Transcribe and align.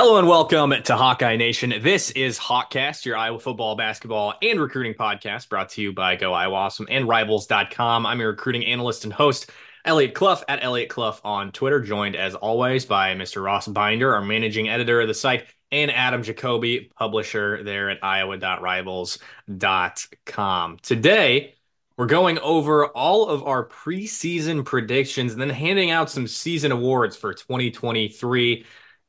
Hello 0.00 0.16
and 0.16 0.28
welcome 0.28 0.72
to 0.84 0.96
Hawkeye 0.96 1.34
Nation. 1.34 1.74
This 1.80 2.12
is 2.12 2.38
Hawkcast, 2.38 3.04
your 3.04 3.16
Iowa 3.16 3.40
football, 3.40 3.74
basketball, 3.74 4.32
and 4.40 4.60
recruiting 4.60 4.94
podcast 4.94 5.48
brought 5.48 5.70
to 5.70 5.82
you 5.82 5.92
by 5.92 6.14
Go 6.14 6.32
Iowa 6.32 6.54
Awesome 6.54 6.86
and 6.88 7.08
Rivals.com. 7.08 8.06
I'm 8.06 8.20
your 8.20 8.30
recruiting 8.30 8.64
analyst 8.64 9.02
and 9.02 9.12
host, 9.12 9.50
Eliot 9.84 10.14
Clough 10.14 10.44
at 10.46 10.62
Eliot 10.62 10.88
Clough 10.88 11.18
on 11.24 11.50
Twitter, 11.50 11.80
joined 11.80 12.14
as 12.14 12.36
always 12.36 12.86
by 12.86 13.12
Mr. 13.16 13.42
Ross 13.42 13.66
Binder, 13.66 14.14
our 14.14 14.22
managing 14.22 14.68
editor 14.68 15.00
of 15.00 15.08
the 15.08 15.14
site, 15.14 15.46
and 15.72 15.90
Adam 15.90 16.22
Jacobi, 16.22 16.94
publisher 16.94 17.64
there 17.64 17.90
at 17.90 17.98
iowa.rivals.com. 18.00 20.76
Today, 20.80 21.54
we're 21.96 22.06
going 22.06 22.38
over 22.38 22.86
all 22.86 23.26
of 23.26 23.42
our 23.42 23.66
preseason 23.66 24.64
predictions 24.64 25.32
and 25.32 25.42
then 25.42 25.50
handing 25.50 25.90
out 25.90 26.08
some 26.08 26.28
season 26.28 26.70
awards 26.70 27.16
for 27.16 27.34
2023 27.34 28.64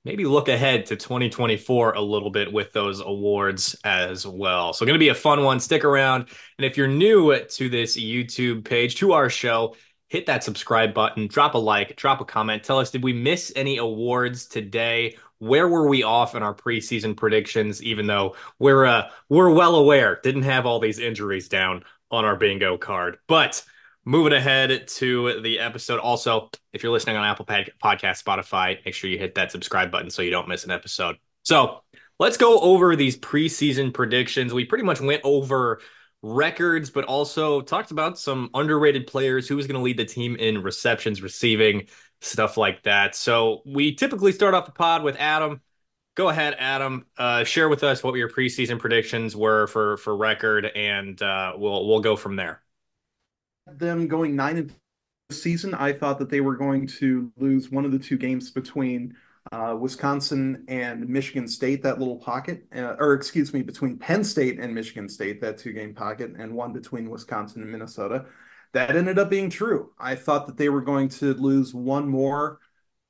maybe 0.05 0.25
look 0.25 0.47
ahead 0.47 0.85
to 0.87 0.95
2024 0.95 1.93
a 1.93 2.01
little 2.01 2.29
bit 2.29 2.51
with 2.51 2.71
those 2.73 2.99
awards 2.99 3.75
as 3.83 4.25
well. 4.25 4.73
So, 4.73 4.85
going 4.85 4.95
to 4.95 4.99
be 4.99 5.09
a 5.09 5.15
fun 5.15 5.43
one. 5.43 5.59
Stick 5.59 5.83
around. 5.83 6.27
And 6.57 6.65
if 6.65 6.77
you're 6.77 6.87
new 6.87 7.37
to 7.37 7.69
this 7.69 7.97
YouTube 7.97 8.65
page, 8.65 8.95
to 8.95 9.13
our 9.13 9.29
show, 9.29 9.75
hit 10.07 10.25
that 10.25 10.43
subscribe 10.43 10.93
button, 10.93 11.27
drop 11.27 11.53
a 11.53 11.57
like, 11.57 11.95
drop 11.95 12.21
a 12.21 12.25
comment. 12.25 12.63
Tell 12.63 12.79
us, 12.79 12.91
did 12.91 13.03
we 13.03 13.13
miss 13.13 13.53
any 13.55 13.77
awards 13.77 14.47
today? 14.47 15.17
Where 15.37 15.67
were 15.67 15.87
we 15.87 16.03
off 16.03 16.35
in 16.35 16.43
our 16.43 16.53
preseason 16.53 17.15
predictions? 17.15 17.81
Even 17.81 18.07
though 18.07 18.35
we're 18.57 18.85
uh, 18.85 19.09
we're 19.29 19.51
well 19.51 19.75
aware, 19.75 20.19
didn't 20.21 20.43
have 20.43 20.65
all 20.65 20.79
these 20.79 20.99
injuries 20.99 21.47
down 21.47 21.83
on 22.11 22.25
our 22.25 22.35
bingo 22.35 22.77
card, 22.77 23.17
but 23.27 23.63
moving 24.05 24.33
ahead 24.33 24.87
to 24.87 25.41
the 25.41 25.59
episode. 25.59 25.99
Also, 25.99 26.49
if 26.73 26.83
you're 26.83 26.91
listening 26.91 27.17
on 27.17 27.25
Apple 27.25 27.45
Podcast, 27.45 28.23
Spotify, 28.23 28.83
make 28.85 28.93
sure 28.93 29.09
you 29.09 29.17
hit 29.17 29.35
that 29.35 29.51
subscribe 29.51 29.91
button 29.91 30.09
so 30.09 30.21
you 30.21 30.31
don't 30.31 30.47
miss 30.47 30.63
an 30.63 30.71
episode. 30.71 31.17
So 31.43 31.81
let's 32.19 32.37
go 32.37 32.59
over 32.59 32.95
these 32.95 33.17
preseason 33.17 33.93
predictions. 33.93 34.53
We 34.53 34.65
pretty 34.65 34.83
much 34.83 35.01
went 35.01 35.21
over 35.23 35.81
records, 36.21 36.89
but 36.89 37.05
also 37.05 37.61
talked 37.61 37.91
about 37.91 38.19
some 38.19 38.49
underrated 38.53 39.07
players, 39.07 39.47
who 39.47 39.55
was 39.55 39.67
going 39.67 39.77
to 39.77 39.83
lead 39.83 39.97
the 39.97 40.05
team 40.05 40.35
in 40.35 40.61
receptions, 40.61 41.21
receiving, 41.21 41.87
stuff 42.21 42.57
like 42.57 42.83
that. 42.83 43.15
So 43.15 43.61
we 43.65 43.95
typically 43.95 44.31
start 44.31 44.53
off 44.53 44.65
the 44.65 44.71
pod 44.71 45.03
with 45.03 45.15
Adam. 45.17 45.61
Go 46.15 46.27
ahead, 46.27 46.55
Adam. 46.59 47.05
Uh, 47.17 47.45
share 47.45 47.69
with 47.69 47.83
us 47.83 48.03
what 48.03 48.13
your 48.15 48.29
preseason 48.29 48.79
predictions 48.79 49.35
were 49.35 49.67
for 49.67 49.95
for 49.97 50.17
record, 50.17 50.65
and 50.65 51.21
uh, 51.21 51.53
we'll 51.55 51.87
we'll 51.87 52.01
go 52.01 52.17
from 52.17 52.35
there 52.35 52.61
them 53.77 54.07
going 54.07 54.35
nine 54.35 54.57
and 54.57 54.75
season. 55.31 55.73
I 55.73 55.93
thought 55.93 56.17
that 56.19 56.29
they 56.29 56.41
were 56.41 56.55
going 56.55 56.87
to 56.87 57.31
lose 57.37 57.69
one 57.69 57.85
of 57.85 57.91
the 57.91 57.99
two 57.99 58.17
games 58.17 58.51
between 58.51 59.15
uh, 59.51 59.75
Wisconsin 59.79 60.63
and 60.67 61.07
Michigan 61.07 61.47
State, 61.47 61.83
that 61.83 61.99
little 61.99 62.17
pocket, 62.17 62.65
uh, 62.75 62.95
or 62.99 63.13
excuse 63.13 63.53
me, 63.53 63.61
between 63.61 63.97
Penn 63.97 64.23
State 64.23 64.59
and 64.59 64.73
Michigan 64.73 65.09
State, 65.09 65.41
that 65.41 65.57
two 65.57 65.73
game 65.73 65.93
pocket, 65.93 66.33
and 66.37 66.53
one 66.53 66.73
between 66.73 67.09
Wisconsin 67.09 67.61
and 67.61 67.71
Minnesota. 67.71 68.25
That 68.73 68.95
ended 68.95 69.17
up 69.17 69.29
being 69.29 69.49
true. 69.49 69.91
I 69.99 70.15
thought 70.15 70.45
that 70.47 70.57
they 70.57 70.69
were 70.69 70.81
going 70.81 71.09
to 71.09 71.33
lose 71.33 71.73
one 71.73 72.07
more 72.07 72.59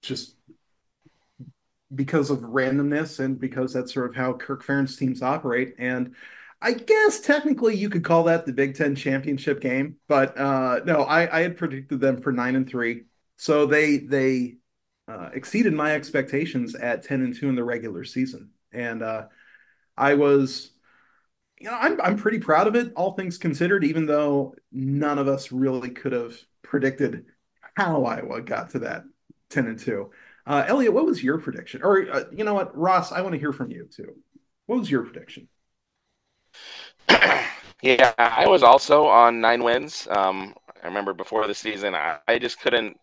just 0.02 0.36
because 1.94 2.30
of 2.30 2.40
randomness 2.40 3.20
and 3.20 3.40
because 3.40 3.74
that's 3.74 3.94
sort 3.94 4.10
of 4.10 4.16
how 4.16 4.34
Kirk 4.34 4.64
Ferentz 4.64 4.98
teams 4.98 5.22
operate. 5.22 5.76
And 5.78 6.16
I 6.62 6.74
guess 6.74 7.22
technically 7.22 7.76
you 7.76 7.90
could 7.90 8.04
call 8.04 8.24
that 8.26 8.46
the 8.46 8.52
Big 8.52 8.76
Ten 8.76 8.96
championship 8.96 9.62
game, 9.62 9.96
but 10.08 10.38
uh, 10.38 10.82
no, 10.86 11.04
I, 11.04 11.38
I, 11.38 11.42
had 11.42 11.56
predicted 11.56 12.02
them 12.02 12.22
for 12.22 12.34
nine 12.34 12.56
and 12.56 12.68
three, 12.68 13.04
so 13.38 13.66
they 13.66 13.98
they 13.98 14.58
uh, 15.08 15.30
exceeded 15.34 15.74
my 15.74 15.94
expectations 15.96 16.76
at 16.76 17.04
ten 17.06 17.22
and 17.22 17.34
two 17.34 17.48
in 17.48 17.56
the 17.56 17.64
regular 17.64 18.04
season, 18.04 18.50
and 18.74 19.02
uh, 19.02 19.28
I 19.96 20.16
was, 20.16 20.72
you 21.60 21.70
know, 21.70 21.78
I'm 21.80 22.02
I'm 22.02 22.18
pretty 22.18 22.40
proud 22.40 22.68
of 22.68 22.76
it, 22.76 22.92
all 22.94 23.14
things 23.14 23.38
considered. 23.38 23.86
Even 23.86 24.06
though 24.06 24.56
none 24.70 25.18
of 25.18 25.30
us 25.30 25.54
really 25.54 25.92
could 25.92 26.12
have 26.12 26.38
predicted 26.62 27.26
how 27.76 28.04
Iowa 28.04 28.42
got 28.42 28.72
to 28.72 28.80
that 28.80 29.04
ten 29.50 29.66
and 29.68 29.80
two. 29.80 30.12
Uh, 30.46 30.66
Eliot, 30.68 30.94
what 30.94 31.06
was 31.06 31.24
your 31.24 31.38
prediction? 31.38 31.82
Or 31.84 32.06
uh, 32.12 32.24
you 32.34 32.44
know 32.44 32.54
what, 32.54 32.76
Ross, 32.76 33.14
I 33.14 33.22
want 33.22 33.34
to 33.34 33.40
hear 33.40 33.54
from 33.54 33.72
you 33.72 33.88
too. 33.90 34.16
What 34.66 34.80
was 34.80 34.92
your 34.92 35.04
prediction? 35.04 35.48
yeah, 37.82 38.14
I 38.18 38.48
was 38.48 38.64
also 38.64 39.06
on 39.06 39.42
nine 39.42 39.64
wins. 39.64 40.08
Um, 40.10 40.54
I 40.82 40.88
remember 40.88 41.14
before 41.14 41.48
the 41.48 41.54
season, 41.56 41.96
I, 41.96 42.18
I 42.28 42.40
just 42.40 42.60
couldn't 42.60 42.98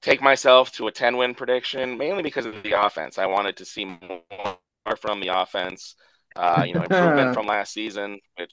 take 0.00 0.22
myself 0.22 0.72
to 0.72 0.86
a 0.88 0.92
10 0.92 1.16
win 1.16 1.34
prediction, 1.34 1.98
mainly 1.98 2.22
because 2.22 2.46
of 2.46 2.62
the 2.62 2.84
offense. 2.84 3.18
I 3.18 3.26
wanted 3.26 3.56
to 3.56 3.64
see 3.64 3.84
more 3.84 4.56
from 5.00 5.20
the 5.20 5.28
offense, 5.28 5.94
uh, 6.36 6.64
you 6.66 6.74
know, 6.74 6.82
improvement 6.82 7.34
from 7.34 7.46
last 7.46 7.72
season, 7.72 8.20
which, 8.36 8.52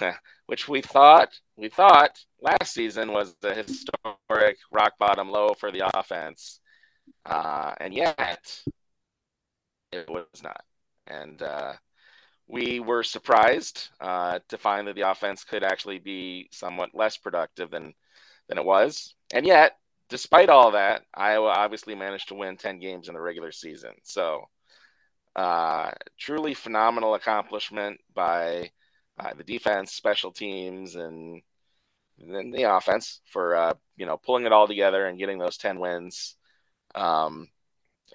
which 0.46 0.68
we 0.68 0.80
thought 0.80 1.30
we 1.56 1.68
thought 1.68 2.18
last 2.40 2.72
season 2.72 3.12
was 3.12 3.34
the 3.40 3.54
historic 3.54 4.56
rock 4.72 4.94
bottom 4.98 5.30
low 5.30 5.54
for 5.54 5.70
the 5.70 5.98
offense, 5.98 6.60
uh, 7.26 7.74
and 7.80 7.94
yet 7.94 8.62
it 9.92 10.08
was 10.08 10.26
not. 10.42 10.64
And 11.06 11.42
uh, 11.42 11.74
we 12.50 12.80
were 12.80 13.02
surprised 13.02 13.88
uh, 14.00 14.40
to 14.48 14.58
find 14.58 14.88
that 14.88 14.96
the 14.96 15.08
offense 15.10 15.44
could 15.44 15.62
actually 15.62 15.98
be 15.98 16.48
somewhat 16.50 16.94
less 16.94 17.16
productive 17.16 17.70
than 17.70 17.94
than 18.48 18.58
it 18.58 18.64
was, 18.64 19.14
and 19.32 19.46
yet, 19.46 19.76
despite 20.08 20.48
all 20.48 20.72
that, 20.72 21.02
Iowa 21.14 21.50
obviously 21.50 21.94
managed 21.94 22.28
to 22.28 22.34
win 22.34 22.56
ten 22.56 22.80
games 22.80 23.08
in 23.08 23.14
the 23.14 23.20
regular 23.20 23.52
season. 23.52 23.92
So, 24.02 24.48
uh, 25.36 25.92
truly 26.18 26.54
phenomenal 26.54 27.14
accomplishment 27.14 28.00
by 28.14 28.70
uh, 29.18 29.34
the 29.34 29.44
defense, 29.44 29.92
special 29.92 30.32
teams, 30.32 30.96
and 30.96 31.42
then 32.18 32.50
the 32.50 32.64
offense 32.64 33.20
for 33.26 33.54
uh, 33.54 33.74
you 33.96 34.06
know 34.06 34.16
pulling 34.16 34.46
it 34.46 34.52
all 34.52 34.66
together 34.66 35.06
and 35.06 35.18
getting 35.18 35.38
those 35.38 35.56
ten 35.56 35.78
wins. 35.78 36.36
Um, 36.94 37.48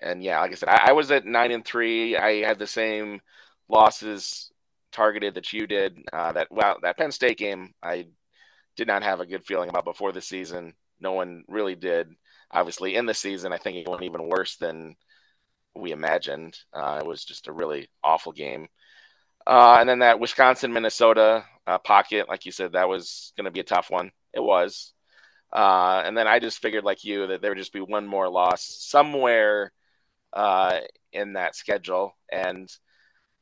and 0.02 0.22
yeah, 0.22 0.42
like 0.42 0.52
I 0.52 0.56
said, 0.56 0.70
I, 0.70 0.90
I 0.90 0.92
was 0.92 1.12
at 1.12 1.26
nine 1.26 1.52
and 1.52 1.66
three. 1.66 2.18
I 2.18 2.46
had 2.46 2.60
the 2.60 2.68
same 2.68 3.22
losses 3.70 4.52
targeted 4.92 5.36
that 5.36 5.52
you 5.54 5.68
did. 5.68 5.98
Uh, 6.12 6.32
that 6.34 6.48
well, 6.52 6.78
that 6.82 6.98
Penn 6.98 7.12
State 7.12 7.38
game, 7.38 7.74
I 7.84 8.08
did 8.76 8.88
not 8.88 9.04
have 9.04 9.20
a 9.20 9.26
good 9.26 9.46
feeling 9.46 9.70
about 9.70 9.86
before 9.86 10.12
the 10.12 10.22
season. 10.22 10.74
No 11.00 11.14
one 11.14 11.44
really 11.48 11.76
did. 11.76 12.10
Obviously, 12.52 12.96
in 12.96 13.06
the 13.06 13.14
season, 13.14 13.52
I 13.52 13.58
think 13.58 13.78
it 13.78 13.90
went 13.90 14.04
even 14.04 14.30
worse 14.30 14.56
than 14.56 14.96
we 15.76 15.92
imagined. 15.92 16.58
Uh, 16.74 17.00
it 17.02 17.08
was 17.08 17.26
just 17.26 17.48
a 17.48 17.54
really 17.54 17.90
awful 18.04 18.32
game. 18.32 18.68
Uh, 19.46 19.78
and 19.80 19.88
then 19.88 20.00
that 20.00 20.20
Wisconsin 20.20 20.74
Minnesota 20.74 21.46
uh, 21.68 21.78
pocket, 21.78 22.28
like 22.30 22.46
you 22.46 22.52
said, 22.52 22.74
that 22.74 22.90
was 22.90 23.34
going 23.38 23.46
to 23.46 23.52
be 23.52 23.60
a 23.60 23.64
tough 23.64 23.90
one. 23.90 24.12
It 24.34 24.42
was. 24.42 24.94
Uh, 25.54 26.02
and 26.04 26.18
then 26.18 26.28
I 26.28 26.40
just 26.40 26.60
figured, 26.60 26.84
like 26.84 27.04
you, 27.04 27.28
that 27.28 27.42
there 27.42 27.52
would 27.52 27.58
just 27.58 27.74
be 27.74 27.82
one 27.82 28.08
more 28.08 28.30
loss 28.30 28.66
somewhere 28.66 29.72
uh, 30.34 30.80
in 31.14 31.34
that 31.34 31.56
schedule. 31.56 32.14
And 32.32 32.70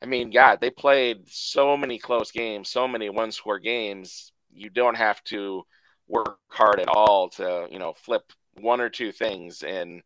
I 0.04 0.06
mean, 0.06 0.32
God, 0.32 0.60
they 0.60 0.70
played 0.70 1.30
so 1.30 1.78
many 1.78 1.98
close 1.98 2.30
games, 2.32 2.70
so 2.70 2.90
many 2.90 3.10
one 3.10 3.32
score 3.32 3.58
games. 3.58 4.34
You 4.54 4.70
don't 4.70 4.98
have 4.98 5.24
to 5.26 5.64
work 6.10 6.40
hard 6.50 6.82
at 6.82 6.90
all 6.90 7.30
to, 7.30 7.68
you 7.72 7.80
know, 7.80 7.94
flip 7.94 8.24
one 8.60 8.82
or 8.82 8.90
two 8.90 9.14
things 9.14 9.64
in 9.64 10.04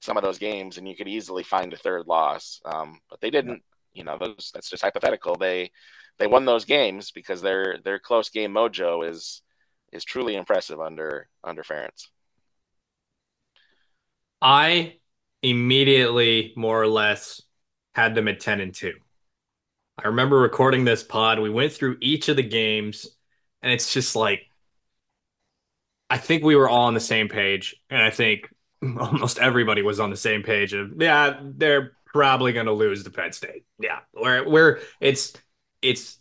some 0.00 0.16
of 0.16 0.22
those 0.22 0.38
games, 0.38 0.78
and 0.78 0.88
you 0.88 0.96
could 0.96 1.08
easily 1.08 1.42
find 1.42 1.74
a 1.74 1.76
third 1.76 2.06
loss. 2.06 2.60
Um, 2.64 3.00
but 3.10 3.20
they 3.20 3.30
didn't. 3.30 3.62
You 3.92 4.02
know, 4.02 4.18
those 4.18 4.50
that's 4.52 4.70
just 4.70 4.82
hypothetical. 4.82 5.36
They 5.36 5.70
they 6.18 6.26
won 6.26 6.46
those 6.46 6.64
games 6.64 7.12
because 7.12 7.42
their 7.42 7.78
their 7.84 7.98
close 7.98 8.30
game 8.30 8.52
mojo 8.52 9.08
is 9.08 9.42
is 9.92 10.04
truly 10.04 10.34
impressive 10.36 10.80
under 10.80 11.28
under 11.44 11.62
Ferentz. 11.62 12.08
I 14.42 14.96
immediately, 15.42 16.54
more 16.56 16.80
or 16.80 16.88
less, 16.88 17.40
had 17.94 18.14
them 18.14 18.26
at 18.26 18.40
ten 18.40 18.60
and 18.60 18.74
two. 18.74 18.94
I 19.98 20.08
remember 20.08 20.38
recording 20.38 20.84
this 20.84 21.02
pod. 21.02 21.38
We 21.38 21.50
went 21.50 21.72
through 21.72 21.98
each 22.00 22.28
of 22.28 22.36
the 22.36 22.42
games, 22.42 23.06
and 23.62 23.72
it's 23.72 23.92
just 23.92 24.16
like 24.16 24.46
I 26.10 26.18
think 26.18 26.44
we 26.44 26.56
were 26.56 26.68
all 26.68 26.86
on 26.86 26.94
the 26.94 27.00
same 27.00 27.28
page, 27.28 27.76
and 27.90 28.02
I 28.02 28.10
think 28.10 28.48
almost 28.82 29.38
everybody 29.38 29.82
was 29.82 30.00
on 30.00 30.10
the 30.10 30.16
same 30.16 30.42
page 30.42 30.72
of 30.72 31.00
yeah, 31.00 31.40
they're 31.42 31.92
probably 32.06 32.52
going 32.52 32.66
to 32.66 32.72
lose 32.72 33.04
to 33.04 33.10
Penn 33.10 33.32
State. 33.32 33.64
Yeah, 33.78 34.00
where 34.12 34.48
where 34.48 34.80
it's 35.00 35.32
it's 35.82 36.18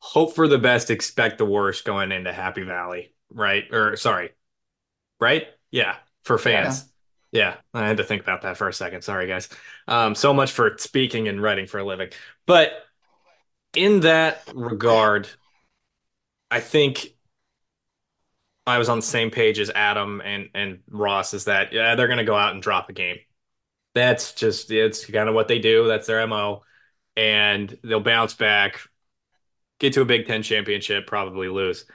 hope 0.00 0.34
for 0.34 0.48
the 0.48 0.58
best, 0.58 0.90
expect 0.90 1.38
the 1.38 1.46
worst 1.46 1.84
going 1.84 2.12
into 2.12 2.32
Happy 2.32 2.62
Valley, 2.62 3.14
right? 3.30 3.64
Or 3.72 3.96
sorry, 3.96 4.30
right? 5.20 5.46
Yeah, 5.70 5.96
for 6.24 6.38
fans. 6.38 6.84
Yeah, 6.84 6.88
I 7.74 7.86
had 7.88 7.96
to 7.96 8.04
think 8.04 8.22
about 8.22 8.42
that 8.42 8.56
for 8.56 8.68
a 8.68 8.72
second. 8.72 9.02
Sorry, 9.02 9.26
guys. 9.26 9.48
Um, 9.88 10.14
so 10.14 10.32
much 10.32 10.52
for 10.52 10.76
speaking 10.78 11.26
and 11.28 11.42
writing 11.42 11.66
for 11.66 11.78
a 11.78 11.84
living. 11.84 12.10
But 12.46 12.72
in 13.74 14.00
that 14.00 14.42
regard, 14.54 15.28
I 16.50 16.60
think 16.60 17.14
I 18.66 18.78
was 18.78 18.88
on 18.88 18.98
the 18.98 19.02
same 19.06 19.30
page 19.30 19.58
as 19.58 19.70
Adam 19.70 20.22
and 20.24 20.48
and 20.54 20.80
Ross. 20.88 21.34
Is 21.34 21.46
that 21.46 21.72
yeah, 21.72 21.94
they're 21.94 22.06
going 22.06 22.18
to 22.18 22.24
go 22.24 22.36
out 22.36 22.52
and 22.54 22.62
drop 22.62 22.88
a 22.88 22.92
game. 22.92 23.18
That's 23.94 24.32
just 24.32 24.70
it's 24.70 25.06
kind 25.06 25.28
of 25.28 25.34
what 25.34 25.48
they 25.48 25.58
do. 25.58 25.86
That's 25.86 26.06
their 26.06 26.20
MO. 26.20 26.62
And 27.16 27.78
they'll 27.84 28.00
bounce 28.00 28.34
back, 28.34 28.80
get 29.78 29.92
to 29.94 30.00
a 30.02 30.04
Big 30.06 30.26
Ten 30.26 30.42
championship, 30.42 31.06
probably 31.06 31.48
lose. 31.48 31.86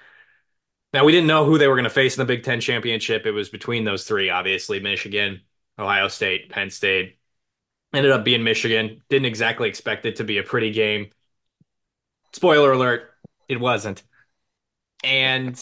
Now 0.93 1.05
we 1.05 1.11
didn't 1.11 1.27
know 1.27 1.45
who 1.45 1.57
they 1.57 1.67
were 1.67 1.75
going 1.75 1.83
to 1.83 1.89
face 1.89 2.17
in 2.17 2.21
the 2.21 2.33
Big 2.33 2.43
Ten 2.43 2.59
championship. 2.61 3.25
It 3.25 3.31
was 3.31 3.49
between 3.49 3.83
those 3.83 4.05
three, 4.05 4.29
obviously, 4.29 4.79
Michigan, 4.79 5.41
Ohio 5.77 6.07
State, 6.07 6.49
Penn 6.49 6.69
State. 6.69 7.17
Ended 7.93 8.11
up 8.11 8.23
being 8.23 8.43
Michigan. 8.43 9.01
Didn't 9.09 9.25
exactly 9.25 9.69
expect 9.69 10.05
it 10.05 10.17
to 10.17 10.23
be 10.23 10.37
a 10.37 10.43
pretty 10.43 10.71
game. 10.71 11.09
Spoiler 12.33 12.71
alert, 12.71 13.11
it 13.47 13.59
wasn't. 13.59 14.03
And 15.03 15.55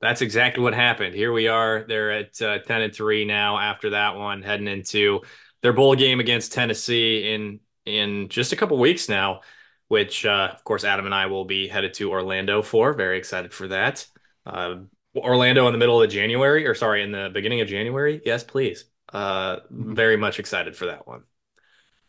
that's 0.00 0.20
exactly 0.20 0.62
what 0.62 0.74
happened. 0.74 1.14
Here 1.14 1.32
we 1.32 1.48
are. 1.48 1.84
They're 1.86 2.12
at 2.12 2.42
uh, 2.42 2.58
10 2.58 2.82
and 2.82 2.94
3 2.94 3.24
now 3.24 3.58
after 3.58 3.90
that 3.90 4.16
one, 4.16 4.42
heading 4.42 4.68
into 4.68 5.22
their 5.62 5.72
bowl 5.72 5.94
game 5.94 6.20
against 6.20 6.52
Tennessee 6.52 7.32
in 7.32 7.60
in 7.86 8.28
just 8.28 8.52
a 8.52 8.56
couple 8.56 8.76
weeks 8.78 9.08
now, 9.08 9.40
which 9.88 10.26
uh, 10.26 10.50
of 10.52 10.64
course 10.64 10.84
Adam 10.84 11.06
and 11.06 11.14
I 11.14 11.26
will 11.26 11.44
be 11.44 11.68
headed 11.68 11.94
to 11.94 12.10
Orlando 12.10 12.62
for. 12.62 12.92
Very 12.92 13.18
excited 13.18 13.52
for 13.52 13.68
that. 13.68 14.06
Uh, 14.44 14.76
Orlando 15.16 15.66
in 15.66 15.72
the 15.72 15.78
middle 15.78 16.02
of 16.02 16.10
January, 16.10 16.66
or 16.66 16.74
sorry, 16.74 17.02
in 17.02 17.12
the 17.12 17.30
beginning 17.32 17.60
of 17.60 17.68
January. 17.68 18.20
Yes, 18.24 18.44
please. 18.44 18.84
Uh, 19.12 19.58
very 19.70 20.16
much 20.16 20.38
excited 20.38 20.76
for 20.76 20.86
that 20.86 21.06
one. 21.06 21.22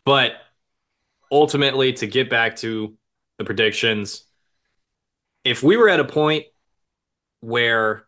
But 0.04 0.34
ultimately, 1.32 1.94
to 1.94 2.08
get 2.08 2.30
back 2.30 2.58
to 2.58 2.96
the 3.38 3.46
predictions, 3.46 4.24
if 5.44 5.64
we 5.64 5.78
were 5.78 5.90
at 5.90 6.00
a 6.00 6.06
point 6.06 6.46
where 7.40 8.08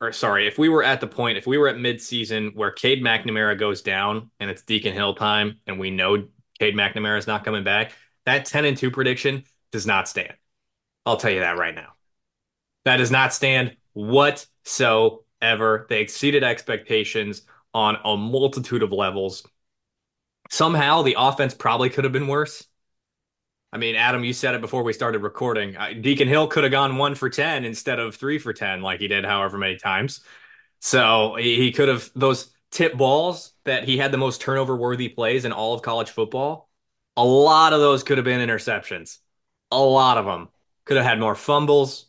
or 0.00 0.12
sorry, 0.12 0.46
if 0.46 0.58
we 0.58 0.68
were 0.68 0.82
at 0.82 1.00
the 1.00 1.06
point, 1.06 1.36
if 1.36 1.46
we 1.46 1.58
were 1.58 1.68
at 1.68 1.76
midseason 1.76 2.54
where 2.54 2.70
Cade 2.70 3.02
McNamara 3.02 3.58
goes 3.58 3.82
down 3.82 4.30
and 4.40 4.50
it's 4.50 4.62
Deacon 4.62 4.94
Hill 4.94 5.14
time 5.14 5.60
and 5.66 5.78
we 5.78 5.90
know 5.90 6.26
Cade 6.60 6.76
McNamara 6.76 7.18
is 7.18 7.26
not 7.26 7.44
coming 7.44 7.64
back, 7.64 7.92
that 8.26 8.44
10 8.44 8.66
and 8.66 8.76
2 8.76 8.92
prediction 8.92 9.44
does 9.72 9.86
not 9.86 10.08
stand. 10.08 10.34
I'll 11.06 11.16
tell 11.16 11.30
you 11.30 11.40
that 11.40 11.56
right 11.56 11.74
now. 11.74 11.94
That 12.84 12.98
does 12.98 13.10
not 13.10 13.32
stand 13.32 13.76
whatsoever. 13.94 15.86
They 15.88 16.00
exceeded 16.00 16.44
expectations 16.44 17.42
on 17.72 17.96
a 18.04 18.16
multitude 18.16 18.82
of 18.82 18.92
levels. 18.92 19.46
Somehow 20.50 21.02
the 21.02 21.16
offense 21.18 21.54
probably 21.54 21.88
could 21.88 22.04
have 22.04 22.12
been 22.12 22.28
worse. 22.28 22.66
I 23.72 23.78
mean, 23.78 23.94
Adam, 23.94 24.24
you 24.24 24.32
said 24.32 24.54
it 24.54 24.60
before 24.60 24.82
we 24.82 24.92
started 24.92 25.20
recording. 25.20 25.76
Deacon 26.00 26.28
Hill 26.28 26.48
could 26.48 26.64
have 26.64 26.72
gone 26.72 26.96
one 26.96 27.14
for 27.14 27.30
10 27.30 27.64
instead 27.64 28.00
of 28.00 28.16
three 28.16 28.38
for 28.38 28.52
10, 28.52 28.82
like 28.82 29.00
he 29.00 29.08
did 29.08 29.24
however 29.24 29.56
many 29.56 29.76
times. 29.76 30.20
So 30.80 31.36
he 31.36 31.70
could 31.72 31.88
have, 31.88 32.10
those 32.16 32.50
tip 32.70 32.96
balls 32.96 33.52
that 33.64 33.84
he 33.84 33.98
had 33.98 34.12
the 34.12 34.18
most 34.18 34.40
turnover 34.40 34.76
worthy 34.76 35.08
plays 35.08 35.44
in 35.44 35.52
all 35.52 35.74
of 35.74 35.82
college 35.82 36.10
football, 36.10 36.68
a 37.16 37.24
lot 37.24 37.72
of 37.72 37.80
those 37.80 38.02
could 38.02 38.18
have 38.18 38.24
been 38.24 38.46
interceptions. 38.46 39.18
A 39.70 39.78
lot 39.78 40.18
of 40.18 40.24
them 40.24 40.48
could 40.84 40.96
have 40.96 41.06
had 41.06 41.20
more 41.20 41.34
fumbles. 41.34 42.06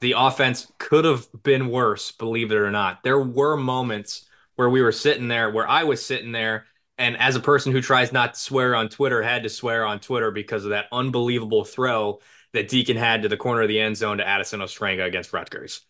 The 0.00 0.14
offense 0.16 0.70
could 0.78 1.04
have 1.04 1.26
been 1.42 1.68
worse, 1.68 2.12
believe 2.12 2.52
it 2.52 2.56
or 2.56 2.70
not. 2.70 3.02
There 3.02 3.20
were 3.20 3.56
moments 3.56 4.26
where 4.56 4.70
we 4.70 4.82
were 4.82 4.92
sitting 4.92 5.28
there, 5.28 5.50
where 5.50 5.68
I 5.68 5.84
was 5.84 6.04
sitting 6.04 6.32
there 6.32 6.66
and 6.98 7.16
as 7.16 7.34
a 7.34 7.40
person 7.40 7.72
who 7.72 7.80
tries 7.80 8.12
not 8.12 8.34
to 8.34 8.40
swear 8.40 8.74
on 8.74 8.88
Twitter, 8.88 9.22
had 9.22 9.42
to 9.42 9.48
swear 9.48 9.84
on 9.84 9.98
Twitter 9.98 10.30
because 10.30 10.64
of 10.64 10.70
that 10.70 10.86
unbelievable 10.92 11.64
throw 11.64 12.20
that 12.52 12.68
Deacon 12.68 12.96
had 12.96 13.22
to 13.22 13.28
the 13.28 13.36
corner 13.36 13.62
of 13.62 13.68
the 13.68 13.80
end 13.80 13.96
zone 13.96 14.18
to 14.18 14.26
Addison 14.26 14.60
Ostrenga 14.60 15.04
against 15.04 15.32
Rutgers. 15.32 15.80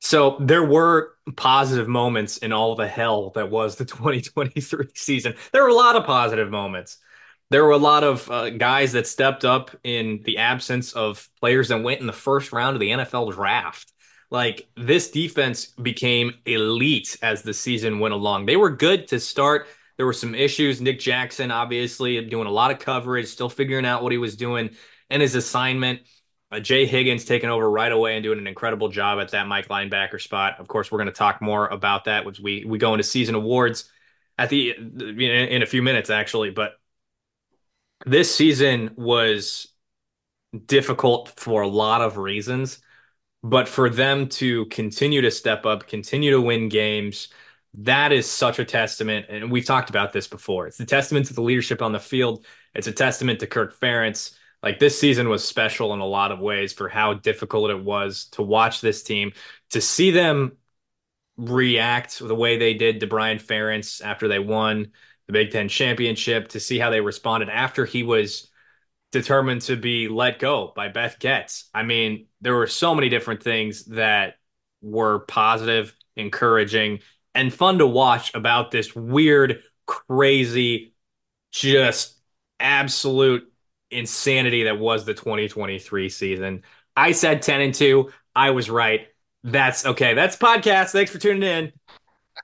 So 0.00 0.36
there 0.40 0.64
were 0.64 1.14
positive 1.36 1.86
moments 1.86 2.38
in 2.38 2.52
all 2.52 2.74
the 2.74 2.88
hell 2.88 3.30
that 3.30 3.50
was 3.50 3.76
the 3.76 3.84
2023 3.86 4.88
season. 4.94 5.34
There 5.52 5.62
were 5.62 5.68
a 5.68 5.74
lot 5.74 5.96
of 5.96 6.04
positive 6.04 6.50
moments. 6.50 6.98
There 7.50 7.64
were 7.64 7.70
a 7.70 7.78
lot 7.78 8.04
of 8.04 8.30
uh, 8.30 8.50
guys 8.50 8.92
that 8.92 9.06
stepped 9.06 9.44
up 9.44 9.70
in 9.82 10.20
the 10.24 10.38
absence 10.38 10.92
of 10.92 11.28
players 11.40 11.68
that 11.68 11.82
went 11.82 12.00
in 12.00 12.06
the 12.06 12.12
first 12.12 12.52
round 12.52 12.76
of 12.76 12.80
the 12.80 12.90
NFL 12.90 13.34
draft. 13.34 13.92
Like 14.30 14.68
this 14.76 15.10
defense 15.10 15.66
became 15.66 16.34
elite 16.46 17.18
as 17.22 17.42
the 17.42 17.52
season 17.52 17.98
went 17.98 18.14
along. 18.14 18.46
They 18.46 18.56
were 18.56 18.70
good 18.70 19.08
to 19.08 19.18
start 19.18 19.66
there 20.00 20.06
were 20.06 20.14
some 20.14 20.34
issues. 20.34 20.80
Nick 20.80 20.98
Jackson, 20.98 21.50
obviously, 21.50 22.18
doing 22.24 22.46
a 22.46 22.50
lot 22.50 22.70
of 22.70 22.78
coverage, 22.78 23.26
still 23.26 23.50
figuring 23.50 23.84
out 23.84 24.02
what 24.02 24.12
he 24.12 24.16
was 24.16 24.34
doing 24.34 24.70
and 25.10 25.20
his 25.20 25.34
assignment. 25.34 26.00
Uh, 26.50 26.60
Jay 26.60 26.84
Higgins 26.86 27.24
taking 27.24 27.48
over 27.48 27.70
right 27.70 27.92
away 27.92 28.16
and 28.16 28.24
doing 28.24 28.38
an 28.38 28.46
incredible 28.46 28.88
job 28.88 29.20
at 29.20 29.30
that 29.30 29.46
Mike 29.46 29.68
linebacker 29.68 30.20
spot. 30.20 30.58
Of 30.58 30.66
course, 30.66 30.90
we're 30.90 30.98
going 30.98 31.06
to 31.06 31.12
talk 31.12 31.40
more 31.40 31.68
about 31.68 32.04
that 32.04 32.26
as 32.26 32.40
we 32.40 32.64
we 32.64 32.78
go 32.78 32.92
into 32.94 33.04
season 33.04 33.34
awards 33.34 33.90
at 34.36 34.48
the 34.50 34.70
in 34.70 35.62
a 35.62 35.66
few 35.66 35.82
minutes 35.82 36.10
actually. 36.10 36.50
But 36.50 36.72
this 38.04 38.34
season 38.34 38.94
was 38.96 39.68
difficult 40.66 41.28
for 41.36 41.62
a 41.62 41.68
lot 41.68 42.00
of 42.00 42.16
reasons, 42.16 42.80
but 43.42 43.68
for 43.68 43.88
them 43.88 44.28
to 44.28 44.66
continue 44.66 45.20
to 45.20 45.30
step 45.30 45.66
up, 45.66 45.86
continue 45.86 46.32
to 46.32 46.40
win 46.40 46.68
games 46.68 47.28
that 47.74 48.12
is 48.12 48.28
such 48.28 48.58
a 48.58 48.64
testament. 48.64 49.26
And 49.28 49.50
we've 49.50 49.64
talked 49.64 49.90
about 49.90 50.12
this 50.12 50.26
before. 50.26 50.66
It's 50.66 50.80
a 50.80 50.84
testament 50.84 51.26
to 51.26 51.34
the 51.34 51.42
leadership 51.42 51.82
on 51.82 51.92
the 51.92 52.00
field. 52.00 52.44
It's 52.74 52.86
a 52.86 52.92
testament 52.92 53.40
to 53.40 53.46
Kirk 53.46 53.78
Ferentz. 53.78 54.34
Like 54.62 54.78
this 54.78 54.98
season 54.98 55.28
was 55.28 55.46
special 55.46 55.94
in 55.94 56.00
a 56.00 56.06
lot 56.06 56.32
of 56.32 56.40
ways 56.40 56.72
for 56.72 56.88
how 56.88 57.14
difficult 57.14 57.70
it 57.70 57.82
was 57.82 58.26
to 58.32 58.42
watch 58.42 58.80
this 58.80 59.02
team, 59.02 59.32
to 59.70 59.80
see 59.80 60.10
them 60.10 60.56
react 61.36 62.18
the 62.18 62.34
way 62.34 62.58
they 62.58 62.74
did 62.74 63.00
to 63.00 63.06
Brian 63.06 63.38
Ferentz 63.38 64.04
after 64.04 64.28
they 64.28 64.38
won 64.38 64.92
the 65.26 65.32
Big 65.32 65.50
Ten 65.50 65.68
championship, 65.68 66.48
to 66.48 66.60
see 66.60 66.78
how 66.78 66.90
they 66.90 67.00
responded 67.00 67.48
after 67.48 67.86
he 67.86 68.02
was 68.02 68.50
determined 69.12 69.62
to 69.62 69.76
be 69.76 70.08
let 70.08 70.38
go 70.38 70.72
by 70.76 70.88
Beth 70.88 71.18
Goetz. 71.18 71.68
I 71.74 71.82
mean, 71.82 72.26
there 72.40 72.54
were 72.54 72.66
so 72.66 72.94
many 72.94 73.08
different 73.08 73.42
things 73.42 73.86
that 73.86 74.34
were 74.82 75.20
positive, 75.20 75.94
encouraging, 76.16 77.00
and 77.34 77.52
fun 77.52 77.78
to 77.78 77.86
watch 77.86 78.34
about 78.34 78.70
this 78.70 78.94
weird, 78.94 79.62
crazy, 79.86 80.94
just 81.50 82.18
absolute 82.58 83.49
insanity 83.90 84.64
that 84.64 84.78
was 84.78 85.04
the 85.04 85.14
2023 85.14 86.08
season. 86.08 86.62
I 86.96 87.12
said 87.12 87.42
10 87.42 87.60
and 87.60 87.74
2. 87.74 88.10
I 88.34 88.50
was 88.50 88.70
right. 88.70 89.08
That's 89.42 89.86
okay. 89.86 90.14
That's 90.14 90.36
podcast. 90.36 90.90
Thanks 90.90 91.10
for 91.10 91.18
tuning 91.18 91.42
in. 91.42 91.72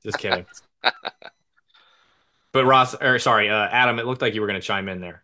Just 0.04 0.18
kidding. 0.18 0.46
but 2.52 2.64
Ross, 2.64 2.94
or 2.94 3.18
sorry, 3.18 3.50
uh, 3.50 3.66
Adam, 3.66 3.98
it 3.98 4.06
looked 4.06 4.22
like 4.22 4.34
you 4.34 4.40
were 4.40 4.46
going 4.46 4.60
to 4.60 4.66
chime 4.66 4.88
in 4.88 5.00
there. 5.00 5.22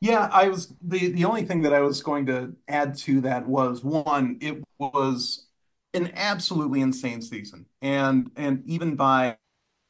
Yeah, 0.00 0.28
I 0.30 0.48
was 0.48 0.74
the 0.82 1.12
the 1.12 1.24
only 1.24 1.44
thing 1.44 1.62
that 1.62 1.72
I 1.72 1.80
was 1.80 2.02
going 2.02 2.26
to 2.26 2.54
add 2.68 2.94
to 2.98 3.22
that 3.22 3.48
was 3.48 3.82
one, 3.82 4.36
it 4.42 4.62
was 4.78 5.46
an 5.94 6.12
absolutely 6.14 6.82
insane 6.82 7.22
season, 7.22 7.64
and 7.80 8.30
and 8.36 8.62
even 8.66 8.96
by 8.96 9.38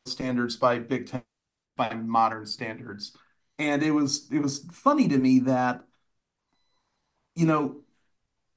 standards, 0.06 0.54
by 0.54 0.78
Big 0.78 1.08
Ten, 1.08 1.24
by 1.76 1.94
modern 1.94 2.46
standards, 2.46 3.16
and 3.58 3.82
it 3.82 3.90
was 3.92 4.28
it 4.30 4.40
was 4.40 4.64
funny 4.72 5.08
to 5.08 5.18
me 5.18 5.40
that 5.40 5.84
you 7.34 7.46
know 7.46 7.76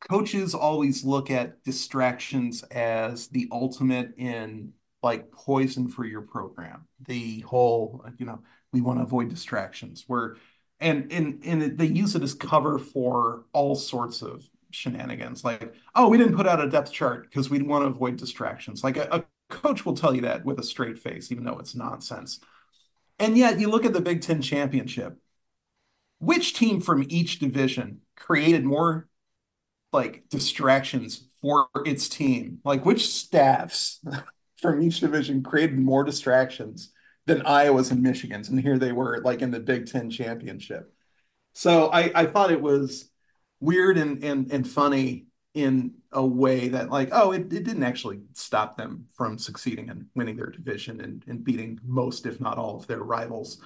coaches 0.09 0.53
always 0.53 1.03
look 1.03 1.31
at 1.31 1.63
distractions 1.63 2.63
as 2.63 3.27
the 3.29 3.47
ultimate 3.51 4.13
in 4.17 4.73
like 5.03 5.31
poison 5.31 5.87
for 5.87 6.05
your 6.05 6.21
program. 6.21 6.87
The 7.07 7.41
whole 7.41 8.05
you 8.17 8.25
know 8.25 8.39
we 8.73 8.81
want 8.81 8.99
to 8.99 9.03
avoid 9.03 9.29
distractions. 9.29 10.03
Where 10.07 10.37
and 10.79 11.11
and 11.11 11.43
and 11.45 11.77
they 11.77 11.85
use 11.85 12.15
it 12.15 12.23
as 12.23 12.33
cover 12.33 12.77
for 12.79 13.45
all 13.53 13.75
sorts 13.75 14.21
of 14.21 14.49
shenanigans 14.69 15.43
like 15.43 15.73
oh 15.95 16.09
we 16.09 16.17
didn't 16.17 16.35
put 16.35 16.45
out 16.45 16.63
a 16.63 16.69
depth 16.69 16.91
chart 16.91 17.23
because 17.23 17.49
we 17.49 17.61
want 17.61 17.83
to 17.83 17.87
avoid 17.87 18.17
distractions 18.17 18.83
like 18.83 18.97
a, 18.97 19.07
a 19.11 19.23
coach 19.49 19.85
will 19.85 19.95
tell 19.95 20.13
you 20.13 20.21
that 20.21 20.43
with 20.45 20.59
a 20.59 20.63
straight 20.63 20.99
face 20.99 21.31
even 21.31 21.45
though 21.45 21.57
it's 21.57 21.73
nonsense 21.73 22.41
and 23.19 23.37
yet 23.37 23.59
you 23.59 23.69
look 23.69 23.85
at 23.85 23.93
the 23.93 24.01
big 24.01 24.21
ten 24.21 24.41
championship. 24.41 25.17
Which 26.19 26.53
team 26.53 26.81
from 26.81 27.05
each 27.09 27.39
division 27.39 28.01
created 28.15 28.63
more 28.63 29.07
like 29.93 30.29
distractions 30.29 31.27
for 31.41 31.67
its 31.85 32.09
team? 32.09 32.59
Like 32.63 32.85
which 32.85 33.09
staffs 33.09 33.99
from 34.61 34.81
each 34.81 34.99
division 34.99 35.43
created 35.43 35.77
more 35.77 36.03
distractions 36.03 36.91
than 37.25 37.45
iowa's 37.45 37.91
and 37.91 38.01
michigan's? 38.01 38.49
And 38.49 38.59
here 38.59 38.77
they 38.77 38.91
were 38.91 39.21
like 39.23 39.41
in 39.41 39.51
the 39.51 39.59
big 39.59 39.87
ten 39.87 40.09
championship. 40.09 40.93
So 41.53 41.89
i 41.91 42.11
i 42.15 42.25
thought 42.25 42.51
it 42.51 42.61
was 42.61 43.09
weird 43.59 43.97
and 43.97 44.23
and 44.23 44.51
and 44.51 44.67
funny 44.67 45.27
in 45.57 45.93
a 46.13 46.25
way 46.25 46.69
that 46.69 46.89
like 46.91 47.09
oh 47.11 47.31
it, 47.31 47.41
it 47.53 47.63
didn't 47.63 47.83
actually 47.83 48.21
stop 48.33 48.77
them 48.77 49.07
from 49.13 49.37
succeeding 49.39 49.89
and 49.89 50.05
winning 50.15 50.35
their 50.37 50.51
division 50.51 51.01
and, 51.01 51.23
and 51.27 51.43
beating 51.43 51.79
most 51.85 52.25
if 52.27 52.39
not 52.39 52.57
all 52.59 52.77
of 52.77 52.87
their 52.87 53.03
rivals 53.03 53.61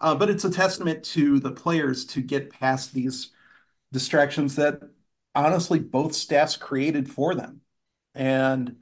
uh, 0.00 0.14
but 0.14 0.30
it's 0.30 0.44
a 0.44 0.50
testament 0.50 1.04
to 1.04 1.40
the 1.40 1.50
players 1.52 2.04
to 2.04 2.20
get 2.20 2.50
past 2.50 2.94
these 2.94 3.32
distractions 3.92 4.56
that 4.56 4.80
honestly 5.34 5.78
both 5.80 6.14
staffs 6.14 6.56
created 6.56 7.10
for 7.10 7.34
them 7.34 7.60
and 8.14 8.76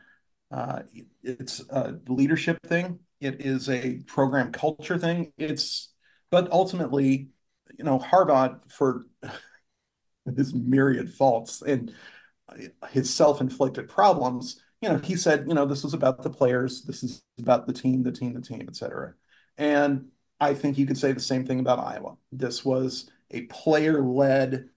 Uh, 0.52 0.82
it's 1.22 1.60
a 1.70 1.98
leadership 2.08 2.58
thing. 2.66 3.00
It 3.20 3.42
is 3.42 3.68
a 3.68 3.98
program 4.06 4.52
culture 4.52 4.98
thing. 4.98 5.32
It's, 5.38 5.92
but 6.30 6.50
ultimately, 6.52 7.30
you 7.78 7.84
know, 7.84 7.98
Harbaugh 7.98 8.60
for 8.70 9.06
his 10.36 10.54
myriad 10.54 11.12
faults 11.12 11.62
and 11.62 11.94
his 12.90 13.12
self-inflicted 13.12 13.88
problems, 13.88 14.60
you 14.80 14.88
know, 14.88 14.98
he 14.98 15.16
said, 15.16 15.46
you 15.48 15.54
know, 15.54 15.64
this 15.64 15.82
was 15.82 15.94
about 15.94 16.22
the 16.22 16.30
players, 16.30 16.82
this 16.82 17.02
is 17.02 17.22
about 17.38 17.66
the 17.66 17.72
team, 17.72 18.02
the 18.02 18.12
team, 18.12 18.34
the 18.34 18.40
team, 18.40 18.66
etc. 18.68 19.14
And 19.56 20.08
I 20.40 20.54
think 20.54 20.78
you 20.78 20.86
could 20.86 20.98
say 20.98 21.12
the 21.12 21.20
same 21.20 21.46
thing 21.46 21.60
about 21.60 21.78
Iowa. 21.78 22.16
This 22.32 22.64
was 22.64 23.10
a 23.30 23.42
player-led, 23.42 24.68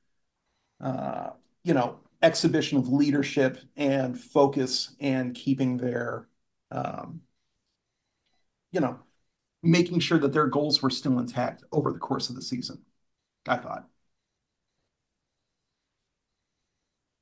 uh, 0.81 1.29
you 1.63 1.73
know, 1.73 1.99
exhibition 2.21 2.77
of 2.77 2.89
leadership 2.89 3.59
and 3.75 4.19
focus 4.19 4.95
and 4.99 5.35
keeping 5.35 5.77
their, 5.77 6.27
um, 6.71 7.21
you 8.71 8.79
know, 8.79 8.99
making 9.63 9.99
sure 9.99 10.19
that 10.19 10.33
their 10.33 10.47
goals 10.47 10.81
were 10.81 10.89
still 10.89 11.19
intact 11.19 11.63
over 11.71 11.91
the 11.91 11.99
course 11.99 12.29
of 12.29 12.35
the 12.35 12.41
season. 12.41 12.83
I 13.47 13.57
thought. 13.57 13.87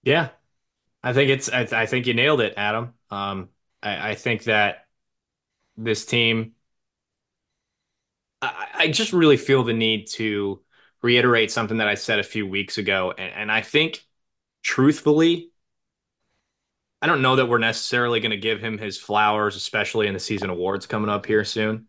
Yeah, 0.03 0.29
I 1.05 1.13
think 1.13 1.29
it's. 1.29 1.49
I, 1.49 1.67
I 1.71 1.85
think 1.85 2.07
you 2.07 2.15
nailed 2.15 2.41
it, 2.41 2.55
Adam. 2.57 2.95
Um, 3.11 3.49
I, 3.81 4.09
I 4.11 4.15
think 4.15 4.45
that 4.45 4.87
this 5.77 6.03
team. 6.03 6.53
I, 8.41 8.67
I 8.73 8.87
just 8.87 9.13
really 9.13 9.37
feel 9.37 9.63
the 9.63 9.73
need 9.73 10.07
to 10.13 10.61
reiterate 11.03 11.51
something 11.51 11.77
that 11.77 11.87
I 11.87 11.93
said 11.93 12.17
a 12.17 12.23
few 12.23 12.47
weeks 12.47 12.79
ago, 12.79 13.13
and, 13.15 13.31
and 13.33 13.51
I 13.51 13.61
think, 13.61 14.03
truthfully, 14.63 15.51
I 17.03 17.07
don't 17.07 17.21
know 17.21 17.35
that 17.35 17.45
we're 17.45 17.59
necessarily 17.59 18.19
going 18.19 18.31
to 18.31 18.37
give 18.37 18.59
him 18.59 18.79
his 18.79 18.97
flowers, 18.97 19.55
especially 19.55 20.07
in 20.07 20.15
the 20.15 20.19
season 20.19 20.49
awards 20.49 20.87
coming 20.87 21.09
up 21.09 21.27
here 21.27 21.45
soon. 21.45 21.85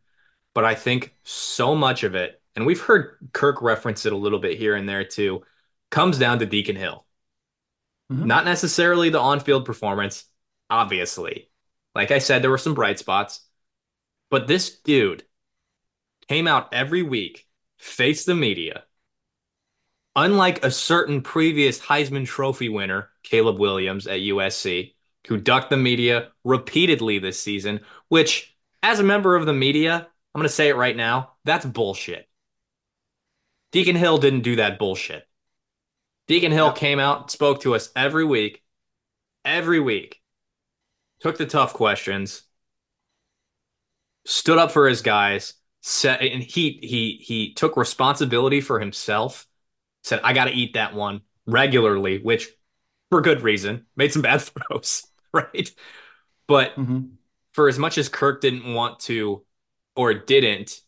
But 0.52 0.66
I 0.66 0.74
think 0.74 1.14
so 1.22 1.74
much 1.74 2.02
of 2.02 2.14
it, 2.14 2.42
and 2.54 2.66
we've 2.66 2.82
heard 2.82 3.16
Kirk 3.32 3.62
reference 3.62 4.04
it 4.04 4.12
a 4.12 4.16
little 4.16 4.40
bit 4.40 4.58
here 4.58 4.74
and 4.74 4.86
there 4.86 5.04
too, 5.04 5.42
comes 5.90 6.18
down 6.18 6.38
to 6.40 6.46
Deacon 6.46 6.76
Hill. 6.76 7.05
Mm-hmm. 8.12 8.26
Not 8.26 8.44
necessarily 8.44 9.10
the 9.10 9.20
on-field 9.20 9.64
performance, 9.64 10.24
obviously. 10.70 11.50
Like 11.94 12.10
I 12.10 12.18
said, 12.18 12.42
there 12.42 12.50
were 12.50 12.58
some 12.58 12.74
bright 12.74 12.98
spots, 12.98 13.40
but 14.30 14.46
this 14.46 14.78
dude 14.80 15.24
came 16.28 16.46
out 16.46 16.72
every 16.72 17.02
week, 17.02 17.46
faced 17.78 18.26
the 18.26 18.34
media. 18.34 18.84
Unlike 20.14 20.64
a 20.64 20.70
certain 20.70 21.20
previous 21.20 21.78
Heisman 21.78 22.26
Trophy 22.26 22.68
winner, 22.68 23.10
Caleb 23.22 23.58
Williams 23.58 24.06
at 24.06 24.20
USC, 24.20 24.94
who 25.26 25.36
ducked 25.36 25.70
the 25.70 25.76
media 25.76 26.30
repeatedly 26.44 27.18
this 27.18 27.40
season, 27.40 27.80
which, 28.08 28.56
as 28.82 29.00
a 29.00 29.04
member 29.04 29.36
of 29.36 29.44
the 29.44 29.52
media, 29.52 29.94
I'm 30.34 30.40
going 30.40 30.48
to 30.48 30.54
say 30.54 30.68
it 30.68 30.76
right 30.76 30.96
now, 30.96 31.32
that's 31.44 31.66
bullshit. 31.66 32.28
Deacon 33.72 33.96
Hill 33.96 34.18
didn't 34.18 34.40
do 34.40 34.56
that 34.56 34.78
bullshit. 34.78 35.25
Deacon 36.28 36.52
Hill 36.52 36.66
yep. 36.66 36.76
came 36.76 36.98
out, 36.98 37.30
spoke 37.30 37.60
to 37.62 37.74
us 37.74 37.90
every 37.94 38.24
week, 38.24 38.62
every 39.44 39.80
week, 39.80 40.20
took 41.20 41.38
the 41.38 41.46
tough 41.46 41.72
questions, 41.72 42.42
stood 44.24 44.58
up 44.58 44.72
for 44.72 44.88
his 44.88 45.02
guys, 45.02 45.54
said, 45.82 46.20
and 46.20 46.42
he 46.42 46.78
he 46.82 47.20
he 47.22 47.54
took 47.54 47.76
responsibility 47.76 48.60
for 48.60 48.80
himself. 48.80 49.46
Said, 50.02 50.20
"I 50.24 50.32
got 50.32 50.46
to 50.46 50.52
eat 50.52 50.74
that 50.74 50.94
one 50.94 51.22
regularly," 51.46 52.18
which 52.18 52.48
for 53.10 53.20
good 53.20 53.42
reason. 53.42 53.86
Made 53.96 54.12
some 54.12 54.22
bad 54.22 54.38
throws, 54.42 55.06
right? 55.32 55.70
But 56.48 56.76
mm-hmm. 56.76 57.06
for 57.52 57.68
as 57.68 57.78
much 57.78 57.98
as 57.98 58.08
Kirk 58.08 58.40
didn't 58.40 58.72
want 58.72 59.00
to 59.00 59.44
or 59.94 60.14
didn't 60.14 60.80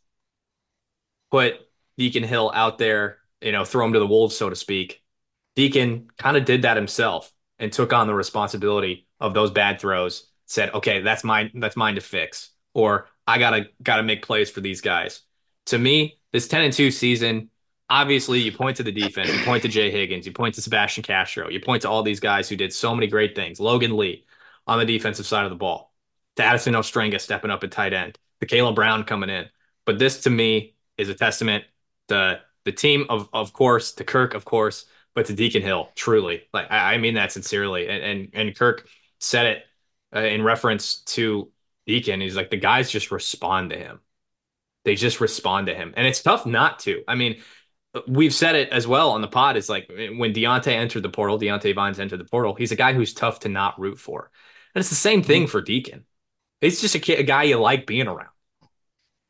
put 1.30 1.54
Deacon 1.96 2.22
Hill 2.22 2.50
out 2.54 2.78
there, 2.78 3.18
you 3.40 3.52
know, 3.52 3.64
throw 3.64 3.86
him 3.86 3.92
to 3.92 3.98
the 3.98 4.06
wolves, 4.06 4.36
so 4.36 4.50
to 4.50 4.56
speak. 4.56 5.02
Deacon 5.58 6.08
kind 6.18 6.36
of 6.36 6.44
did 6.44 6.62
that 6.62 6.76
himself 6.76 7.32
and 7.58 7.72
took 7.72 7.92
on 7.92 8.06
the 8.06 8.14
responsibility 8.14 9.08
of 9.18 9.34
those 9.34 9.50
bad 9.50 9.80
throws. 9.80 10.28
Said, 10.46 10.72
"Okay, 10.72 11.00
that's 11.00 11.24
mine. 11.24 11.50
That's 11.54 11.76
mine 11.76 11.96
to 11.96 12.00
fix." 12.00 12.50
Or 12.74 13.08
I 13.26 13.38
gotta 13.38 13.66
gotta 13.82 14.04
make 14.04 14.22
plays 14.24 14.48
for 14.48 14.60
these 14.60 14.80
guys. 14.80 15.22
To 15.66 15.76
me, 15.76 16.20
this 16.32 16.46
ten 16.46 16.62
and 16.62 16.72
two 16.72 16.92
season, 16.92 17.50
obviously, 17.90 18.38
you 18.38 18.52
point 18.52 18.76
to 18.76 18.84
the 18.84 18.92
defense, 18.92 19.32
you 19.36 19.44
point 19.44 19.62
to 19.64 19.68
Jay 19.68 19.90
Higgins, 19.90 20.26
you 20.26 20.32
point 20.32 20.54
to 20.54 20.62
Sebastian 20.62 21.02
Castro, 21.02 21.48
you 21.48 21.58
point 21.58 21.82
to 21.82 21.90
all 21.90 22.04
these 22.04 22.20
guys 22.20 22.48
who 22.48 22.54
did 22.54 22.72
so 22.72 22.94
many 22.94 23.08
great 23.08 23.34
things. 23.34 23.58
Logan 23.58 23.96
Lee 23.96 24.26
on 24.68 24.78
the 24.78 24.86
defensive 24.86 25.26
side 25.26 25.42
of 25.44 25.50
the 25.50 25.56
ball, 25.56 25.92
to 26.36 26.44
Addison 26.44 26.74
Ostrenga 26.74 27.20
stepping 27.20 27.50
up 27.50 27.64
at 27.64 27.72
tight 27.72 27.92
end, 27.92 28.16
the 28.38 28.46
Kaleb 28.46 28.76
Brown 28.76 29.02
coming 29.02 29.28
in. 29.28 29.46
But 29.84 29.98
this, 29.98 30.20
to 30.20 30.30
me, 30.30 30.76
is 30.96 31.08
a 31.08 31.14
testament 31.14 31.64
to 32.06 32.42
the 32.64 32.70
team 32.70 33.06
of 33.08 33.28
of 33.32 33.52
course, 33.52 33.90
to 33.94 34.04
Kirk, 34.04 34.34
of 34.34 34.44
course, 34.44 34.84
but 35.18 35.26
to 35.26 35.34
Deacon 35.34 35.62
Hill, 35.62 35.90
truly, 35.96 36.44
like 36.54 36.70
I, 36.70 36.94
I 36.94 36.98
mean 36.98 37.14
that 37.14 37.32
sincerely. 37.32 37.88
And, 37.88 38.04
and 38.04 38.28
and 38.34 38.56
Kirk 38.56 38.86
said 39.18 39.46
it 39.46 39.64
uh, 40.14 40.20
in 40.20 40.44
reference 40.44 41.00
to 41.06 41.50
Deacon. 41.88 42.20
He's 42.20 42.36
like 42.36 42.50
the 42.50 42.56
guys 42.56 42.88
just 42.88 43.10
respond 43.10 43.70
to 43.70 43.76
him. 43.76 43.98
They 44.84 44.94
just 44.94 45.20
respond 45.20 45.66
to 45.66 45.74
him, 45.74 45.92
and 45.96 46.06
it's 46.06 46.22
tough 46.22 46.46
not 46.46 46.78
to. 46.80 47.02
I 47.08 47.16
mean, 47.16 47.40
we've 48.06 48.32
said 48.32 48.54
it 48.54 48.68
as 48.68 48.86
well 48.86 49.10
on 49.10 49.20
the 49.20 49.26
pod. 49.26 49.56
It's 49.56 49.68
like 49.68 49.90
when 50.16 50.32
Diante 50.32 50.72
entered 50.72 51.02
the 51.02 51.08
portal, 51.08 51.36
Diante 51.36 51.72
Vines 51.72 51.98
entered 51.98 52.20
the 52.20 52.24
portal. 52.24 52.54
He's 52.54 52.70
a 52.70 52.76
guy 52.76 52.92
who's 52.92 53.12
tough 53.12 53.40
to 53.40 53.48
not 53.48 53.76
root 53.80 53.98
for, 53.98 54.30
and 54.72 54.80
it's 54.80 54.90
the 54.90 54.94
same 54.94 55.24
thing 55.24 55.42
mm-hmm. 55.42 55.50
for 55.50 55.62
Deacon. 55.62 56.04
He's 56.60 56.80
just 56.80 56.94
a, 56.94 57.18
a 57.18 57.24
guy 57.24 57.42
you 57.42 57.58
like 57.58 57.88
being 57.88 58.06
around. 58.06 58.30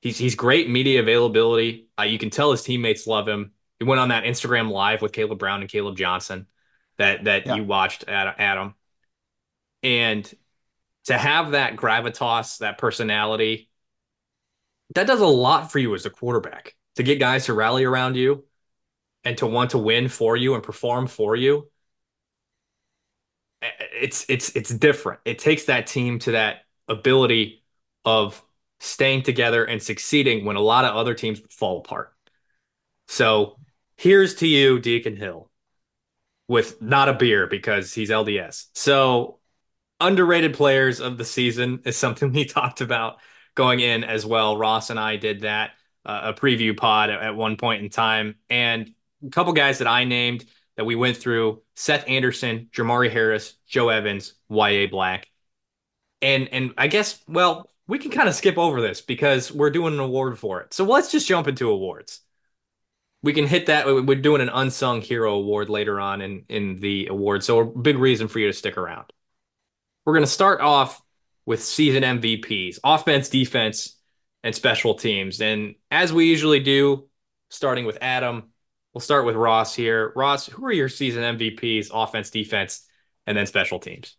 He's 0.03 0.19
he's 0.19 0.35
great 0.35 0.69
media 0.69 1.01
availability. 1.01 1.89
Uh, 1.99 2.03
you 2.03 2.19
can 2.19 2.29
tell 2.29 2.51
his 2.51 2.63
teammates 2.63 3.07
love 3.07 3.27
him. 3.27 3.53
He 3.79 3.85
went 3.85 4.01
on 4.01 4.09
that 4.09 4.25
Instagram 4.25 4.71
live 4.71 5.03
with 5.03 5.13
Kaleb 5.13 5.39
Brown 5.39 5.61
and 5.61 5.71
Caleb 5.71 5.97
Johnson 5.97 6.47
that 6.99 7.25
that 7.25 7.47
yeah. 7.47 7.55
you 7.55 7.65
watched, 7.65 8.05
Adam. 8.09 8.75
And 9.83 10.33
to 11.05 11.17
have 11.17 11.53
that 11.53 11.77
gravitas, 11.77 12.59
that 12.59 12.79
personality, 12.79 13.71
that 14.95 15.07
does 15.07 15.21
a 15.21 15.27
lot 15.27 15.71
for 15.71 15.79
you 15.79 15.95
as 15.95 16.07
a 16.07 16.11
quarterback. 16.11 16.75
To 16.97 17.03
get 17.05 17.21
guys 17.21 17.47
to 17.47 17.55
rally 17.55 17.85
around 17.85 18.17
you 18.17 18.45
and 19.23 19.39
to 19.39 19.47
want 19.47 19.71
to 19.71 19.79
win 19.79 20.09
for 20.09 20.37
you 20.37 20.55
and 20.55 20.63
perform 20.63 21.07
for 21.07 21.37
you. 21.37 21.71
Eh, 23.63 23.67
eh, 23.67 23.85
it's 24.01 24.27
it's 24.29 24.51
it's 24.57 24.71
different. 24.71 25.21
It 25.25 25.39
takes 25.39 25.65
that 25.67 25.87
team 25.87 26.19
to 26.21 26.33
that 26.33 26.63
ability 26.89 27.63
of 28.05 28.43
staying 28.81 29.23
together 29.23 29.65
and 29.65 29.83
succeeding 29.83 30.45
when 30.45 30.57
a 30.57 30.61
lot 30.61 30.85
of 30.85 30.97
other 30.97 31.15
teams 31.15 31.41
fall 31.51 31.79
apart. 31.79 32.13
So 33.07 33.59
Here's 33.99 34.37
to 34.37 34.47
you, 34.47 34.79
Deacon 34.79 35.17
Hill, 35.17 35.51
with 36.47 36.81
not 36.81 37.09
a 37.09 37.15
beer 37.15 37.49
because 37.49 37.93
he's 37.93 38.11
LDS. 38.11 38.67
So, 38.73 39.41
underrated 39.99 40.55
players 40.55 41.01
of 41.01 41.19
the 41.19 41.25
season 41.25 41.81
is 41.85 41.97
something 41.97 42.33
we 42.33 42.45
talked 42.45 42.81
about 42.81 43.17
going 43.57 43.81
in 43.81 44.05
as 44.05 44.25
well. 44.25 44.57
Ross 44.57 44.91
and 44.91 45.01
I 45.01 45.17
did 45.17 45.41
that, 45.41 45.73
uh, 46.07 46.33
a 46.33 46.33
preview 46.33 46.77
pod 46.77 47.11
at, 47.11 47.21
at 47.21 47.35
one 47.35 47.57
point 47.57 47.83
in 47.83 47.91
time. 47.91 48.37
And 48.49 48.89
a 49.27 49.31
couple 49.31 49.53
guys 49.53 49.79
that 49.79 49.89
I 49.89 50.05
named 50.05 50.45
that 50.77 50.85
we 50.85 50.95
went 50.95 51.17
through 51.17 51.63
Seth 51.75 52.05
Anderson, 52.07 52.69
Jamari 52.73 53.11
Harris, 53.11 53.55
Joe 53.67 53.89
Evans, 53.89 54.35
Y.A. 54.49 54.87
Black. 54.87 55.29
And 56.23 56.49
and 56.53 56.73
I 56.79 56.87
guess, 56.87 57.21
well, 57.27 57.69
we 57.89 57.99
can 57.99 58.13
kind 58.13 58.29
of 58.29 58.37
skip 58.37 58.59
over 58.59 58.81
this 58.81 59.01
because 59.01 59.51
we're 59.51 59.71
doing 59.71 59.95
an 59.95 59.99
award 59.99 60.39
for 60.39 60.61
it. 60.61 60.73
So 60.73 60.85
let's 60.85 61.11
just 61.11 61.27
jump 61.27 61.49
into 61.49 61.69
awards 61.69 62.21
we 63.23 63.33
can 63.33 63.47
hit 63.47 63.67
that. 63.67 63.87
We're 63.87 64.15
doing 64.17 64.41
an 64.41 64.49
unsung 64.49 65.01
hero 65.01 65.35
award 65.35 65.69
later 65.69 66.01
on 66.01 66.21
in 66.21 66.45
in 66.49 66.77
the 66.77 67.09
award, 67.09 67.45
so 67.45 67.61
a 67.61 67.65
big 67.65 67.99
reason 67.99 68.29
for 68.29 68.39
you 68.39 68.47
to 68.47 68.53
stick 68.53 68.77
around. 68.77 69.13
We're 70.05 70.15
going 70.15 70.25
to 70.25 70.31
start 70.31 70.61
off 70.61 71.03
with 71.45 71.63
season 71.63 72.03
MVPs, 72.03 72.79
offense, 72.85 73.29
defense, 73.29 73.97
and 74.43 74.55
special 74.55 74.95
teams. 74.95 75.41
And 75.41 75.75
as 75.91 76.13
we 76.13 76.27
usually 76.27 76.61
do, 76.61 77.09
starting 77.51 77.85
with 77.85 77.99
Adam, 78.01 78.51
we'll 78.93 79.01
start 79.01 79.27
with 79.27 79.37
Ross 79.37 79.75
here. 79.75 80.13
Ross, 80.15 80.47
who 80.47 80.65
are 80.67 80.73
your 80.73 80.89
season 80.89 81.23
MVPs, 81.23 81.91
offense, 81.93 82.31
defense, 82.31 82.87
and 83.27 83.37
then 83.37 83.47
special 83.47 83.79
teams? 83.79 84.17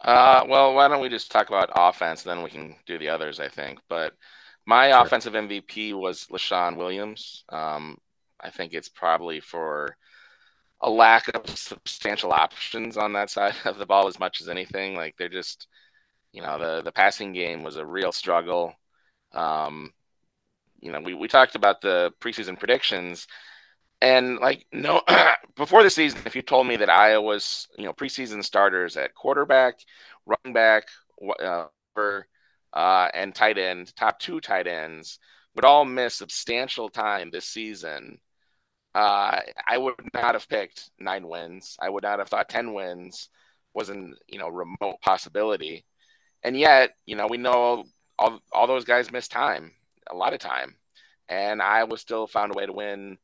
Uh, 0.00 0.44
well, 0.48 0.74
why 0.74 0.88
don't 0.88 1.00
we 1.00 1.08
just 1.08 1.30
talk 1.30 1.48
about 1.48 1.70
offense, 1.74 2.22
then 2.22 2.42
we 2.42 2.50
can 2.50 2.74
do 2.86 2.98
the 2.98 3.08
others, 3.08 3.38
I 3.38 3.48
think. 3.48 3.78
But 3.88 4.14
my 4.66 4.90
sure. 4.90 5.00
offensive 5.00 5.32
MVP 5.34 5.94
was 5.94 6.26
Leshon 6.30 6.76
Williams. 6.76 7.44
Um, 7.48 7.98
I 8.40 8.50
think 8.50 8.72
it's 8.72 8.88
probably 8.88 9.40
for 9.40 9.96
a 10.80 10.90
lack 10.90 11.28
of 11.34 11.48
substantial 11.56 12.32
options 12.32 12.96
on 12.96 13.12
that 13.12 13.30
side 13.30 13.54
of 13.64 13.78
the 13.78 13.86
ball 13.86 14.08
as 14.08 14.18
much 14.18 14.40
as 14.40 14.48
anything. 14.48 14.94
Like 14.94 15.16
they're 15.16 15.28
just, 15.28 15.68
you 16.32 16.42
know, 16.42 16.58
the 16.58 16.82
the 16.82 16.92
passing 16.92 17.32
game 17.32 17.62
was 17.62 17.76
a 17.76 17.86
real 17.86 18.12
struggle. 18.12 18.74
Um, 19.32 19.92
you 20.80 20.90
know, 20.92 21.00
we, 21.00 21.14
we 21.14 21.28
talked 21.28 21.54
about 21.54 21.80
the 21.80 22.12
preseason 22.20 22.58
predictions, 22.58 23.28
and 24.00 24.38
like 24.38 24.66
no, 24.72 25.02
before 25.56 25.82
the 25.82 25.90
season, 25.90 26.20
if 26.26 26.34
you 26.34 26.42
told 26.42 26.66
me 26.66 26.76
that 26.76 26.90
Iowa's 26.90 27.68
you 27.78 27.84
know 27.84 27.92
preseason 27.92 28.44
starters 28.44 28.96
at 28.96 29.14
quarterback, 29.14 29.78
running 30.26 30.52
back, 30.52 30.88
uh, 31.42 31.66
uh, 32.72 33.08
and 33.14 33.34
tight 33.34 33.58
end, 33.58 33.94
top 33.96 34.18
two 34.18 34.40
tight 34.40 34.66
ends, 34.66 35.18
would 35.54 35.64
all 35.64 35.84
miss 35.84 36.14
substantial 36.14 36.88
time 36.88 37.30
this 37.30 37.46
season, 37.46 38.18
uh, 38.94 39.40
I 39.68 39.78
would 39.78 39.94
not 40.14 40.34
have 40.34 40.48
picked 40.48 40.90
nine 40.98 41.26
wins. 41.28 41.76
I 41.80 41.88
would 41.88 42.02
not 42.04 42.18
have 42.18 42.28
thought 42.28 42.48
ten 42.48 42.74
wins 42.74 43.28
wasn't 43.74 44.16
you 44.28 44.38
know 44.38 44.48
remote 44.48 45.00
possibility. 45.02 45.84
And 46.42 46.56
yet, 46.56 46.90
you 47.06 47.16
know, 47.16 47.26
we 47.28 47.38
know 47.38 47.84
all 48.18 48.40
all 48.52 48.66
those 48.66 48.84
guys 48.84 49.12
missed 49.12 49.30
time, 49.32 49.72
a 50.10 50.14
lot 50.16 50.34
of 50.34 50.40
time, 50.40 50.76
and 51.28 51.62
Iowa 51.62 51.96
still 51.98 52.26
found 52.26 52.52
a 52.54 52.58
way 52.58 52.66
to 52.66 52.72
win 52.72 53.18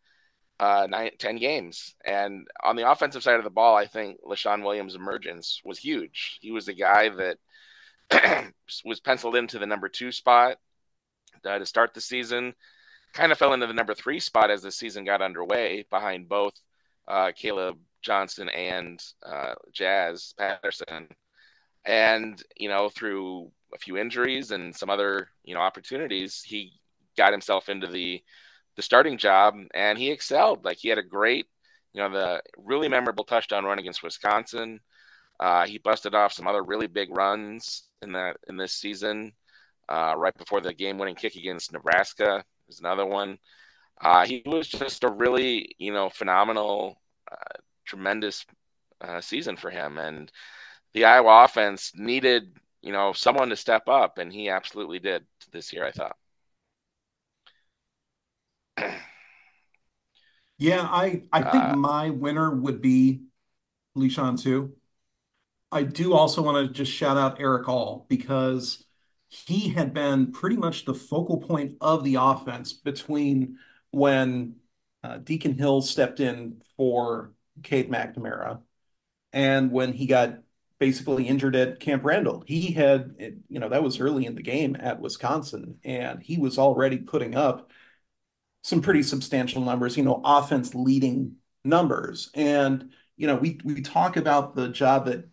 uh, 0.61 0.87
nine, 0.90 1.11
10 1.19 1.37
games. 1.37 1.95
And 2.05 2.47
on 2.62 2.76
the 2.76 2.90
offensive 2.90 3.23
side 3.23 3.38
of 3.38 3.45
the 3.45 3.50
ball, 3.50 3.76
I 3.76 3.87
think 3.87 4.19
Leshon 4.23 4.64
Williams' 4.64 4.95
emergence 4.95 5.61
was 5.64 5.78
huge. 5.78 6.38
He 6.40 6.50
was 6.50 6.67
the 6.67 6.75
guy 6.75 7.09
that 7.11 7.38
was 8.85 9.00
penciled 9.00 9.37
into 9.37 9.59
the 9.59 9.67
number 9.67 9.88
two 9.88 10.12
spot 10.12 10.59
uh, 11.45 11.59
to 11.59 11.67
start 11.67 11.95
the 11.95 12.00
season. 12.00 12.55
Kind 13.12 13.33
of 13.33 13.38
fell 13.38 13.55
into 13.55 13.67
the 13.67 13.73
number 13.73 13.95
three 13.95 14.21
spot 14.21 14.50
as 14.50 14.62
the 14.62 14.71
season 14.71 15.05
got 15.05 15.23
underway 15.23 15.85
behind 15.91 16.29
both 16.29 16.55
uh, 17.07 17.33
Caleb 17.35 17.79
Johnson 18.03 18.49
and 18.49 19.03
uh, 19.25 19.55
Jazz 19.73 20.35
Patterson. 20.38 21.09
And, 21.85 22.43
you 22.57 22.69
know, 22.69 22.91
through 22.91 23.50
a 23.75 23.79
few 23.79 23.97
injuries 23.97 24.50
and 24.50 24.75
some 24.75 24.91
other, 24.91 25.29
you 25.43 25.55
know, 25.55 25.61
opportunities, 25.61 26.43
he 26.43 26.73
got 27.17 27.33
himself 27.33 27.69
into 27.69 27.87
the 27.87 28.23
the 28.77 28.83
starting 28.83 29.19
job 29.19 29.57
and 29.75 29.99
he 29.99 30.12
excelled. 30.12 30.65
Like 30.65 30.77
he 30.79 30.88
had 30.88 30.99
a 30.99 31.03
great, 31.03 31.47
you 31.93 32.00
know, 32.00 32.11
the 32.11 32.43
really 32.57 32.88
memorable 32.88 33.25
touchdown 33.25 33.65
run 33.65 33.81
against 33.81 34.05
Wisconsin. 34.05 34.79
Uh, 35.41 35.67
he 35.67 35.79
busted 35.79 36.15
off 36.15 36.33
some 36.33 36.47
other 36.47 36.62
really 36.62 36.87
big 36.87 37.09
runs 37.11 37.88
in 38.02 38.12
that 38.12 38.37
in 38.49 38.57
this 38.57 38.73
season. 38.73 39.33
Uh, 39.88 40.14
right 40.17 40.37
before 40.37 40.61
the 40.61 40.75
game-winning 40.75 41.14
kick 41.14 41.35
against 41.37 41.73
Nebraska 41.73 42.45
is 42.69 42.78
another 42.81 43.07
one. 43.07 43.38
Uh, 44.00 44.26
he 44.26 44.43
was 44.45 44.69
just 44.69 45.02
a 45.02 45.09
really, 45.09 45.75
you 45.78 45.93
know, 45.93 46.11
phenomenal, 46.11 47.00
uh, 47.33 47.59
tremendous 47.87 48.45
uh, 49.00 49.21
season 49.21 49.57
for 49.57 49.71
him, 49.71 49.99
and 49.99 50.31
the 50.93 51.05
Iowa 51.07 51.45
offense 51.45 51.93
needed, 51.95 52.57
you 52.83 52.93
know, 52.93 53.12
someone 53.12 53.49
to 53.49 53.57
step 53.57 53.88
up, 53.88 54.19
and 54.19 54.33
he 54.33 54.50
absolutely 54.50 54.99
did 54.99 55.25
this 55.52 55.73
year. 55.73 55.87
I 55.87 55.90
thought. 55.93 56.17
Yeah, 60.59 60.83
I 60.83 61.23
I 61.33 61.43
think 61.43 61.64
Uh, 61.64 61.76
my 61.76 62.11
winner 62.11 62.55
would 62.55 62.81
be 62.81 63.23
Leshon 63.97 64.40
too. 64.40 64.77
I 65.71 65.83
do 65.83 66.15
also 66.15 66.43
want 66.43 66.67
to 66.67 66.73
just 66.73 66.93
shout 66.93 67.17
out 67.17 67.41
Erick 67.41 67.69
All 67.69 68.07
because 68.09 68.85
he 69.29 69.69
had 69.69 69.93
been 69.93 70.33
pretty 70.33 70.57
much 70.57 70.85
the 70.85 70.95
focal 70.95 71.39
point 71.39 71.77
of 71.81 72.05
the 72.05 72.17
offense 72.17 72.73
between 72.73 73.59
when 73.91 74.57
uh, 75.03 75.19
Deacon 75.19 75.57
Hill 75.59 75.83
stepped 75.83 76.21
in 76.21 76.63
for 76.77 77.33
Cade 77.63 77.91
McNamara 77.91 78.61
and 79.33 79.71
when 79.71 79.93
he 79.93 80.07
got 80.07 80.39
basically 80.79 81.27
injured 81.27 81.57
at 81.57 81.81
Camp 81.81 82.05
Randall. 82.05 82.45
He 82.47 82.73
had, 82.73 83.15
you 83.49 83.59
know, 83.59 83.69
that 83.69 83.83
was 83.83 84.01
early 84.01 84.27
in 84.27 84.35
the 84.37 84.43
game 84.43 84.77
at 84.79 85.01
Wisconsin, 85.01 85.79
and 85.85 86.23
he 86.23 86.39
was 86.39 86.59
already 86.59 86.99
putting 86.99 87.35
up 87.35 87.71
some 88.63 88.81
pretty 88.81 89.03
substantial 89.03 89.63
numbers, 89.63 89.97
you 89.97 90.05
know, 90.05 90.21
offense 90.25 90.75
leading 90.75 91.37
numbers. 91.65 92.31
And, 92.35 92.93
you 93.17 93.27
know, 93.27 93.37
we 93.37 93.61
we 93.65 93.83
talk 93.83 94.17
about 94.17 94.55
the 94.55 94.69
job 94.69 95.07
that 95.07 95.29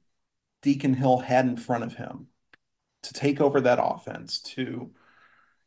Deacon 0.66 0.96
Hill 0.96 1.20
had 1.20 1.46
in 1.46 1.58
front 1.58 1.84
of 1.84 1.94
him 1.94 2.26
to 3.04 3.14
take 3.14 3.40
over 3.40 3.62
that 3.62 3.78
offense, 3.80 4.40
to, 4.40 4.90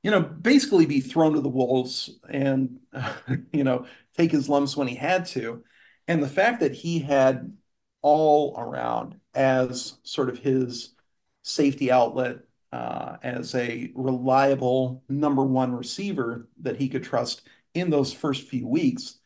you 0.02 0.10
know, 0.10 0.20
basically 0.20 0.86
be 0.86 1.00
thrown 1.00 1.34
to 1.34 1.40
the 1.40 1.48
wolves 1.48 2.10
and, 2.28 2.80
you 3.52 3.62
know, 3.62 3.86
take 4.16 4.32
his 4.32 4.48
lumps 4.48 4.76
when 4.76 4.88
he 4.88 4.96
had 4.96 5.24
to. 5.26 5.62
And 6.08 6.20
the 6.20 6.28
fact 6.28 6.58
that 6.60 6.74
he 6.74 6.98
had 6.98 7.56
all 8.02 8.56
around 8.58 9.20
as 9.34 9.98
sort 10.02 10.30
of 10.30 10.40
his 10.40 10.94
safety 11.42 11.92
outlet, 11.92 12.38
uh, 12.72 13.18
as 13.22 13.54
a 13.54 13.92
reliable 13.94 15.04
number 15.08 15.44
one 15.44 15.72
receiver 15.76 16.48
that 16.60 16.76
he 16.76 16.88
could 16.88 17.04
trust 17.04 17.42
in 17.72 17.88
those 17.88 18.12
first 18.12 18.48
few 18.48 18.66
weeks, 18.66 19.20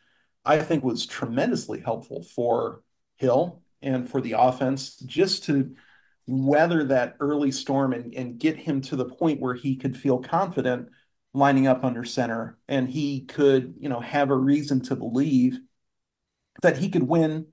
I 0.45 0.59
think 0.59 0.85
was 0.85 1.07
tremendously 1.07 1.81
helpful 1.81 2.23
for 2.23 2.83
Hill 3.17 3.62
and 3.83 4.09
for 4.09 4.21
the 4.21 4.33
offense 4.33 4.97
just 4.97 5.45
to 5.45 5.75
weather 6.27 6.85
that 6.85 7.17
early 7.21 7.51
storm 7.51 7.93
and, 7.93 8.15
and 8.15 8.39
get 8.39 8.57
him 8.57 8.81
to 8.81 8.97
the 8.97 9.05
point 9.05 9.41
where 9.41 9.55
he 9.55 9.77
could 9.77 9.97
feel 9.97 10.19
confident 10.19 10.89
lining 11.35 11.67
up 11.67 11.85
under 11.85 12.05
center 12.05 12.59
and 12.69 12.89
he 12.89 13.23
could, 13.23 13.75
you 13.79 13.89
know, 13.89 14.01
have 14.01 14.31
a 14.31 14.37
reason 14.37 14.81
to 14.83 14.97
believe 14.97 15.59
that 16.63 16.79
he 16.79 16.89
could 16.89 17.03
win 17.03 17.47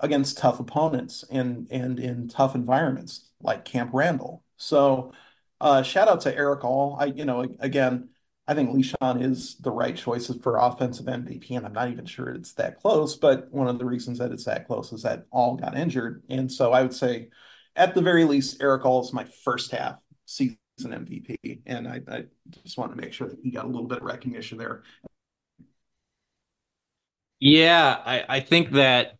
against 0.00 0.38
tough 0.38 0.60
opponents 0.60 1.24
and 1.30 1.68
and 1.70 1.98
in 2.00 2.28
tough 2.28 2.54
environments 2.54 3.30
like 3.40 3.64
Camp 3.64 3.90
Randall. 3.92 4.44
So 4.56 5.12
uh, 5.60 5.82
shout 5.82 6.08
out 6.08 6.22
to 6.22 6.36
Erick 6.36 6.64
All. 6.64 6.96
I, 6.98 7.06
you 7.06 7.24
know, 7.24 7.46
again, 7.60 8.08
I 8.48 8.54
think 8.54 8.70
Leshon 8.70 9.22
is 9.22 9.56
the 9.56 9.70
right 9.70 9.96
choice 9.96 10.26
for 10.42 10.56
offensive 10.58 11.08
MVP, 11.08 11.54
and 11.54 11.64
I'm 11.64 11.72
not 11.72 11.90
even 11.90 12.06
sure 12.06 12.28
it's 12.30 12.52
that 12.54 12.78
close. 12.80 13.16
But 13.16 13.50
one 13.52 13.68
of 13.68 13.78
the 13.78 13.84
reasons 13.84 14.18
that 14.18 14.32
it's 14.32 14.44
that 14.44 14.66
close 14.66 14.92
is 14.92 15.02
that 15.02 15.26
All 15.30 15.56
got 15.56 15.76
injured, 15.76 16.24
and 16.28 16.50
so 16.50 16.72
I 16.72 16.82
would 16.82 16.94
say, 16.94 17.28
at 17.76 17.94
the 17.94 18.02
very 18.02 18.24
least, 18.24 18.60
Erick 18.60 18.84
All 18.84 19.00
is 19.02 19.12
my 19.12 19.24
first 19.24 19.70
half 19.70 19.96
season 20.26 20.56
MVP, 20.82 21.62
and 21.66 21.86
I, 21.86 22.00
I 22.08 22.24
just 22.64 22.76
want 22.78 22.90
to 22.92 23.00
make 23.00 23.12
sure 23.12 23.28
that 23.28 23.38
he 23.42 23.50
got 23.52 23.64
a 23.64 23.68
little 23.68 23.86
bit 23.86 23.98
of 23.98 24.04
recognition 24.04 24.58
there. 24.58 24.82
Yeah, 27.40 28.00
I, 28.04 28.24
I 28.36 28.40
think 28.40 28.72
that 28.72 29.18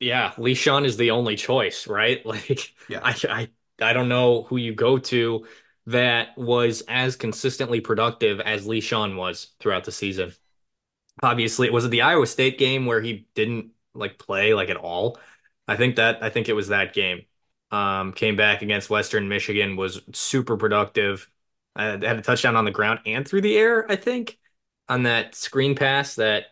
yeah, 0.00 0.32
Leshon 0.32 0.86
is 0.86 0.96
the 0.96 1.12
only 1.12 1.36
choice, 1.36 1.86
right? 1.86 2.24
Like 2.26 2.74
Yeah. 2.88 3.00
I 3.02 3.16
I 3.28 3.50
I 3.80 3.92
don't 3.94 4.08
know 4.08 4.44
who 4.44 4.56
you 4.58 4.74
go 4.74 4.98
to 4.98 5.46
that 5.88 6.36
was 6.36 6.82
as 6.86 7.16
consistently 7.16 7.80
productive 7.80 8.40
as 8.40 8.66
Leshon 8.66 9.16
was 9.16 9.48
throughout 9.58 9.84
the 9.84 9.92
season. 9.92 10.32
Obviously, 11.22 11.66
it 11.66 11.72
was 11.72 11.86
it 11.86 11.88
the 11.88 12.02
Iowa 12.02 12.26
State 12.26 12.58
game 12.58 12.84
where 12.84 13.00
he 13.00 13.26
didn't 13.34 13.70
like 13.94 14.18
play 14.18 14.52
like 14.52 14.68
at 14.68 14.76
all? 14.76 15.18
I 15.66 15.76
think 15.76 15.96
that 15.96 16.22
I 16.22 16.28
think 16.30 16.48
it 16.48 16.52
was 16.52 16.68
that 16.68 16.92
game. 16.92 17.22
Um, 17.70 18.12
came 18.12 18.36
back 18.36 18.62
against 18.62 18.90
Western 18.90 19.28
Michigan, 19.28 19.76
was 19.76 20.00
super 20.12 20.56
productive. 20.56 21.28
Uh, 21.74 21.92
had 21.92 22.18
a 22.18 22.22
touchdown 22.22 22.56
on 22.56 22.64
the 22.64 22.70
ground 22.70 23.00
and 23.06 23.26
through 23.26 23.42
the 23.42 23.56
air, 23.56 23.90
I 23.90 23.96
think, 23.96 24.38
on 24.88 25.04
that 25.04 25.34
screen 25.34 25.74
pass 25.74 26.16
that 26.16 26.46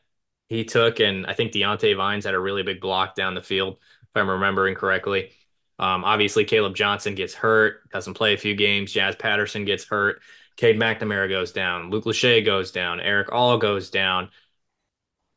he 0.48 0.64
took, 0.64 1.00
and 1.00 1.26
I 1.26 1.34
think 1.34 1.52
Diante 1.52 1.92
Vines 1.94 2.24
had 2.24 2.34
a 2.34 2.38
really 2.38 2.62
big 2.62 2.80
block 2.80 3.14
down 3.16 3.34
the 3.34 3.42
field, 3.42 3.78
if 4.02 4.08
I'm 4.14 4.30
remembering 4.30 4.76
correctly. 4.76 5.32
Um, 5.78 6.04
obviously, 6.04 6.44
Caleb 6.44 6.74
Johnson 6.74 7.14
gets 7.14 7.34
hurt, 7.34 7.88
doesn't 7.90 8.14
play 8.14 8.34
a 8.34 8.38
few 8.38 8.54
games. 8.54 8.92
Jazz 8.92 9.16
Patterson 9.16 9.64
gets 9.64 9.84
hurt. 9.84 10.22
Cade 10.56 10.78
McNamara 10.80 11.28
goes 11.28 11.52
down. 11.52 11.90
Luke 11.90 12.04
Lachey 12.04 12.44
goes 12.44 12.70
down. 12.70 13.00
Erick 13.00 13.32
All 13.32 13.58
goes 13.58 13.90
down 13.90 14.30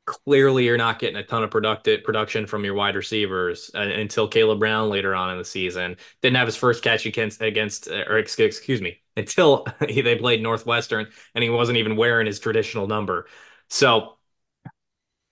clearly 0.09 0.65
you're 0.65 0.77
not 0.77 0.97
getting 0.97 1.17
a 1.17 1.23
ton 1.23 1.43
of 1.43 1.51
productive 1.51 2.03
production 2.03 2.47
from 2.47 2.65
your 2.65 2.73
wide 2.73 2.95
receivers 2.95 3.69
uh, 3.75 3.79
until 3.81 4.27
Kaleb 4.27 4.57
Brown 4.59 4.89
later 4.89 5.13
on 5.13 5.31
in 5.31 5.37
the 5.37 5.45
season 5.45 5.97
didn't 6.21 6.37
have 6.37 6.47
his 6.47 6.55
first 6.55 6.83
catch 6.83 7.05
against 7.05 7.41
against 7.43 7.87
or 7.87 8.17
excuse 8.17 8.81
me 8.81 9.01
until 9.17 9.67
they 9.79 10.15
played 10.15 10.41
Northwestern 10.41 11.07
and 11.35 11.43
he 11.43 11.49
wasn't 11.49 11.77
even 11.77 11.95
wearing 11.95 12.25
his 12.25 12.39
traditional 12.39 12.87
number. 12.87 13.27
So 13.67 14.17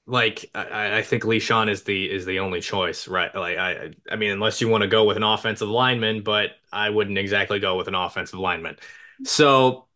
like 0.07 0.49
I, 0.55 0.99
I 0.99 1.01
think 1.03 1.23
Leshon 1.23 1.69
is 1.69 1.83
the 1.83 2.09
is 2.09 2.25
the 2.25 2.39
only 2.39 2.61
choice, 2.61 3.07
right? 3.07 3.33
Like 3.35 3.57
I 3.57 3.91
I 4.09 4.15
mean 4.15 4.31
unless 4.31 4.61
you 4.61 4.69
want 4.69 4.83
to 4.83 4.87
go 4.87 5.03
with 5.03 5.17
an 5.17 5.23
offensive 5.23 5.67
lineman, 5.67 6.23
but 6.23 6.51
I 6.71 6.89
wouldn't 6.89 7.17
exactly 7.17 7.59
go 7.59 7.75
with 7.77 7.89
an 7.89 7.95
offensive 7.95 8.39
lineman. 8.39 8.77
So 9.23 9.87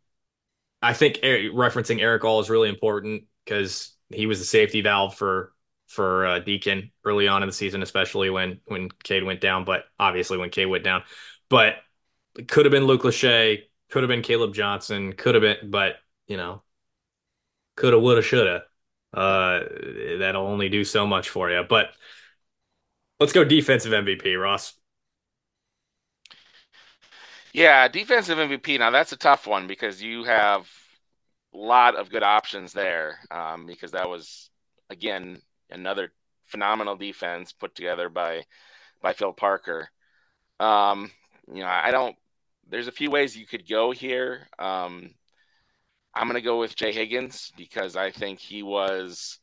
I 0.82 0.94
think 0.94 1.18
referencing 1.18 2.02
Erick 2.02 2.26
All 2.26 2.42
is 2.42 2.50
really 2.50 2.70
important 2.70 3.24
because 3.46 3.96
he 4.10 4.26
was 4.26 4.40
the 4.40 4.46
safety 4.46 4.82
valve 4.82 5.16
for 5.16 5.54
for 5.88 6.26
uh, 6.26 6.40
Deacon 6.40 6.92
early 7.06 7.28
on 7.28 7.44
in 7.44 7.48
the 7.50 7.54
season, 7.54 7.82
especially 7.82 8.30
when 8.30 8.60
when 8.66 8.90
Cade 9.04 9.24
went 9.24 9.42
down. 9.42 9.64
But 9.64 9.86
obviously 9.98 10.38
when 10.38 10.50
Cade 10.50 10.68
went 10.68 10.84
down, 10.84 11.04
but 11.50 11.76
it 12.38 12.50
could 12.50 12.66
have 12.66 12.72
been 12.72 12.86
Luke 12.86 13.04
Lachey, 13.04 13.64
could 13.90 14.04
have 14.04 14.10
been 14.10 14.24
Caleb 14.24 14.54
Johnson, 14.54 15.14
could 15.14 15.36
have 15.36 15.42
been, 15.42 15.70
but 15.70 15.96
you 16.28 16.38
know, 16.38 16.64
coulda, 17.76 18.00
woulda, 18.00 18.22
shoulda. 18.22 18.64
Uh, 19.14 19.60
that'll 20.20 20.48
only 20.48 20.70
do 20.70 20.84
so 20.84 21.06
much 21.06 21.30
for 21.30 21.50
you. 21.50 21.64
But 21.68 21.92
let's 23.20 23.34
go 23.34 23.44
defensive 23.44 23.92
MVP, 23.92 24.42
Ross. 24.42 24.74
Yeah, 27.54 27.88
defensive 27.88 28.38
MVP. 28.38 28.80
Now 28.80 28.92
that's 28.92 29.12
a 29.12 29.18
tough 29.18 29.46
one 29.48 29.68
because 29.68 30.02
you 30.02 30.24
have 30.24 30.70
a 31.54 31.58
lot 31.58 31.96
of 31.96 32.10
good 32.10 32.24
options 32.24 32.74
there. 32.74 33.20
Um, 33.30 33.66
because 33.66 33.92
that 33.92 34.10
was 34.10 34.50
again 34.90 35.42
another 35.70 36.14
phenomenal 36.46 36.96
defense 36.96 37.52
put 37.52 37.76
together 37.76 38.10
by 38.10 38.44
by 39.02 39.14
Phil 39.14 39.34
Parker. 39.34 39.90
Um, 40.60 41.12
you 41.48 41.62
know, 41.62 41.68
I 41.68 41.92
don't. 41.92 42.16
There's 42.70 42.88
a 42.88 42.92
few 42.92 43.12
ways 43.12 43.36
you 43.36 43.46
could 43.46 43.68
go 43.68 43.92
here. 43.92 44.48
Um, 44.58 45.14
I'm 46.14 46.28
going 46.28 46.36
to 46.36 46.42
go 46.42 46.60
with 46.60 46.76
Jay 46.76 46.92
Higgins 46.92 47.52
because 47.56 47.96
I 47.96 48.12
think 48.12 48.40
he 48.40 48.64
was 48.64 49.40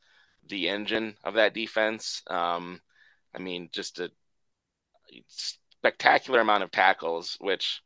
the 0.49 0.69
engine 0.69 1.17
of 1.25 1.35
that 1.35 1.55
defense. 1.55 2.23
Um, 2.29 2.81
I 3.35 3.39
mean, 3.39 3.71
just 3.73 4.01
a 4.01 4.11
spectacular 5.27 6.41
amount 6.41 6.63
of 6.63 6.71
tackles, 6.71 7.37
which, 7.41 7.83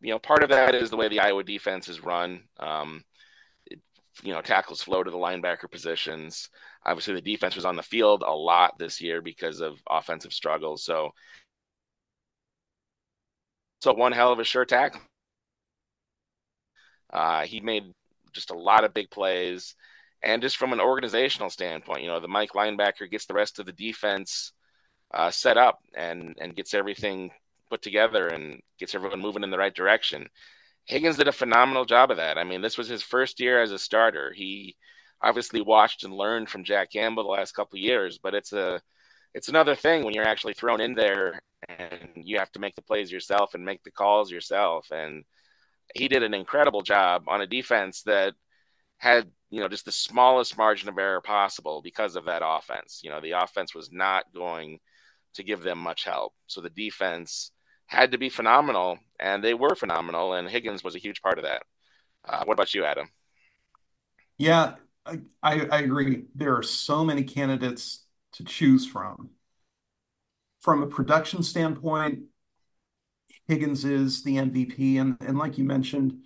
you 0.00 0.10
know, 0.10 0.18
part 0.18 0.42
of 0.42 0.50
that 0.50 0.74
is 0.74 0.90
the 0.90 0.96
way 0.96 1.08
the 1.08 1.20
Iowa 1.20 1.44
defense 1.44 1.88
is 1.88 2.02
run. 2.04 2.42
Um, 2.58 3.04
it, 3.66 3.80
you 4.22 4.32
know, 4.32 4.42
tackles 4.42 4.82
flow 4.82 5.02
to 5.02 5.10
the 5.10 5.16
linebacker 5.16 5.70
positions. 5.70 6.48
Obviously, 6.84 7.14
the 7.14 7.20
defense 7.20 7.56
was 7.56 7.64
on 7.64 7.76
the 7.76 7.82
field 7.82 8.22
a 8.26 8.34
lot 8.34 8.78
this 8.78 9.00
year 9.00 9.22
because 9.22 9.60
of 9.60 9.78
offensive 9.88 10.32
struggles. 10.32 10.84
So, 10.84 11.12
so 13.80 13.94
one 13.94 14.12
hell 14.12 14.32
of 14.32 14.38
a 14.38 14.44
sure 14.44 14.64
tackle. 14.64 15.00
Uh, 17.12 17.42
he 17.42 17.60
made 17.60 17.92
just 18.32 18.50
a 18.50 18.58
lot 18.58 18.84
of 18.84 18.94
big 18.94 19.10
plays. 19.10 19.74
And 20.22 20.42
just 20.42 20.56
from 20.56 20.72
an 20.72 20.80
organizational 20.80 21.50
standpoint, 21.50 22.02
you 22.02 22.08
know, 22.08 22.20
the 22.20 22.28
Mike 22.28 22.52
linebacker 22.52 23.10
gets 23.10 23.26
the 23.26 23.34
rest 23.34 23.58
of 23.58 23.66
the 23.66 23.72
defense 23.72 24.52
uh, 25.12 25.30
set 25.30 25.56
up 25.56 25.80
and 25.94 26.36
and 26.40 26.54
gets 26.54 26.74
everything 26.74 27.30
put 27.70 27.82
together 27.82 28.28
and 28.28 28.60
gets 28.78 28.94
everyone 28.94 29.20
moving 29.20 29.42
in 29.42 29.50
the 29.50 29.58
right 29.58 29.74
direction. 29.74 30.28
Higgins 30.84 31.16
did 31.16 31.28
a 31.28 31.32
phenomenal 31.32 31.84
job 31.84 32.10
of 32.10 32.16
that. 32.18 32.38
I 32.38 32.44
mean, 32.44 32.62
this 32.62 32.76
was 32.76 32.88
his 32.88 33.02
first 33.02 33.40
year 33.40 33.62
as 33.62 33.72
a 33.72 33.78
starter. 33.78 34.32
He 34.34 34.76
obviously 35.22 35.60
watched 35.60 36.04
and 36.04 36.12
learned 36.12 36.48
from 36.48 36.64
Jack 36.64 36.90
Campbell 36.92 37.24
the 37.24 37.30
last 37.30 37.52
couple 37.52 37.78
years, 37.78 38.18
but 38.18 38.34
it's 38.34 38.52
a 38.52 38.80
it's 39.34 39.48
another 39.48 39.76
thing 39.76 40.04
when 40.04 40.14
you're 40.14 40.24
actually 40.24 40.54
thrown 40.54 40.80
in 40.80 40.94
there 40.94 41.40
and 41.68 42.10
you 42.16 42.38
have 42.38 42.50
to 42.52 42.58
make 42.58 42.74
the 42.74 42.82
plays 42.82 43.12
yourself 43.12 43.54
and 43.54 43.64
make 43.64 43.82
the 43.84 43.90
calls 43.90 44.30
yourself. 44.30 44.90
And 44.90 45.24
he 45.94 46.08
did 46.08 46.22
an 46.22 46.34
incredible 46.34 46.82
job 46.82 47.24
on 47.28 47.40
a 47.40 47.46
defense 47.46 48.02
that 48.02 48.34
had 48.98 49.30
you 49.50 49.60
know 49.60 49.68
just 49.68 49.84
the 49.84 49.92
smallest 49.92 50.56
margin 50.56 50.88
of 50.88 50.98
error 50.98 51.20
possible 51.20 51.80
because 51.82 52.16
of 52.16 52.26
that 52.26 52.42
offense. 52.44 53.00
You 53.02 53.10
know, 53.10 53.20
the 53.20 53.32
offense 53.32 53.74
was 53.74 53.90
not 53.92 54.24
going 54.34 54.78
to 55.34 55.42
give 55.42 55.62
them 55.62 55.78
much 55.78 56.04
help, 56.04 56.34
so 56.46 56.60
the 56.60 56.70
defense 56.70 57.52
had 57.86 58.12
to 58.12 58.18
be 58.18 58.28
phenomenal, 58.28 58.98
and 59.18 59.42
they 59.42 59.54
were 59.54 59.74
phenomenal, 59.74 60.34
and 60.34 60.48
Higgins 60.48 60.84
was 60.84 60.94
a 60.94 61.00
huge 61.00 61.22
part 61.22 61.38
of 61.38 61.44
that. 61.44 61.62
Uh, 62.24 62.44
what 62.44 62.54
about 62.54 62.72
you, 62.72 62.84
Adam? 62.84 63.08
Yeah, 64.38 64.74
I, 65.04 65.20
I 65.42 65.80
agree. 65.80 66.24
There 66.34 66.56
are 66.56 66.62
so 66.62 67.04
many 67.04 67.24
candidates 67.24 68.04
to 68.34 68.44
choose 68.44 68.86
from. 68.86 69.30
From 70.60 70.82
a 70.82 70.86
production 70.86 71.42
standpoint, 71.42 72.20
Higgins 73.50 73.84
is 73.84 74.22
the 74.22 74.36
MVP, 74.36 75.00
and 75.00 75.16
and 75.20 75.36
like 75.36 75.58
you 75.58 75.64
mentioned, 75.64 76.16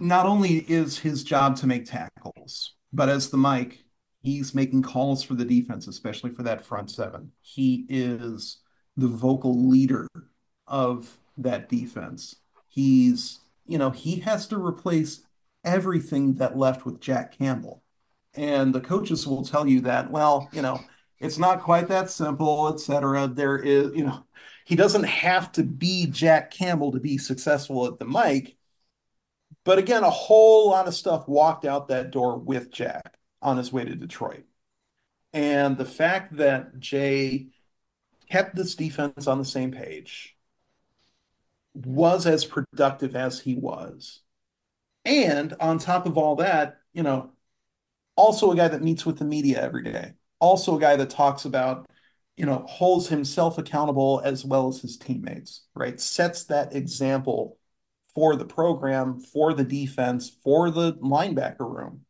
not 0.00 0.26
only 0.26 0.56
is 0.68 0.98
his 0.98 1.22
job 1.22 1.54
to 1.58 1.68
make 1.68 1.84
tackles, 1.84 2.74
but 2.92 3.08
as 3.08 3.30
the 3.30 3.36
Mike, 3.36 3.84
he's 4.22 4.56
making 4.56 4.82
calls 4.82 5.22
for 5.22 5.34
the 5.34 5.44
defense, 5.44 5.86
especially 5.86 6.30
for 6.30 6.42
that 6.42 6.64
front 6.64 6.90
seven. 6.90 7.30
He 7.42 7.86
is 7.88 8.58
the 8.96 9.06
vocal 9.06 9.68
leader 9.68 10.08
of 10.66 11.16
that 11.38 11.68
defense. 11.68 12.34
He's, 12.66 13.38
you 13.64 13.78
know, 13.78 13.90
he 13.90 14.16
has 14.16 14.48
to 14.48 14.58
replace 14.58 15.24
everything 15.64 16.34
that 16.34 16.58
left 16.58 16.84
with 16.84 17.00
Jack 17.00 17.38
Campbell. 17.38 17.84
And 18.34 18.74
the 18.74 18.80
coaches 18.80 19.28
will 19.28 19.44
tell 19.44 19.68
you 19.68 19.82
that, 19.82 20.10
well, 20.10 20.48
you 20.52 20.62
know, 20.62 20.80
it's 21.20 21.38
not 21.38 21.62
quite 21.62 21.86
that 21.86 22.10
simple, 22.10 22.68
et 22.74 22.80
cetera. 22.80 23.28
There 23.28 23.56
is, 23.56 23.94
you 23.94 24.06
know, 24.06 24.24
he 24.64 24.76
doesn't 24.76 25.04
have 25.04 25.52
to 25.52 25.62
be 25.62 26.06
Jack 26.06 26.50
Campbell 26.50 26.92
to 26.92 27.00
be 27.00 27.18
successful 27.18 27.86
at 27.86 27.98
the 27.98 28.04
Mike. 28.04 28.56
But 29.64 29.78
again, 29.78 30.04
a 30.04 30.10
whole 30.10 30.70
lot 30.70 30.88
of 30.88 30.94
stuff 30.94 31.28
walked 31.28 31.64
out 31.64 31.88
that 31.88 32.10
door 32.10 32.38
with 32.38 32.70
Jack 32.72 33.16
on 33.40 33.56
his 33.56 33.72
way 33.72 33.84
to 33.84 33.94
Detroit. 33.94 34.44
And 35.32 35.76
the 35.76 35.84
fact 35.84 36.36
that 36.36 36.78
Jay 36.78 37.48
kept 38.28 38.56
this 38.56 38.74
defense 38.74 39.26
on 39.26 39.38
the 39.38 39.44
same 39.44 39.72
page, 39.72 40.36
was 41.74 42.26
as 42.26 42.44
productive 42.44 43.16
as 43.16 43.40
he 43.40 43.54
was. 43.54 44.20
And 45.04 45.54
on 45.60 45.78
top 45.78 46.06
of 46.06 46.16
all 46.16 46.36
that, 46.36 46.78
you 46.92 47.02
know, 47.02 47.32
also 48.16 48.50
a 48.52 48.56
guy 48.56 48.68
that 48.68 48.82
meets 48.82 49.04
with 49.04 49.18
the 49.18 49.24
media 49.24 49.60
every 49.60 49.82
day, 49.82 50.14
also 50.38 50.76
a 50.76 50.80
guy 50.80 50.96
that 50.96 51.10
talks 51.10 51.44
about, 51.44 51.86
you 52.36 52.46
know, 52.46 52.64
holds 52.68 53.08
himself 53.08 53.58
accountable 53.58 54.20
as 54.24 54.44
well 54.44 54.68
as 54.68 54.80
his 54.80 54.96
teammates, 54.96 55.64
right? 55.74 56.00
Sets 56.00 56.44
that 56.44 56.74
example 56.74 57.58
for 58.14 58.36
the 58.36 58.44
program, 58.44 59.20
for 59.20 59.54
the 59.54 59.64
defense, 59.64 60.30
for 60.42 60.70
the 60.70 60.94
linebacker 60.94 61.60
room. 61.60 62.04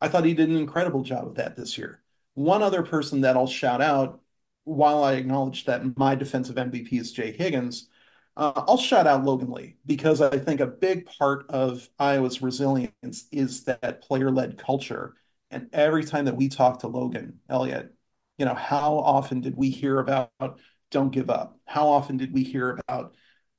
I 0.00 0.08
thought 0.08 0.24
he 0.24 0.34
did 0.34 0.48
an 0.48 0.56
incredible 0.56 1.02
job 1.02 1.26
of 1.26 1.34
that 1.36 1.56
this 1.56 1.78
year. 1.78 2.02
One 2.34 2.62
other 2.62 2.82
person 2.82 3.22
that 3.22 3.36
I'll 3.36 3.46
shout 3.46 3.80
out, 3.80 4.20
while 4.64 5.04
I 5.04 5.14
acknowledge 5.14 5.64
that 5.66 5.96
my 5.96 6.14
defensive 6.14 6.56
MVP 6.56 6.92
is 6.92 7.12
Jay 7.12 7.32
Higgins, 7.32 7.88
uh, 8.36 8.64
I'll 8.66 8.78
shout 8.78 9.06
out 9.06 9.24
Logan 9.24 9.50
Lee 9.50 9.76
because 9.86 10.20
I 10.20 10.38
think 10.38 10.60
a 10.60 10.66
big 10.66 11.06
part 11.06 11.48
of 11.50 11.88
Iowa's 11.98 12.42
resilience 12.42 13.26
is 13.30 13.64
that 13.64 14.02
player 14.02 14.30
led 14.30 14.58
culture. 14.58 15.14
And 15.50 15.68
every 15.72 16.04
time 16.04 16.24
that 16.24 16.36
we 16.36 16.48
talk 16.48 16.80
to 16.80 16.88
Logan 16.88 17.38
Elliott, 17.48 17.94
you 18.38 18.44
know, 18.44 18.54
how 18.54 18.98
often 18.98 19.40
did 19.40 19.56
we 19.56 19.70
hear 19.70 19.98
about 19.98 20.30
don't 20.90 21.10
give 21.10 21.30
up? 21.30 21.58
How 21.66 21.88
often 21.88 22.16
did 22.16 22.32
we 22.32 22.44
hear 22.44 22.78
about, 22.88 23.14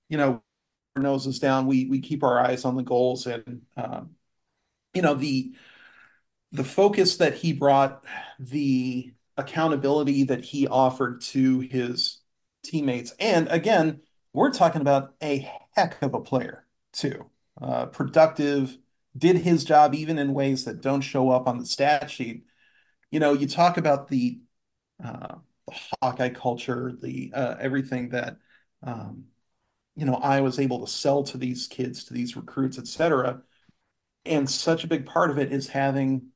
you 0.09 0.17
know, 0.17 0.41
noses 0.95 1.39
down, 1.39 1.67
we 1.67 1.85
we 1.85 1.99
keep 1.99 2.23
our 2.23 2.39
eyes 2.39 2.65
on 2.65 2.75
the 2.75 2.83
goals 2.83 3.27
and 3.27 3.61
um, 3.77 4.11
you 4.93 5.01
know 5.01 5.13
the 5.13 5.53
the 6.51 6.63
focus 6.63 7.17
that 7.17 7.35
he 7.35 7.51
brought, 7.53 8.05
the 8.39 9.13
accountability 9.38 10.23
that 10.23 10.45
he 10.45 10.67
offered 10.67 11.21
to 11.21 11.59
his 11.59 12.21
teammates, 12.63 13.13
and 13.19 13.47
again, 13.49 14.01
we're 14.33 14.51
talking 14.51 14.81
about 14.81 15.15
a 15.21 15.49
heck 15.75 16.01
of 16.01 16.13
a 16.13 16.21
player 16.21 16.65
too. 16.93 17.25
Uh, 17.61 17.85
productive, 17.88 18.77
did 19.17 19.38
his 19.38 19.63
job 19.63 19.95
even 19.95 20.17
in 20.17 20.33
ways 20.33 20.65
that 20.65 20.81
don't 20.81 21.01
show 21.01 21.29
up 21.29 21.47
on 21.47 21.57
the 21.57 21.65
stat 21.65 22.09
sheet. 22.11 22.45
You 23.11 23.19
know, 23.19 23.33
you 23.33 23.47
talk 23.47 23.77
about 23.77 24.09
the, 24.09 24.39
uh, 25.03 25.36
the 25.67 25.75
Hawkeye 26.01 26.29
culture, 26.29 26.93
the 27.01 27.31
uh, 27.34 27.55
everything 27.60 28.10
that 28.10 28.38
um, 28.84 29.25
you 29.95 30.05
know 30.05 30.15
I 30.15 30.41
was 30.41 30.60
able 30.60 30.86
to 30.86 30.91
sell 30.91 31.23
to 31.23 31.38
these 31.38 31.67
kids, 31.67 32.05
to 32.05 32.13
these 32.13 32.36
recruits, 32.36 32.77
etc. 32.77 33.41
And 34.25 34.49
such 34.49 34.84
a 34.84 34.88
big 34.88 35.05
part 35.05 35.29
of 35.29 35.38
it 35.38 35.51
is 35.51 35.67
having 35.67 36.27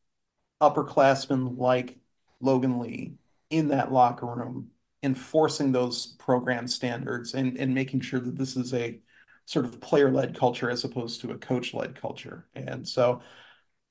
upperclassmen 0.62 1.58
like 1.58 1.98
Logan 2.40 2.80
Lee 2.80 3.16
in 3.50 3.70
that 3.70 3.92
locker 3.92 4.28
room, 4.28 4.70
enforcing 5.02 5.72
those 5.72 6.08
program 6.20 6.68
standards 6.68 7.34
and, 7.34 7.58
and 7.58 7.74
making 7.74 8.02
sure 8.02 8.20
that 8.20 8.38
this 8.38 8.56
is 8.56 8.74
a 8.74 9.00
sort 9.46 9.66
of 9.66 9.82
player-led 9.82 10.38
culture 10.38 10.70
as 10.70 10.84
opposed 10.84 11.22
to 11.22 11.32
a 11.32 11.38
coach-led 11.38 12.00
culture. 12.00 12.48
And 12.54 12.88
so 12.88 13.22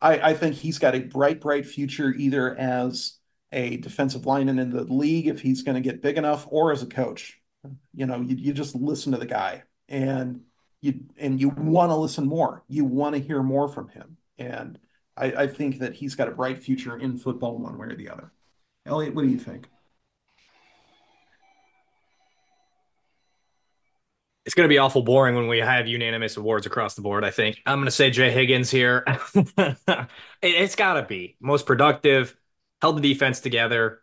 I, 0.00 0.30
I 0.30 0.34
think 0.34 0.54
he's 0.54 0.78
got 0.78 0.94
a 0.94 1.00
bright, 1.00 1.40
bright 1.40 1.66
future 1.66 2.14
either 2.16 2.56
as 2.56 3.17
a 3.52 3.78
defensive 3.78 4.26
lineman 4.26 4.58
in 4.58 4.70
the 4.70 4.84
league 4.84 5.26
if 5.26 5.40
he's 5.40 5.62
going 5.62 5.74
to 5.74 5.80
get 5.80 6.02
big 6.02 6.18
enough 6.18 6.46
or 6.50 6.72
as 6.72 6.82
a 6.82 6.86
coach. 6.86 7.40
You 7.94 8.06
know, 8.06 8.20
you, 8.20 8.36
you 8.36 8.52
just 8.52 8.74
listen 8.74 9.12
to 9.12 9.18
the 9.18 9.26
guy 9.26 9.64
and 9.88 10.42
you 10.80 11.00
and 11.18 11.40
you 11.40 11.48
want 11.48 11.90
to 11.90 11.96
listen 11.96 12.26
more. 12.26 12.62
You 12.68 12.84
want 12.84 13.14
to 13.14 13.20
hear 13.20 13.42
more 13.42 13.68
from 13.68 13.88
him. 13.88 14.16
And 14.38 14.78
I, 15.16 15.26
I 15.32 15.46
think 15.48 15.80
that 15.80 15.94
he's 15.94 16.14
got 16.14 16.28
a 16.28 16.32
bright 16.32 16.62
future 16.62 16.96
in 16.96 17.18
football 17.18 17.58
one 17.58 17.76
way 17.76 17.88
or 17.88 17.96
the 17.96 18.10
other. 18.10 18.32
Eliot, 18.86 19.14
what 19.14 19.22
do 19.22 19.28
you 19.28 19.38
think? 19.38 19.68
It's 24.46 24.54
going 24.54 24.66
to 24.66 24.72
be 24.72 24.78
awful 24.78 25.02
boring 25.02 25.34
when 25.34 25.46
we 25.46 25.58
have 25.58 25.86
unanimous 25.86 26.38
awards 26.38 26.64
across 26.64 26.94
the 26.94 27.02
board, 27.02 27.22
I 27.22 27.30
think. 27.30 27.60
I'm 27.66 27.78
going 27.80 27.84
to 27.84 27.90
say 27.90 28.10
Jay 28.10 28.30
Higgins 28.30 28.70
here. 28.70 29.04
it's 30.42 30.74
got 30.74 30.94
to 30.94 31.02
be 31.02 31.36
most 31.38 31.66
productive, 31.66 32.34
held 32.80 32.96
the 32.96 33.02
defense 33.12 33.40
together. 33.40 34.02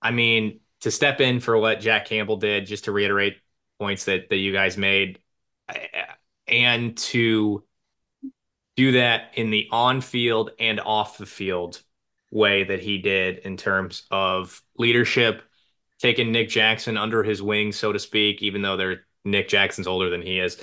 I 0.00 0.10
mean, 0.10 0.60
to 0.80 0.90
step 0.90 1.20
in 1.20 1.40
for 1.40 1.58
what 1.58 1.80
Jack 1.80 2.06
Campbell 2.06 2.36
did, 2.36 2.66
just 2.66 2.84
to 2.84 2.92
reiterate 2.92 3.38
points 3.78 4.04
that 4.06 4.28
that 4.30 4.36
you 4.36 4.52
guys 4.52 4.76
made, 4.76 5.18
and 6.46 6.96
to 6.96 7.64
do 8.76 8.92
that 8.92 9.32
in 9.34 9.50
the 9.50 9.68
on-field 9.72 10.50
and 10.58 10.80
off 10.80 11.18
the 11.18 11.26
field 11.26 11.82
way 12.30 12.64
that 12.64 12.80
he 12.80 12.98
did 12.98 13.38
in 13.38 13.56
terms 13.56 14.06
of 14.10 14.62
leadership, 14.76 15.42
taking 15.98 16.30
Nick 16.30 16.50
Jackson 16.50 16.96
under 16.98 17.22
his 17.22 17.40
wing, 17.40 17.72
so 17.72 17.92
to 17.92 17.98
speak, 17.98 18.42
even 18.42 18.60
though 18.62 18.76
they're 18.76 19.06
Nick 19.24 19.48
Jackson's 19.48 19.86
older 19.86 20.10
than 20.10 20.22
he 20.22 20.38
is. 20.38 20.62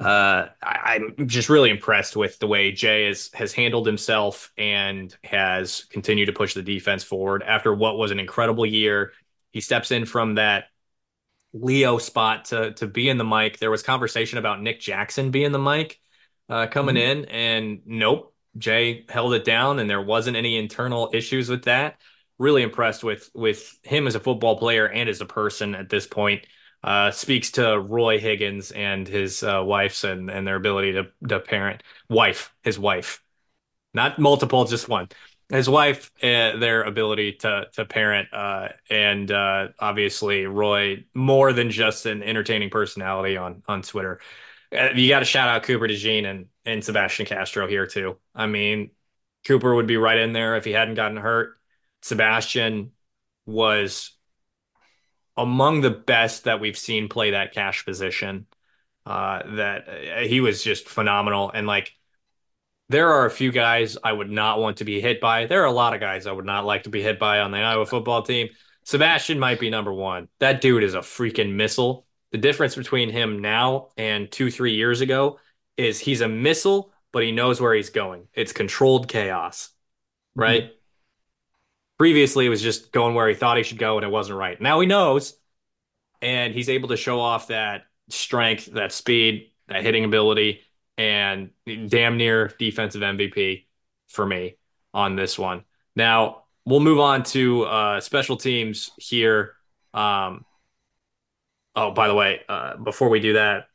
Uh, 0.00 0.48
I, 0.62 0.96
am 0.96 1.28
just 1.28 1.48
really 1.48 1.70
impressed 1.70 2.16
with 2.16 2.38
the 2.38 2.46
way 2.46 2.72
Jay 2.72 3.06
has 3.06 3.30
has 3.34 3.52
handled 3.52 3.86
himself 3.86 4.52
and 4.58 5.14
has 5.22 5.84
continued 5.84 6.26
to 6.26 6.32
push 6.32 6.54
the 6.54 6.62
defense 6.62 7.04
forward 7.04 7.42
after 7.42 7.72
what 7.72 7.96
was 7.96 8.10
an 8.10 8.18
incredible 8.18 8.66
year. 8.66 9.12
He 9.52 9.60
steps 9.60 9.92
in 9.92 10.04
from 10.04 10.36
that 10.36 10.64
Leo 11.52 11.98
spot 11.98 12.46
to 12.46 12.72
to 12.74 12.86
be 12.86 13.08
in 13.08 13.18
the 13.18 13.24
Mike. 13.24 13.58
There 13.58 13.70
was 13.70 13.82
conversation 13.82 14.38
about 14.38 14.60
Nick 14.60 14.80
Jackson 14.80 15.30
being 15.30 15.52
the 15.52 15.58
Mike 15.58 16.00
uh, 16.48 16.66
coming 16.66 16.96
mm-hmm. 16.96 17.20
in, 17.20 17.24
and 17.26 17.80
nope, 17.86 18.34
Jay 18.58 19.04
held 19.08 19.34
it 19.34 19.44
down, 19.44 19.78
and 19.78 19.88
there 19.88 20.02
wasn't 20.02 20.36
any 20.36 20.56
internal 20.56 21.10
issues 21.12 21.48
with 21.48 21.64
that. 21.64 22.00
Really 22.38 22.62
impressed 22.62 23.04
with 23.04 23.30
with 23.34 23.78
him 23.84 24.08
as 24.08 24.16
a 24.16 24.20
football 24.20 24.56
player 24.56 24.86
and 24.88 25.08
as 25.08 25.20
a 25.20 25.26
person 25.26 25.74
at 25.74 25.90
this 25.90 26.06
point 26.06 26.44
uh, 26.84 27.10
speaks 27.10 27.52
to 27.52 27.78
Roy 27.78 28.18
Higgins 28.18 28.72
and 28.72 29.06
his 29.06 29.42
uh, 29.42 29.62
wife's 29.64 30.04
and, 30.04 30.30
and 30.30 30.46
their 30.46 30.56
ability 30.56 30.92
to, 30.92 31.08
to 31.28 31.40
parent. 31.40 31.82
Wife, 32.08 32.54
his 32.62 32.78
wife, 32.78 33.22
not 33.94 34.18
multiple, 34.18 34.64
just 34.64 34.88
one. 34.88 35.08
His 35.48 35.68
wife, 35.68 36.10
uh, 36.22 36.56
their 36.56 36.82
ability 36.82 37.32
to 37.40 37.66
to 37.74 37.84
parent, 37.84 38.28
uh, 38.32 38.68
and 38.88 39.30
uh, 39.30 39.68
obviously 39.78 40.46
Roy, 40.46 41.04
more 41.14 41.52
than 41.52 41.70
just 41.70 42.06
an 42.06 42.22
entertaining 42.22 42.70
personality 42.70 43.36
on 43.36 43.62
on 43.68 43.82
Twitter. 43.82 44.20
Uh, 44.76 44.88
you 44.94 45.08
got 45.08 45.18
to 45.18 45.26
shout 45.26 45.48
out 45.48 45.62
Cooper 45.64 45.86
DeJean 45.86 46.24
and 46.24 46.46
and 46.64 46.82
Sebastian 46.82 47.26
Castro 47.26 47.68
here 47.68 47.86
too. 47.86 48.16
I 48.34 48.46
mean, 48.46 48.92
Cooper 49.46 49.74
would 49.74 49.86
be 49.86 49.98
right 49.98 50.18
in 50.18 50.32
there 50.32 50.56
if 50.56 50.64
he 50.64 50.72
hadn't 50.72 50.94
gotten 50.94 51.18
hurt. 51.18 51.58
Sebastian 52.00 52.92
was 53.44 54.12
among 55.36 55.80
the 55.80 55.90
best 55.90 56.44
that 56.44 56.60
we've 56.60 56.78
seen 56.78 57.08
play 57.08 57.32
that 57.32 57.52
cash 57.52 57.84
position. 57.84 58.46
Uh, 59.04 59.42
that 59.56 59.88
uh, 59.88 60.20
he 60.20 60.40
was 60.40 60.62
just 60.62 60.88
phenomenal. 60.88 61.50
And 61.52 61.66
like, 61.66 61.92
there 62.88 63.10
are 63.10 63.26
a 63.26 63.30
few 63.30 63.50
guys 63.50 63.98
I 64.04 64.12
would 64.12 64.30
not 64.30 64.60
want 64.60 64.76
to 64.76 64.84
be 64.84 65.00
hit 65.00 65.20
by. 65.20 65.46
There 65.46 65.62
are 65.62 65.66
a 65.66 65.72
lot 65.72 65.94
of 65.94 66.00
guys 66.00 66.26
I 66.26 66.32
would 66.32 66.44
not 66.44 66.64
like 66.64 66.84
to 66.84 66.90
be 66.90 67.02
hit 67.02 67.18
by 67.18 67.40
on 67.40 67.50
the 67.50 67.58
Iowa 67.58 67.86
football 67.86 68.22
team. 68.22 68.48
Sebastian 68.84 69.38
might 69.38 69.58
be 69.58 69.70
number 69.70 69.92
one. 69.92 70.28
That 70.38 70.60
dude 70.60 70.84
is 70.84 70.94
a 70.94 71.00
freaking 71.00 71.54
missile. 71.54 72.06
The 72.30 72.38
difference 72.38 72.74
between 72.74 73.10
him 73.10 73.40
now 73.40 73.88
and 73.96 74.30
two, 74.30 74.50
three 74.50 74.74
years 74.74 75.00
ago 75.00 75.38
is 75.76 75.98
he's 75.98 76.20
a 76.20 76.28
missile, 76.28 76.92
but 77.12 77.22
he 77.22 77.32
knows 77.32 77.60
where 77.60 77.74
he's 77.74 77.90
going. 77.90 78.28
It's 78.34 78.52
controlled 78.52 79.08
chaos, 79.08 79.70
right? 80.34 80.64
Mm-hmm. 80.64 80.72
Previously, 82.02 82.46
it 82.46 82.48
was 82.48 82.60
just 82.60 82.90
going 82.90 83.14
where 83.14 83.28
he 83.28 83.34
thought 83.36 83.58
he 83.58 83.62
should 83.62 83.78
go, 83.78 83.96
and 83.96 84.04
it 84.04 84.10
wasn't 84.10 84.36
right. 84.36 84.60
Now 84.60 84.80
he 84.80 84.88
knows, 84.88 85.38
and 86.20 86.52
he's 86.52 86.68
able 86.68 86.88
to 86.88 86.96
show 86.96 87.20
off 87.20 87.46
that 87.46 87.84
strength, 88.08 88.66
that 88.72 88.90
speed, 88.90 89.52
that 89.68 89.84
hitting 89.84 90.04
ability, 90.04 90.62
and 90.98 91.50
damn 91.64 92.16
near 92.16 92.52
defensive 92.58 93.02
MVP 93.02 93.66
for 94.08 94.26
me 94.26 94.56
on 94.92 95.14
this 95.14 95.38
one. 95.38 95.62
Now 95.94 96.42
we'll 96.64 96.80
move 96.80 96.98
on 96.98 97.22
to 97.22 97.62
uh, 97.66 98.00
special 98.00 98.36
teams 98.36 98.90
here. 98.96 99.54
Um, 99.94 100.44
oh, 101.76 101.92
by 101.92 102.08
the 102.08 102.14
way, 102.14 102.40
uh, 102.48 102.78
before 102.78 103.10
we 103.10 103.20
do 103.20 103.34
that, 103.34 103.68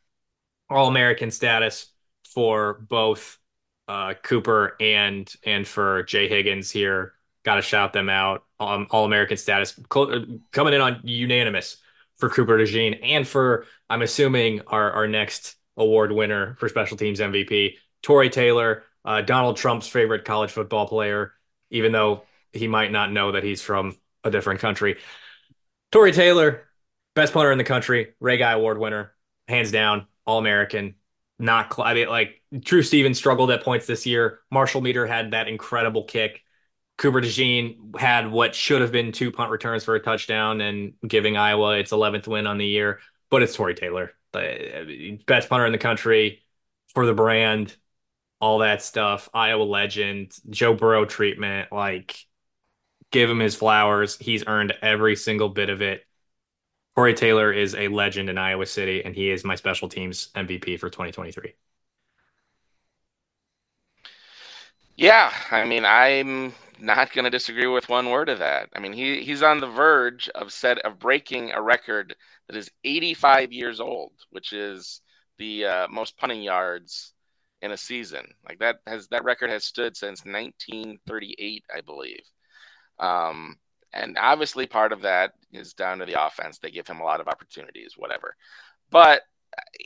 All 0.70 0.90
American 0.90 1.32
status 1.32 1.94
for 2.26 2.74
both 2.74 3.38
uh, 3.88 4.16
Cooper 4.22 4.76
and 4.82 5.34
and 5.46 5.66
for 5.66 6.04
Jay 6.04 6.28
Higgins 6.28 6.70
here 6.70 7.14
Got 7.48 7.56
to 7.56 7.62
shout 7.62 7.94
them 7.94 8.10
out. 8.10 8.44
Um, 8.60 8.88
All 8.92 9.06
American 9.06 9.38
status 9.38 9.80
coming 9.90 10.74
in 10.74 10.82
on 10.82 11.00
unanimous 11.06 11.78
for 12.18 12.30
Cooper 12.30 12.58
DeJean 12.58 13.00
and 13.02 13.26
for 13.26 13.64
I'm 13.90 14.02
assuming 14.02 14.64
our 14.68 14.92
our 14.92 15.08
next 15.08 15.56
award 15.78 16.12
winner 16.12 16.58
for 16.60 16.68
special 16.68 16.98
teams 16.98 17.22
MVP, 17.22 17.76
Tory 18.04 18.30
Taylor, 18.30 18.84
uh, 19.06 19.22
Donald 19.22 19.56
Trump's 19.56 19.88
favorite 19.88 20.26
college 20.26 20.52
football 20.52 20.90
player, 20.90 21.36
even 21.72 21.94
though 21.94 22.24
he 22.52 22.68
might 22.68 22.92
not 22.92 23.14
know 23.14 23.32
that 23.32 23.46
he's 23.46 23.62
from 23.62 23.96
a 24.26 24.30
different 24.30 24.60
country. 24.60 24.98
Tory 25.94 26.12
Taylor, 26.12 26.66
best 27.16 27.32
punter 27.32 27.54
in 27.54 27.58
the 27.58 27.64
country, 27.64 28.14
Ray 28.20 28.36
Guy 28.36 28.52
Award 28.52 28.78
winner, 28.78 29.14
hands 29.48 29.72
down, 29.72 30.06
All 30.26 30.38
American. 30.38 30.96
Not, 31.40 31.74
cl- 31.74 31.88
I 31.88 31.94
mean, 31.94 32.10
like 32.10 32.42
Drew 32.60 32.84
Stevens 32.84 33.18
struggled 33.18 33.52
at 33.52 33.64
points 33.64 33.86
this 33.88 34.06
year. 34.06 34.40
Marshall 34.52 34.82
Meeder 34.82 35.08
had 35.08 35.32
that 35.32 35.48
incredible 35.48 36.04
kick. 36.04 36.44
Cooper 36.98 37.22
DeJean 37.22 37.98
had 38.00 38.32
what 38.32 38.56
should 38.56 38.82
have 38.82 38.92
been 38.92 39.12
two 39.12 39.32
punt 39.32 39.52
returns 39.52 39.84
for 39.84 39.96
a 39.96 40.00
touchdown 40.00 40.62
and 40.62 40.94
giving 41.08 41.38
Iowa 41.38 41.78
its 41.78 41.92
11th 41.92 42.28
win 42.28 42.48
on 42.48 42.58
the 42.58 42.66
year, 42.66 43.00
but 43.30 43.44
it's 43.44 43.56
Tory 43.56 43.76
Taylor, 43.76 44.14
the 44.34 45.20
best 45.28 45.48
punter 45.48 45.66
in 45.66 45.72
the 45.72 45.78
country 45.78 46.44
for 46.94 47.06
the 47.06 47.14
brand, 47.14 47.76
all 48.42 48.60
that 48.60 48.82
stuff. 48.82 49.30
Iowa 49.34 49.64
legend, 49.64 50.36
Joe 50.50 50.74
Burrow 50.74 51.06
treatment, 51.06 51.72
like 51.72 52.18
give 53.12 53.30
him 53.30 53.40
his 53.40 53.56
flowers. 53.56 54.18
He's 54.18 54.44
earned 54.48 54.74
every 54.82 55.16
single 55.16 55.50
bit 55.50 55.70
of 55.70 55.82
it. 55.82 56.04
Tory 56.96 57.14
Taylor 57.14 57.54
is 57.54 57.76
a 57.76 57.90
legend 57.90 58.28
in 58.28 58.40
Iowa 58.40 58.66
City, 58.66 59.04
and 59.06 59.14
he 59.14 59.30
is 59.30 59.44
my 59.44 59.54
special 59.54 59.88
teams 59.88 60.30
MVP 60.34 60.80
for 60.80 60.90
2023. 60.90 61.54
Yeah, 64.96 65.32
I 65.52 65.64
mean, 65.66 65.86
I'm 65.86 66.54
not 66.80 67.12
going 67.14 67.26
to 67.26 67.32
disagree 67.32 67.68
with 67.68 67.90
one 67.90 68.10
word 68.10 68.30
of 68.30 68.40
that. 68.40 68.70
I 68.76 68.80
mean, 68.80 68.94
he 68.94 69.24
he's 69.24 69.44
on 69.44 69.60
the 69.60 69.68
verge 69.68 70.30
of 70.36 70.52
set 70.52 70.80
of 70.80 71.00
breaking 71.00 71.52
a 71.52 71.62
record 71.62 72.16
that 72.48 72.56
is 72.56 72.72
85 72.84 73.52
years 73.52 73.80
old, 73.80 74.14
which 74.32 74.54
is 74.54 75.02
the 75.38 75.66
uh, 75.66 75.88
most 75.90 76.18
punting 76.18 76.42
yards 76.42 77.14
in 77.62 77.72
a 77.72 77.78
season. 77.78 78.26
Like 78.48 78.60
that 78.60 78.78
has 78.86 79.08
that 79.10 79.24
record 79.24 79.50
has 79.50 79.64
stood 79.64 79.96
since 79.98 80.26
1938, 80.26 81.66
I 81.76 81.82
believe. 81.82 82.24
Um, 83.00 83.58
and 83.94 84.18
obviously, 84.18 84.68
part 84.68 84.92
of 84.92 85.02
that 85.02 85.34
is 85.52 85.74
down 85.74 86.00
to 86.00 86.06
the 86.06 86.24
offense. 86.24 86.60
They 86.60 86.72
give 86.72 86.88
him 86.88 87.00
a 87.00 87.06
lot 87.06 87.22
of 87.22 87.28
opportunities, 87.28 87.94
whatever. 87.98 88.36
But 88.92 89.24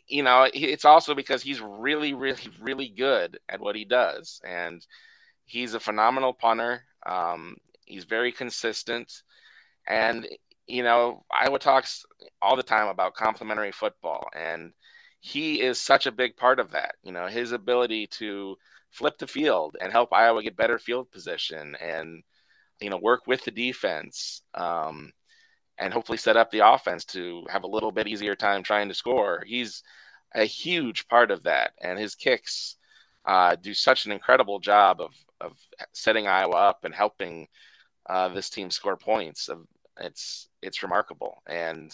you 0.08 0.24
know, 0.24 0.48
it's 0.54 0.86
also 0.86 1.16
because 1.16 1.42
he's 1.42 1.62
really, 1.62 2.14
really, 2.14 2.50
really 2.62 2.90
good 2.90 3.40
at 3.48 3.62
what 3.62 3.76
he 3.76 3.86
does, 3.86 4.42
and 4.46 4.86
he's 5.46 5.74
a 5.74 5.80
phenomenal 5.80 6.34
punter. 6.34 6.84
Um, 7.06 7.58
he's 7.86 8.06
very 8.06 8.32
consistent, 8.32 9.24
and 9.88 10.28
you 10.68 10.84
know 10.84 11.24
Iowa 11.32 11.60
talks 11.60 12.06
all 12.42 12.56
the 12.56 12.64
time 12.64 12.88
about 12.88 13.16
complementary 13.16 13.72
football, 13.72 14.30
and 14.36 14.74
he 15.20 15.62
is 15.62 15.80
such 15.80 16.08
a 16.08 16.12
big 16.12 16.38
part 16.38 16.60
of 16.60 16.72
that. 16.72 16.96
You 17.04 17.12
know, 17.12 17.28
his 17.28 17.52
ability 17.52 18.08
to 18.08 18.58
flip 18.90 19.18
the 19.18 19.28
field 19.28 19.78
and 19.82 19.92
help 19.92 20.14
Iowa 20.14 20.44
get 20.44 20.58
better 20.58 20.80
field 20.80 21.12
position, 21.12 21.76
and 21.82 22.24
you 22.80 22.90
know 22.90 22.98
work 22.98 23.28
with 23.28 23.44
the 23.46 23.52
defense. 23.52 24.42
Um, 24.54 25.14
and 25.78 25.94
hopefully 25.94 26.18
set 26.18 26.38
up 26.38 26.52
the 26.52 26.66
offense 26.68 27.04
to 27.06 27.44
have 27.50 27.64
a 27.64 27.68
little 27.68 27.92
bit 27.92 28.08
easier 28.08 28.36
time 28.36 28.62
trying 28.62 28.88
to 28.88 28.94
score. 28.94 29.44
He's 29.48 29.82
a 30.36 30.46
huge 30.46 31.08
part 31.08 31.32
of 31.32 31.44
that, 31.44 31.72
and 31.82 31.98
his 31.98 32.16
kicks 32.16 32.78
uh, 33.26 33.56
do 33.56 33.74
such 33.74 34.06
an 34.06 34.12
incredible 34.12 34.60
job 34.60 35.02
of 35.02 35.14
of 35.42 35.58
setting 35.94 36.28
Iowa 36.28 36.56
up 36.56 36.86
and 36.86 36.94
helping 36.94 37.48
uh, 38.10 38.30
this 38.30 38.50
team 38.50 38.70
score 38.70 38.98
points. 38.98 39.50
It's 40.00 40.50
it's 40.62 40.84
remarkable, 40.84 41.42
and 41.48 41.92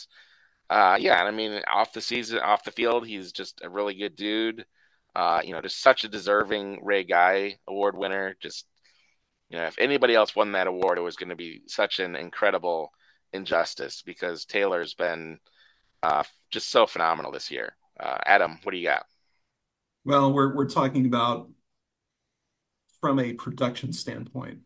uh, 0.70 0.98
yeah, 1.00 1.24
I 1.24 1.32
mean, 1.32 1.62
off 1.68 1.94
the 1.94 2.02
season, 2.02 2.40
off 2.40 2.64
the 2.64 2.72
field, 2.72 3.08
he's 3.08 3.32
just 3.32 3.62
a 3.64 3.70
really 3.70 3.96
good 3.96 4.16
dude. 4.16 4.66
Uh, 5.16 5.42
you 5.44 5.54
know, 5.54 5.62
just 5.62 5.82
such 5.82 6.04
a 6.04 6.10
deserving 6.10 6.80
Ray 6.84 7.04
Guy 7.04 7.58
Award 7.68 7.98
winner. 7.98 8.36
Just 8.42 8.68
you 9.50 9.58
know, 9.58 9.66
if 9.66 9.80
anybody 9.80 10.14
else 10.14 10.36
won 10.36 10.52
that 10.52 10.68
award, 10.68 10.98
it 10.98 11.02
was 11.02 11.16
going 11.16 11.30
to 11.30 11.36
be 11.36 11.62
such 11.68 12.00
an 12.00 12.16
incredible 12.16 12.92
injustice 13.34 14.02
because 14.06 14.46
Taylor's 14.46 14.94
been 14.94 15.40
uh, 16.04 16.24
just 16.52 16.70
so 16.70 16.86
phenomenal 16.86 17.32
this 17.32 17.50
year. 17.50 17.76
Uh, 18.00 18.18
Adam, 18.26 18.60
what 18.64 18.72
do 18.72 18.78
you 18.78 18.88
got? 18.88 19.06
Well, 20.06 20.32
we're 20.34 20.54
we're 20.54 20.70
talking 20.70 21.06
about 21.06 21.50
from 23.02 23.20
a 23.20 23.34
production 23.34 23.94
standpoint, 23.94 24.60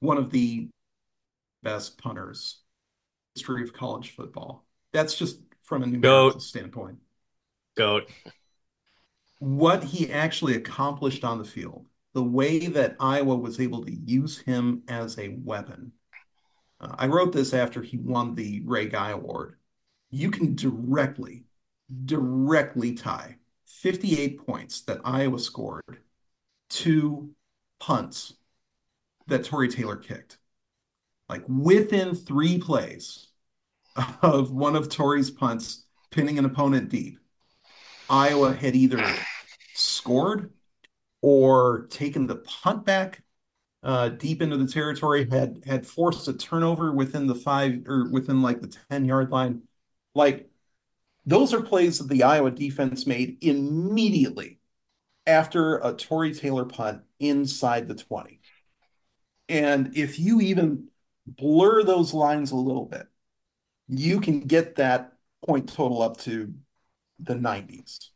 one 0.00 0.18
of 0.18 0.30
the 0.30 0.68
best 1.62 1.98
punters 1.98 2.58
history 3.34 3.62
of 3.62 3.72
college 3.72 4.14
football. 4.14 4.64
That's 4.92 5.14
just 5.14 5.38
from 5.64 5.82
a 5.82 5.86
numerical 5.86 6.32
Goat. 6.32 6.42
standpoint. 6.42 6.98
Goat. 7.76 8.10
What 9.38 9.84
he 9.84 10.12
actually 10.12 10.56
accomplished 10.56 11.24
on 11.24 11.38
the 11.38 11.44
field, 11.44 11.86
the 12.12 12.22
way 12.22 12.66
that 12.66 12.96
Iowa 12.98 13.36
was 13.36 13.60
able 13.60 13.84
to 13.84 13.92
use 13.92 14.38
him 14.38 14.82
as 14.88 15.18
a 15.18 15.36
weapon. 15.42 15.92
Uh, 16.80 16.94
I 16.98 17.06
wrote 17.06 17.32
this 17.32 17.54
after 17.54 17.82
he 17.82 17.96
won 17.96 18.34
the 18.34 18.62
Ray 18.64 18.86
Guy 18.86 19.10
Award. 19.10 19.56
You 20.10 20.30
can 20.30 20.56
directly, 20.56 21.44
directly 22.04 22.94
tie 22.94 23.36
58 23.64 24.44
points 24.44 24.80
that 24.82 25.00
Iowa 25.04 25.38
scored 25.38 26.00
two 26.70 27.30
punts 27.78 28.34
that 29.26 29.44
Tory 29.44 29.68
Taylor 29.68 29.96
kicked. 29.96 30.38
Like 31.28 31.44
within 31.46 32.14
three 32.14 32.58
plays 32.58 33.28
of 34.22 34.50
one 34.52 34.76
of 34.76 34.88
Tory's 34.88 35.30
punts 35.30 35.84
pinning 36.10 36.38
an 36.38 36.44
opponent 36.44 36.88
deep, 36.88 37.18
Iowa 38.08 38.54
had 38.54 38.74
either 38.74 39.04
scored 39.74 40.52
or 41.22 41.86
taken 41.90 42.26
the 42.26 42.36
punt 42.36 42.84
back 42.84 43.22
uh, 43.82 44.10
deep 44.10 44.42
into 44.42 44.56
the 44.56 44.66
territory, 44.66 45.28
had 45.30 45.62
had 45.66 45.86
forced 45.86 46.28
a 46.28 46.32
turnover 46.32 46.92
within 46.92 47.26
the 47.26 47.34
five 47.34 47.82
or 47.86 48.10
within 48.10 48.42
like 48.42 48.60
the 48.60 48.74
10 48.90 49.04
yard 49.04 49.30
line. 49.30 49.62
Like 50.14 50.50
those 51.24 51.54
are 51.54 51.62
plays 51.62 51.98
that 51.98 52.08
the 52.08 52.24
Iowa 52.24 52.50
defense 52.50 53.06
made 53.06 53.38
immediately 53.40 54.59
after 55.30 55.78
a 55.78 55.92
Tory 55.92 56.34
Taylor 56.34 56.64
punt 56.64 57.02
inside 57.20 57.86
the 57.88 57.94
20. 57.94 58.40
And 59.48 59.96
if 59.96 60.18
you 60.18 60.40
even 60.40 60.88
blur 61.26 61.84
those 61.84 62.12
lines 62.12 62.50
a 62.50 62.56
little 62.56 62.86
bit, 62.86 63.06
you 63.88 64.20
can 64.20 64.40
get 64.40 64.76
that 64.76 65.12
point 65.46 65.68
total 65.72 66.02
up 66.02 66.18
to 66.18 66.52
the 67.18 67.34
90s. 67.34 68.10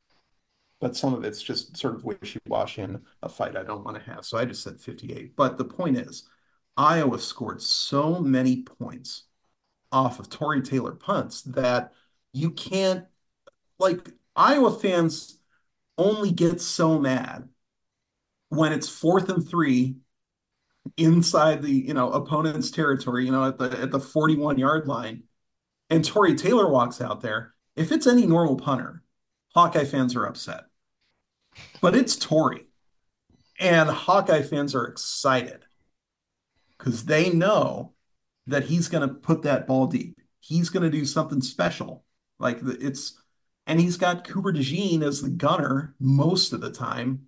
But 0.80 0.96
some 0.96 1.14
of 1.14 1.24
it's 1.24 1.42
just 1.42 1.76
sort 1.76 1.94
of 1.94 2.04
wishy-washy 2.04 2.82
in 2.82 3.02
a 3.22 3.28
fight 3.28 3.56
I 3.56 3.62
don't 3.62 3.84
want 3.84 3.96
to 3.96 4.10
have. 4.10 4.24
So 4.24 4.36
I 4.36 4.44
just 4.44 4.62
said 4.62 4.80
58. 4.80 5.34
But 5.36 5.56
the 5.56 5.64
point 5.64 5.96
is, 5.96 6.28
Iowa 6.76 7.18
scored 7.18 7.62
so 7.62 8.18
many 8.18 8.62
points 8.62 9.24
off 9.92 10.18
of 10.18 10.28
Tory 10.28 10.60
Taylor 10.60 10.92
punts 10.92 11.42
that 11.42 11.92
you 12.32 12.50
can't 12.50 13.06
like 13.78 14.10
Iowa 14.34 14.76
fans 14.78 15.38
only 15.98 16.32
get 16.32 16.60
so 16.60 16.98
mad 16.98 17.48
when 18.48 18.72
it's 18.72 18.88
fourth 18.88 19.28
and 19.28 19.48
three 19.48 19.96
inside 20.96 21.62
the 21.62 21.72
you 21.72 21.94
know 21.94 22.10
opponent's 22.10 22.70
territory, 22.70 23.24
you 23.26 23.32
know, 23.32 23.48
at 23.48 23.58
the 23.58 23.70
at 23.80 23.90
the 23.90 24.00
41 24.00 24.58
yard 24.58 24.86
line, 24.86 25.24
and 25.90 26.04
Tory 26.04 26.34
Taylor 26.34 26.68
walks 26.68 27.00
out 27.00 27.20
there. 27.20 27.54
If 27.76 27.90
it's 27.90 28.06
any 28.06 28.26
normal 28.26 28.56
punter, 28.56 29.02
Hawkeye 29.54 29.84
fans 29.84 30.14
are 30.14 30.26
upset. 30.26 30.64
But 31.80 31.94
it's 31.94 32.16
Tory. 32.16 32.66
And 33.60 33.88
Hawkeye 33.88 34.42
fans 34.42 34.74
are 34.74 34.86
excited 34.86 35.60
because 36.76 37.04
they 37.04 37.30
know 37.30 37.92
that 38.46 38.64
he's 38.64 38.88
going 38.88 39.08
to 39.08 39.14
put 39.14 39.42
that 39.42 39.66
ball 39.66 39.86
deep. 39.86 40.20
He's 40.40 40.70
going 40.70 40.82
to 40.82 40.90
do 40.90 41.04
something 41.04 41.40
special. 41.40 42.04
Like 42.38 42.58
it's, 42.62 43.18
and 43.66 43.80
he's 43.80 43.96
got 43.96 44.26
Cooper 44.26 44.52
DeJean 44.52 45.02
as 45.02 45.22
the 45.22 45.30
gunner 45.30 45.94
most 45.98 46.52
of 46.52 46.60
the 46.60 46.70
time, 46.70 47.26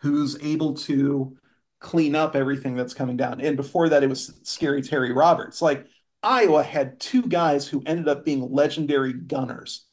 who's 0.00 0.40
able 0.42 0.74
to 0.74 1.36
clean 1.80 2.14
up 2.14 2.34
everything 2.36 2.74
that's 2.74 2.94
coming 2.94 3.16
down. 3.16 3.40
And 3.40 3.56
before 3.56 3.88
that, 3.88 4.02
it 4.02 4.08
was 4.08 4.38
scary 4.42 4.82
Terry 4.82 5.12
Roberts. 5.12 5.62
Like 5.62 5.86
Iowa 6.22 6.62
had 6.62 7.00
two 7.00 7.22
guys 7.22 7.68
who 7.68 7.82
ended 7.86 8.08
up 8.08 8.24
being 8.24 8.52
legendary 8.52 9.12
gunners. 9.12 9.84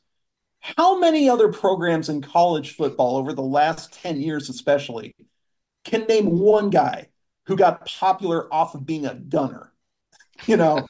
How 0.59 0.99
many 0.99 1.29
other 1.29 1.51
programs 1.51 2.09
in 2.09 2.21
college 2.21 2.75
football 2.75 3.17
over 3.17 3.33
the 3.33 3.43
last 3.43 3.93
10 3.93 4.19
years, 4.19 4.49
especially, 4.49 5.15
can 5.83 6.05
name 6.05 6.39
one 6.39 6.71
guy 6.71 7.09
who 7.45 7.55
got 7.55 7.85
popular 7.85 8.51
off 8.51 8.73
of 8.73 8.85
being 8.85 9.05
a 9.05 9.13
gunner? 9.13 9.71
You 10.47 10.57
know, 10.57 10.87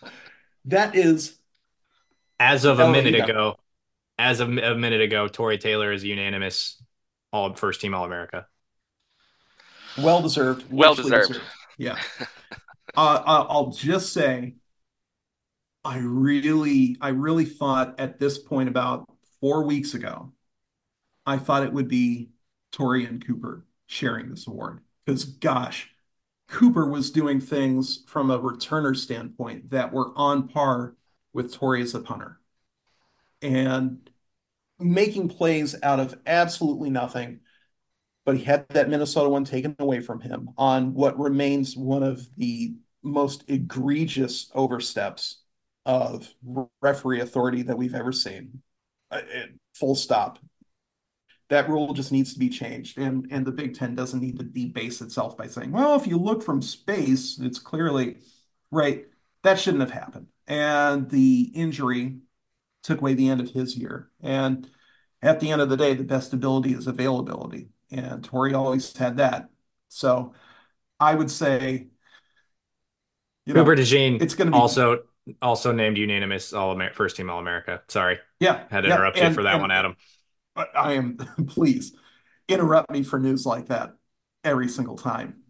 that 0.66 0.96
is. 0.96 1.38
As 2.40 2.66
of 2.66 2.80
a 2.80 2.90
minute 2.90 3.16
ago, 3.16 3.58
as 4.18 4.40
of 4.40 4.50
a 4.50 4.76
minute 4.76 5.02
ago, 5.02 5.28
Tory 5.28 5.58
Taylor 5.58 5.92
is 5.92 6.04
unanimous 6.04 6.82
all 7.32 7.54
first 7.54 7.82
team 7.82 7.94
All 7.94 8.06
America. 8.06 8.48
Well 9.98 10.22
deserved. 10.22 10.72
Well 10.72 10.96
deserved. 10.96 11.30
deserved. 11.30 11.46
Yeah. 11.78 11.98
uh, 12.98 13.24
I'll 13.26 13.72
just 13.72 14.14
say, 14.14 14.56
I 15.84 15.98
really, 16.00 16.98
I 17.02 17.10
really 17.10 17.46
thought 17.46 18.00
at 18.00 18.20
this 18.20 18.38
point 18.38 18.70
about 18.70 19.06
four 19.42 19.66
weeks 19.66 19.94
ago, 19.94 20.32
I 21.26 21.38
thought 21.38 21.64
it 21.64 21.74
would 21.74 21.88
be 21.88 22.30
Tory 22.72 23.06
and 23.06 23.26
Cooper 23.26 23.66
sharing 23.88 24.30
this 24.30 24.48
award 24.48 24.82
because, 25.06 25.26
gosh, 25.26 25.92
Cooper 26.48 26.88
was 26.88 27.12
doing 27.12 27.40
things 27.40 28.04
from 28.08 28.32
a 28.32 28.40
returner 28.40 28.96
standpoint 28.96 29.72
that 29.72 29.92
were 29.92 30.12
on 30.16 30.48
par 30.48 30.96
with 31.34 31.54
Tory 31.54 31.82
as 31.82 31.96
a 31.96 32.00
punter 32.00 32.40
and 33.46 34.10
making 34.80 35.30
plays 35.30 35.76
out 35.84 36.00
of 36.00 36.20
absolutely 36.26 36.90
nothing 36.90 37.40
but 38.26 38.36
he 38.36 38.44
had 38.44 38.68
that 38.70 38.90
Minnesota 38.90 39.30
one 39.30 39.46
taken 39.46 39.76
away 39.80 40.02
from 40.02 40.20
him 40.20 40.50
on 40.58 40.94
what 40.94 41.18
remains 41.20 41.78
one 41.78 42.04
of 42.04 42.28
the 42.38 42.76
most 43.04 43.44
egregious 43.48 44.52
oversteps 44.56 45.44
of 45.86 46.34
referee 46.82 47.22
authority 47.22 47.62
that 47.62 47.78
we've 47.78 47.94
ever 47.94 48.12
seen. 48.12 48.62
Uh, 49.12 49.22
full 49.76 49.94
stop. 49.94 50.40
That 51.50 51.70
rule 51.70 51.94
just 51.94 52.12
needs 52.12 52.34
to 52.34 52.40
be 52.40 52.50
changed, 52.50 52.98
and 52.98 53.28
and 53.30 53.46
the 53.46 53.52
Big 53.52 53.76
Ten 53.76 53.94
doesn't 53.94 54.20
need 54.20 54.40
to 54.40 54.46
debase 54.46 55.00
itself 55.02 55.38
by 55.38 55.46
saying, 55.46 55.72
"Well, 55.72 55.96
if 55.96 56.08
you 56.08 56.18
look 56.18 56.42
from 56.42 56.64
space, 56.64 57.40
it's 57.40 57.60
clearly 57.60 58.18
right." 58.72 59.06
That 59.44 59.60
shouldn't 59.60 59.82
have 59.82 59.92
happened, 59.92 60.26
and 60.48 61.08
the 61.08 61.52
injury 61.54 62.18
took 62.86 63.02
away 63.02 63.14
the 63.14 63.30
end 63.30 63.42
of 63.42 63.50
his 63.50 63.76
year. 63.76 64.10
And 64.22 64.70
at 65.22 65.40
the 65.40 65.52
end 65.52 65.62
of 65.62 65.70
the 65.70 65.78
day, 65.78 65.94
the 65.94 66.04
best 66.04 66.34
ability 66.34 66.74
is 66.74 66.88
availability 66.88 67.70
and 67.92 68.24
Tory 68.24 68.54
always 68.54 68.96
had 68.96 69.18
that. 69.18 69.50
So 69.90 70.34
I 71.00 71.16
would 71.16 71.32
say, 71.32 71.88
you 73.46 73.54
know, 73.54 73.64
Cooper 73.64 73.76
DeJean 73.76 74.22
it's 74.22 74.36
going 74.36 74.48
to 74.48 74.52
be 74.52 74.58
also 74.58 75.04
also 75.42 75.72
named 75.72 75.98
unanimous 75.98 76.54
All 76.54 76.74
Amer- 76.74 76.94
First 76.94 77.18
Team 77.18 77.30
All 77.30 77.40
America. 77.40 77.82
Sorry, 77.88 78.20
yeah, 78.40 78.64
had 78.70 78.82
to 78.82 78.88
yeah, 78.88 78.96
interrupt 78.96 79.18
and, 79.18 79.30
you 79.30 79.34
for 79.34 79.44
that 79.44 79.54
and, 79.54 79.62
one, 79.62 79.72
Adam. 79.72 79.96
I 80.56 80.94
am 80.94 81.18
please 81.48 81.96
interrupt 82.48 82.92
me 82.92 83.04
for 83.04 83.20
news 83.20 83.46
like 83.46 83.68
that 83.68 83.94
every 84.44 84.68
single 84.68 84.98
time. 84.98 85.42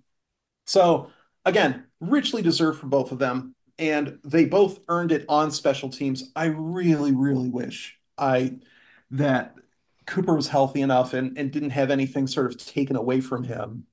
So 0.65 1.11
again, 1.45 1.85
richly 1.99 2.41
deserved 2.41 2.79
for 2.79 2.87
both 2.87 3.11
of 3.11 3.19
them, 3.19 3.54
and 3.77 4.19
they 4.23 4.45
both 4.45 4.79
earned 4.87 5.11
it 5.11 5.25
on 5.27 5.51
special 5.51 5.89
teams. 5.89 6.31
I 6.35 6.45
really, 6.45 7.13
really 7.13 7.49
wish 7.49 7.97
I 8.17 8.59
that 9.11 9.55
Cooper 10.05 10.35
was 10.35 10.47
healthy 10.47 10.81
enough 10.81 11.13
and, 11.13 11.37
and 11.37 11.51
didn't 11.51 11.71
have 11.71 11.91
anything 11.91 12.27
sort 12.27 12.47
of 12.47 12.57
taken 12.57 12.95
away 12.95 13.21
from 13.21 13.43
him. 13.43 13.85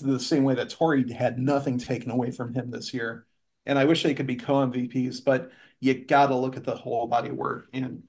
The 0.00 0.20
same 0.20 0.44
way 0.44 0.54
that 0.54 0.70
Tory 0.70 1.10
had 1.12 1.38
nothing 1.38 1.78
taken 1.78 2.10
away 2.10 2.30
from 2.30 2.52
him 2.52 2.70
this 2.70 2.92
year. 2.92 3.26
And 3.64 3.78
I 3.78 3.86
wish 3.86 4.02
they 4.02 4.14
could 4.14 4.26
be 4.26 4.36
co-MVPs, 4.36 5.24
but 5.24 5.50
you 5.80 5.94
got 6.04 6.26
to 6.26 6.36
look 6.36 6.56
at 6.56 6.64
the 6.64 6.76
whole 6.76 7.06
body 7.06 7.30
of 7.30 7.36
work. 7.36 7.68
And 7.72 8.02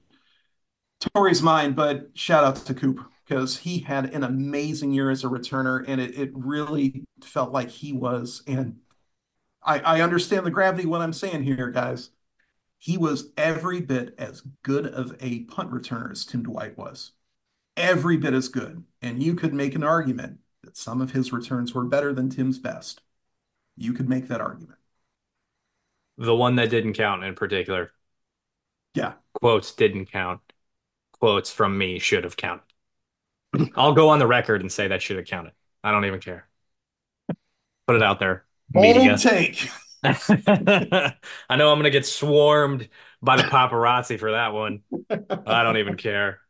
Tory's 1.14 1.42
mine, 1.42 1.72
but 1.72 2.10
shout 2.14 2.44
out 2.44 2.56
to 2.56 2.74
Coop 2.74 3.00
because 3.26 3.58
he 3.58 3.78
had 3.78 4.14
an 4.14 4.24
amazing 4.24 4.92
year 4.92 5.10
as 5.10 5.24
a 5.24 5.28
returner, 5.28 5.84
and 5.86 6.00
it, 6.00 6.18
it 6.18 6.30
really 6.34 7.04
felt 7.22 7.52
like 7.52 7.70
he 7.70 7.92
was. 7.92 8.42
And 8.46 8.76
I, 9.68 9.80
I 9.80 10.00
understand 10.00 10.46
the 10.46 10.50
gravity 10.50 10.84
of 10.84 10.90
what 10.90 11.02
I'm 11.02 11.12
saying 11.12 11.42
here, 11.42 11.70
guys. 11.70 12.10
He 12.78 12.96
was 12.96 13.30
every 13.36 13.80
bit 13.80 14.14
as 14.16 14.42
good 14.62 14.86
of 14.86 15.14
a 15.20 15.40
punt 15.40 15.70
returner 15.70 16.10
as 16.10 16.24
Tim 16.24 16.42
Dwight 16.42 16.78
was 16.78 17.12
every 17.76 18.16
bit 18.16 18.34
as 18.34 18.48
good. 18.48 18.84
And 19.00 19.22
you 19.22 19.34
could 19.34 19.54
make 19.54 19.74
an 19.74 19.84
argument 19.84 20.38
that 20.64 20.76
some 20.76 21.00
of 21.00 21.12
his 21.12 21.32
returns 21.32 21.74
were 21.74 21.84
better 21.84 22.12
than 22.12 22.30
Tim's 22.30 22.58
best. 22.58 23.02
You 23.76 23.92
could 23.92 24.08
make 24.08 24.28
that 24.28 24.40
argument. 24.40 24.78
The 26.16 26.34
one 26.34 26.56
that 26.56 26.70
didn't 26.70 26.94
count 26.94 27.22
in 27.22 27.34
particular. 27.34 27.92
Yeah. 28.94 29.14
Quotes 29.34 29.72
didn't 29.72 30.10
count. 30.10 30.40
Quotes 31.20 31.52
from 31.52 31.78
me 31.78 31.98
should 31.98 32.24
have 32.24 32.36
counted. 32.36 32.64
I'll 33.76 33.94
go 33.94 34.08
on 34.08 34.18
the 34.18 34.26
record 34.26 34.60
and 34.60 34.72
say 34.72 34.88
that 34.88 35.02
should 35.02 35.16
have 35.16 35.26
counted. 35.26 35.52
I 35.84 35.92
don't 35.92 36.04
even 36.06 36.20
care. 36.20 36.48
Put 37.86 37.96
it 37.96 38.02
out 38.02 38.18
there. 38.18 38.47
Bold 38.70 39.18
take. 39.18 39.68
I 40.04 41.56
know 41.56 41.72
I'm 41.72 41.78
going 41.78 41.84
to 41.84 41.90
get 41.90 42.06
swarmed 42.06 42.88
by 43.22 43.36
the 43.36 43.42
paparazzi 43.44 44.18
for 44.18 44.32
that 44.32 44.52
one. 44.52 44.82
I 45.46 45.62
don't 45.64 45.78
even 45.78 45.96
care. 45.96 46.40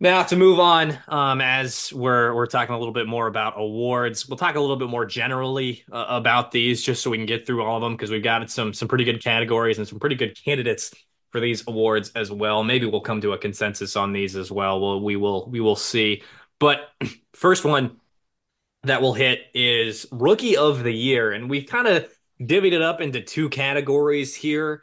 Now 0.00 0.22
to 0.22 0.36
move 0.36 0.60
on, 0.60 0.96
um, 1.08 1.40
as 1.40 1.92
we're 1.92 2.32
we're 2.32 2.46
talking 2.46 2.72
a 2.72 2.78
little 2.78 2.94
bit 2.94 3.08
more 3.08 3.26
about 3.26 3.54
awards, 3.56 4.28
we'll 4.28 4.36
talk 4.36 4.54
a 4.54 4.60
little 4.60 4.76
bit 4.76 4.88
more 4.88 5.04
generally 5.04 5.82
uh, 5.90 6.06
about 6.08 6.52
these, 6.52 6.84
just 6.84 7.02
so 7.02 7.10
we 7.10 7.16
can 7.16 7.26
get 7.26 7.46
through 7.46 7.64
all 7.64 7.78
of 7.78 7.82
them 7.82 7.94
because 7.94 8.10
we've 8.10 8.22
got 8.22 8.48
some 8.48 8.72
some 8.72 8.86
pretty 8.86 9.04
good 9.04 9.22
categories 9.22 9.78
and 9.78 9.88
some 9.88 9.98
pretty 9.98 10.14
good 10.14 10.40
candidates 10.44 10.94
for 11.30 11.40
these 11.40 11.66
awards 11.66 12.12
as 12.14 12.30
well. 12.30 12.62
Maybe 12.62 12.86
we'll 12.86 13.00
come 13.00 13.20
to 13.22 13.32
a 13.32 13.38
consensus 13.38 13.96
on 13.96 14.12
these 14.12 14.36
as 14.36 14.52
well. 14.52 14.80
Well, 14.80 15.00
we 15.00 15.16
will 15.16 15.48
we 15.50 15.58
will 15.58 15.76
see. 15.76 16.22
But 16.60 16.90
first 17.32 17.64
one 17.64 17.98
that 18.88 19.02
we'll 19.02 19.14
hit 19.14 19.40
is 19.54 20.06
rookie 20.10 20.56
of 20.56 20.82
the 20.82 20.92
year, 20.92 21.32
and 21.32 21.48
we've 21.48 21.66
kind 21.66 21.86
of 21.86 22.08
divvied 22.40 22.72
it 22.72 22.82
up 22.82 23.00
into 23.00 23.20
two 23.20 23.48
categories 23.48 24.34
here 24.34 24.82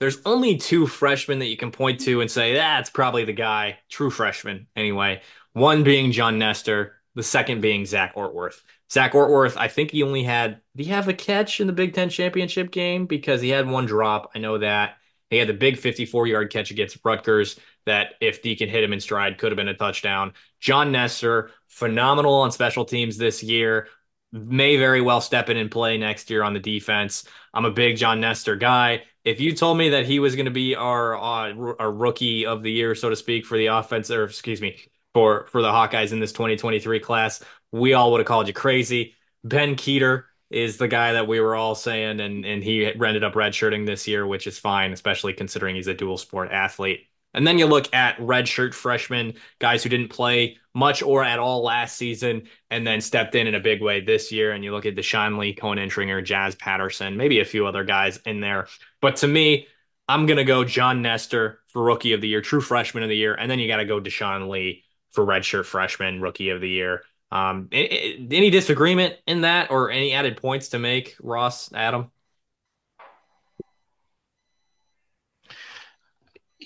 there's 0.00 0.18
only 0.24 0.56
two 0.56 0.86
freshmen 0.86 1.38
that 1.40 1.46
you 1.46 1.58
can 1.58 1.70
point 1.70 2.00
to 2.00 2.20
and 2.22 2.30
say 2.30 2.54
that's 2.54 2.90
probably 2.90 3.24
the 3.24 3.34
guy, 3.34 3.78
true 3.90 4.10
freshman 4.10 4.66
anyway. 4.74 5.20
One 5.52 5.84
being 5.84 6.10
John 6.10 6.38
Nestor, 6.38 6.94
the 7.14 7.22
second 7.22 7.60
being 7.60 7.84
Zach 7.84 8.14
Ortwerth. 8.14 8.62
Zach 8.90 9.12
Ortwerth, 9.12 9.56
I 9.56 9.68
think 9.68 9.90
he 9.90 10.02
only 10.02 10.24
had 10.24 10.62
did 10.74 10.86
he 10.86 10.90
have 10.90 11.08
a 11.08 11.12
catch 11.12 11.60
in 11.60 11.66
the 11.66 11.72
Big 11.72 11.92
Ten 11.92 12.08
championship 12.08 12.70
game 12.70 13.06
because 13.06 13.42
he 13.42 13.50
had 13.50 13.68
one 13.68 13.86
drop. 13.86 14.30
I 14.34 14.38
know 14.38 14.58
that 14.58 14.96
He 15.28 15.36
had 15.36 15.48
the 15.48 15.54
big 15.54 15.78
54 15.78 16.26
yard 16.26 16.50
catch 16.50 16.70
against 16.70 16.98
Rutgers 17.04 17.60
that, 17.86 18.14
if 18.20 18.42
Deacon 18.42 18.68
hit 18.68 18.84
him 18.84 18.92
in 18.92 19.00
stride, 19.00 19.38
could 19.38 19.52
have 19.52 19.56
been 19.56 19.68
a 19.68 19.74
touchdown. 19.74 20.32
John 20.60 20.92
Nestor, 20.92 21.50
phenomenal 21.68 22.34
on 22.34 22.50
special 22.52 22.84
teams 22.84 23.16
this 23.16 23.42
year. 23.42 23.88
May 24.32 24.76
very 24.76 25.00
well 25.00 25.20
step 25.20 25.48
in 25.48 25.56
and 25.56 25.70
play 25.70 25.98
next 25.98 26.30
year 26.30 26.42
on 26.42 26.54
the 26.54 26.60
defense. 26.60 27.24
I'm 27.52 27.64
a 27.64 27.70
big 27.70 27.96
John 27.96 28.20
Nestor 28.20 28.56
guy. 28.56 29.02
If 29.24 29.40
you 29.40 29.54
told 29.54 29.76
me 29.76 29.90
that 29.90 30.06
he 30.06 30.20
was 30.20 30.36
going 30.36 30.46
to 30.46 30.52
be 30.52 30.76
our, 30.76 31.16
uh, 31.16 31.74
our 31.78 31.92
rookie 31.92 32.46
of 32.46 32.62
the 32.62 32.70
year, 32.70 32.94
so 32.94 33.10
to 33.10 33.16
speak, 33.16 33.44
for 33.44 33.58
the 33.58 33.66
offense, 33.66 34.10
or 34.10 34.24
excuse 34.24 34.60
me, 34.60 34.78
for 35.14 35.46
for 35.46 35.62
the 35.62 35.68
Hawkeyes 35.68 36.12
in 36.12 36.20
this 36.20 36.32
2023 36.32 37.00
class, 37.00 37.42
we 37.72 37.94
all 37.94 38.12
would 38.12 38.20
have 38.20 38.26
called 38.26 38.46
you 38.46 38.54
crazy. 38.54 39.14
Ben 39.44 39.76
Kueter 39.76 40.24
is 40.50 40.76
the 40.76 40.88
guy 40.88 41.12
that 41.12 41.28
we 41.28 41.40
were 41.40 41.54
all 41.54 41.74
saying, 41.74 42.20
and 42.20 42.44
and 42.44 42.62
he 42.62 42.86
ended 42.86 43.24
up 43.24 43.34
redshirting 43.34 43.86
this 43.86 44.06
year, 44.08 44.26
which 44.26 44.46
is 44.46 44.58
fine, 44.58 44.92
especially 44.92 45.32
considering 45.32 45.76
he's 45.76 45.86
a 45.86 45.94
dual 45.94 46.18
sport 46.18 46.50
athlete. 46.50 47.06
And 47.32 47.46
then 47.46 47.58
you 47.58 47.66
look 47.66 47.92
at 47.94 48.18
redshirt 48.18 48.74
freshmen, 48.74 49.34
guys 49.58 49.82
who 49.82 49.88
didn't 49.88 50.08
play 50.08 50.58
much 50.74 51.02
or 51.02 51.22
at 51.22 51.38
all 51.38 51.62
last 51.62 51.96
season, 51.96 52.48
and 52.70 52.86
then 52.86 53.00
stepped 53.00 53.34
in 53.34 53.46
in 53.46 53.54
a 53.54 53.60
big 53.60 53.82
way 53.82 54.00
this 54.00 54.32
year. 54.32 54.52
And 54.52 54.64
you 54.64 54.72
look 54.72 54.86
at 54.86 54.96
Deshaun 54.96 55.38
Lee, 55.38 55.54
Koen 55.54 55.78
Entringer, 55.78 56.24
Jaz 56.24 56.58
Patterson, 56.58 57.16
maybe 57.16 57.40
a 57.40 57.44
few 57.44 57.66
other 57.66 57.84
guys 57.84 58.18
in 58.26 58.40
there. 58.40 58.66
But 59.00 59.16
to 59.16 59.28
me, 59.28 59.66
I'm 60.08 60.26
gonna 60.26 60.44
go 60.44 60.64
John 60.64 61.02
Nestor 61.02 61.60
for 61.68 61.82
Rookie 61.82 62.12
of 62.12 62.20
the 62.20 62.28
Year, 62.28 62.40
True 62.40 62.60
Freshman 62.60 63.02
of 63.02 63.08
the 63.08 63.16
Year, 63.16 63.34
and 63.34 63.50
then 63.50 63.58
you 63.58 63.68
got 63.68 63.76
to 63.76 63.84
go 63.84 64.00
Deshaun 64.00 64.48
Lee 64.48 64.84
for 65.12 65.24
redshirt 65.24 65.66
freshman, 65.66 66.20
Rookie 66.20 66.50
of 66.50 66.60
the 66.60 66.68
Year. 66.68 67.02
Um, 67.30 67.68
any 67.70 68.50
disagreement 68.50 69.16
in 69.26 69.42
that, 69.42 69.70
or 69.70 69.90
any 69.90 70.12
added 70.12 70.36
points 70.36 70.70
to 70.70 70.78
make, 70.78 71.16
Ross, 71.20 71.72
Adam? 71.72 72.10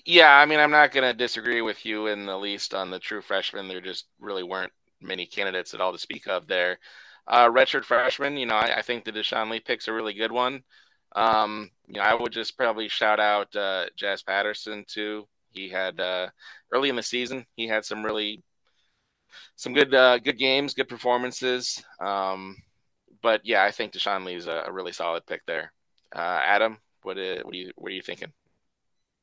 Yeah, 0.06 0.36
I 0.36 0.44
mean, 0.44 0.60
I'm 0.60 0.70
not 0.70 0.92
going 0.92 1.04
to 1.04 1.16
disagree 1.16 1.62
with 1.62 1.86
you 1.86 2.08
in 2.08 2.26
the 2.26 2.36
least 2.36 2.74
on 2.74 2.90
the 2.90 2.98
true 2.98 3.22
freshman. 3.22 3.68
There 3.68 3.80
just 3.80 4.06
really 4.20 4.42
weren't 4.42 4.72
many 5.00 5.26
candidates 5.26 5.72
at 5.72 5.80
all 5.80 5.92
to 5.92 5.98
speak 5.98 6.26
of 6.26 6.46
there. 6.46 6.78
Uh, 7.26 7.50
freshman, 7.82 8.36
you 8.36 8.44
know, 8.44 8.54
I, 8.54 8.78
I, 8.78 8.82
think 8.82 9.04
the 9.04 9.12
Deshaun 9.12 9.50
Lee 9.50 9.60
pick's 9.60 9.88
a 9.88 9.92
really 9.94 10.12
good 10.12 10.30
one. 10.30 10.62
Um, 11.16 11.70
you 11.86 11.94
know, 11.94 12.02
I 12.02 12.14
would 12.14 12.32
just 12.32 12.58
probably 12.58 12.88
shout 12.88 13.18
out 13.18 13.54
uh, 13.56 13.86
Jaz 13.98 14.24
Patterson 14.24 14.84
too. 14.86 15.26
He 15.50 15.70
had 15.70 15.98
uh, 16.00 16.28
early 16.70 16.90
in 16.90 16.96
the 16.96 17.02
season, 17.02 17.46
he 17.56 17.66
had 17.66 17.86
some 17.86 18.04
really 18.04 18.42
some 19.56 19.72
good 19.72 19.94
uh, 19.94 20.18
good 20.18 20.38
games, 20.38 20.74
good 20.74 20.88
performances. 20.88 21.82
Um, 21.98 22.56
but 23.22 23.40
yeah, 23.44 23.64
I 23.64 23.70
think 23.70 23.92
Deshaun 23.92 24.26
Lee's 24.26 24.46
a, 24.46 24.64
a 24.66 24.72
really 24.72 24.92
solid 24.92 25.24
pick 25.26 25.46
there. 25.46 25.72
Uh, 26.14 26.40
Adam, 26.44 26.78
what, 27.02 27.16
uh, 27.16 27.40
what 27.42 27.54
are 27.54 27.58
you 27.58 27.72
what 27.76 27.90
are 27.90 27.94
you 27.94 28.02
thinking? 28.02 28.32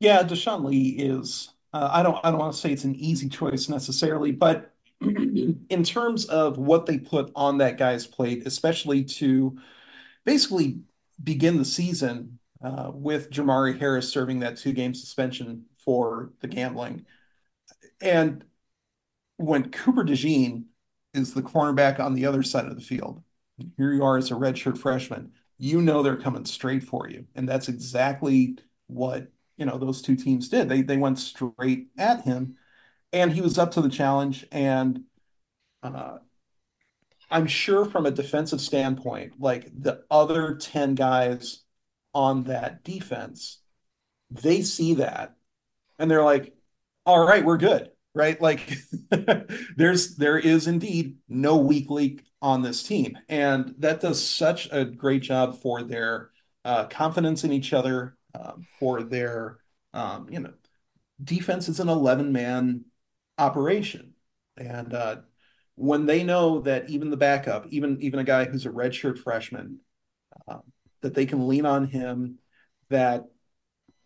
Yeah, 0.01 0.23
Deshaun 0.23 0.65
Lee 0.65 0.89
is. 0.97 1.51
Uh, 1.73 1.87
I 1.91 2.01
don't. 2.01 2.17
I 2.23 2.31
don't 2.31 2.39
want 2.39 2.53
to 2.55 2.59
say 2.59 2.71
it's 2.71 2.85
an 2.85 2.95
easy 2.95 3.29
choice 3.29 3.69
necessarily, 3.69 4.31
but 4.31 4.73
in 5.01 5.83
terms 5.85 6.25
of 6.25 6.57
what 6.57 6.87
they 6.87 6.97
put 6.97 7.31
on 7.35 7.59
that 7.59 7.77
guy's 7.77 8.07
plate, 8.07 8.47
especially 8.47 9.03
to 9.03 9.55
basically 10.25 10.79
begin 11.23 11.59
the 11.59 11.65
season 11.65 12.39
uh, 12.63 12.89
with 12.91 13.29
Jermari 13.29 13.77
Harris 13.77 14.11
serving 14.11 14.39
that 14.39 14.57
two-game 14.57 14.95
suspension 14.95 15.65
for 15.77 16.31
the 16.39 16.47
gambling, 16.47 17.05
and 18.01 18.43
when 19.37 19.69
Cooper 19.69 20.03
DeJean 20.03 20.63
is 21.13 21.35
the 21.35 21.43
cornerback 21.43 21.99
on 21.99 22.15
the 22.15 22.25
other 22.25 22.41
side 22.41 22.65
of 22.65 22.73
the 22.73 22.81
field, 22.81 23.21
here 23.77 23.93
you 23.93 24.03
are 24.03 24.17
as 24.17 24.31
a 24.31 24.33
redshirt 24.33 24.79
freshman, 24.79 25.31
you 25.59 25.79
know 25.79 26.01
they're 26.01 26.17
coming 26.17 26.45
straight 26.45 26.83
for 26.83 27.07
you, 27.07 27.27
and 27.35 27.47
that's 27.47 27.69
exactly 27.69 28.57
what 28.87 29.27
you 29.61 29.67
know 29.67 29.77
those 29.77 30.01
two 30.01 30.15
teams 30.15 30.49
did. 30.49 30.67
They 30.67 30.81
they 30.81 30.97
went 30.97 31.19
straight 31.19 31.89
at 31.95 32.21
him, 32.21 32.55
and 33.13 33.31
he 33.31 33.41
was 33.41 33.59
up 33.59 33.69
to 33.73 33.81
the 33.81 33.89
challenge. 33.89 34.43
And 34.51 35.03
uh, 35.83 36.17
I'm 37.29 37.45
sure 37.45 37.85
from 37.85 38.07
a 38.07 38.11
defensive 38.11 38.59
standpoint, 38.59 39.33
like 39.39 39.69
the 39.71 40.03
other 40.09 40.55
ten 40.55 40.95
guys 40.95 41.59
on 42.11 42.45
that 42.45 42.83
defense, 42.83 43.59
they 44.31 44.63
see 44.63 44.95
that, 44.95 45.35
and 45.99 46.09
they're 46.09 46.23
like, 46.23 46.55
"All 47.05 47.23
right, 47.23 47.45
we're 47.45 47.57
good." 47.57 47.91
Right? 48.15 48.41
Like 48.41 48.67
there's 49.77 50.15
there 50.15 50.39
is 50.39 50.65
indeed 50.65 51.17
no 51.29 51.57
weak 51.57 51.91
link 51.91 52.23
on 52.41 52.63
this 52.63 52.81
team, 52.81 53.15
and 53.29 53.75
that 53.77 54.01
does 54.01 54.27
such 54.27 54.69
a 54.71 54.85
great 54.85 55.21
job 55.21 55.61
for 55.61 55.83
their 55.83 56.31
uh, 56.65 56.85
confidence 56.85 57.43
in 57.43 57.51
each 57.53 57.73
other 57.73 58.17
um, 58.35 58.65
for 58.79 59.03
their 59.03 59.59
um, 59.93 60.27
you 60.29 60.39
know 60.39 60.53
defense 61.23 61.69
is 61.69 61.79
an 61.79 61.89
11 61.89 62.31
man 62.31 62.85
operation. 63.37 64.13
And 64.57 64.93
uh, 64.93 65.17
when 65.75 66.05
they 66.05 66.23
know 66.23 66.61
that 66.61 66.89
even 66.89 67.09
the 67.09 67.17
backup 67.17 67.65
even 67.69 67.99
even 68.01 68.19
a 68.19 68.23
guy 68.23 68.45
who's 68.45 68.65
a 68.65 68.69
redshirt 68.69 69.17
freshman 69.17 69.79
uh, 70.47 70.59
that 71.01 71.13
they 71.13 71.25
can 71.25 71.47
lean 71.47 71.65
on 71.65 71.87
him 71.87 72.37
that 72.89 73.25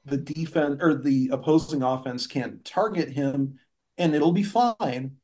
the 0.06 0.18
defense 0.18 0.78
or 0.82 0.96
the 0.96 1.30
opposing 1.32 1.82
offense 1.82 2.28
can 2.28 2.60
target 2.64 3.10
him 3.10 3.60
and 3.98 4.16
it'll 4.16 4.32
be 4.32 4.44
fine 4.44 5.18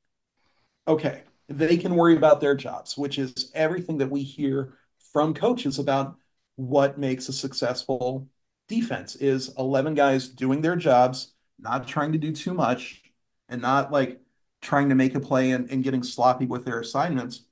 okay 0.88 1.24
they 1.48 1.78
can 1.78 1.96
worry 1.96 2.18
about 2.18 2.42
their 2.42 2.56
jobs 2.56 2.98
which 2.98 3.20
is 3.20 3.52
everything 3.54 4.00
that 4.00 4.10
we 4.10 4.24
hear 4.24 4.74
from 5.14 5.34
coaches 5.34 5.78
about 5.80 6.16
what 6.56 6.98
makes 6.98 7.30
a 7.30 7.34
successful 7.34 8.28
defense 8.72 9.16
is 9.16 9.54
11 9.58 9.94
guys 9.94 10.28
doing 10.30 10.62
their 10.62 10.76
jobs, 10.76 11.34
not 11.60 11.88
trying 11.88 12.14
to 12.14 12.18
do 12.18 12.32
too 12.32 12.54
much, 12.54 13.04
and 13.50 13.62
not 13.62 13.92
like 13.92 14.20
trying 14.62 14.90
to 14.90 14.96
make 14.96 15.14
a 15.16 15.20
play 15.20 15.52
and, 15.52 15.70
and 15.70 15.84
getting 15.84 16.04
sloppy 16.04 16.46
with 16.46 16.66
their 16.66 16.80
assignments. 16.80 17.44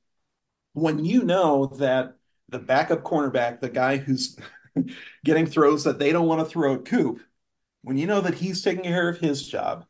When 0.73 1.03
you 1.05 1.23
know 1.23 1.67
that 1.77 2.15
the 2.47 2.59
backup 2.59 3.03
cornerback, 3.03 3.59
the 3.59 3.69
guy 3.69 3.97
who's 3.97 4.37
getting 5.25 5.45
throws 5.45 5.83
that 5.83 5.99
they 5.99 6.11
don't 6.11 6.27
want 6.27 6.41
to 6.41 6.45
throw 6.45 6.75
at 6.75 6.85
Coop, 6.85 7.21
when 7.83 7.97
you 7.97 8.07
know 8.07 8.21
that 8.21 8.35
he's 8.35 8.61
taking 8.61 8.83
care 8.83 9.09
of 9.09 9.19
his 9.19 9.47
job, 9.47 9.85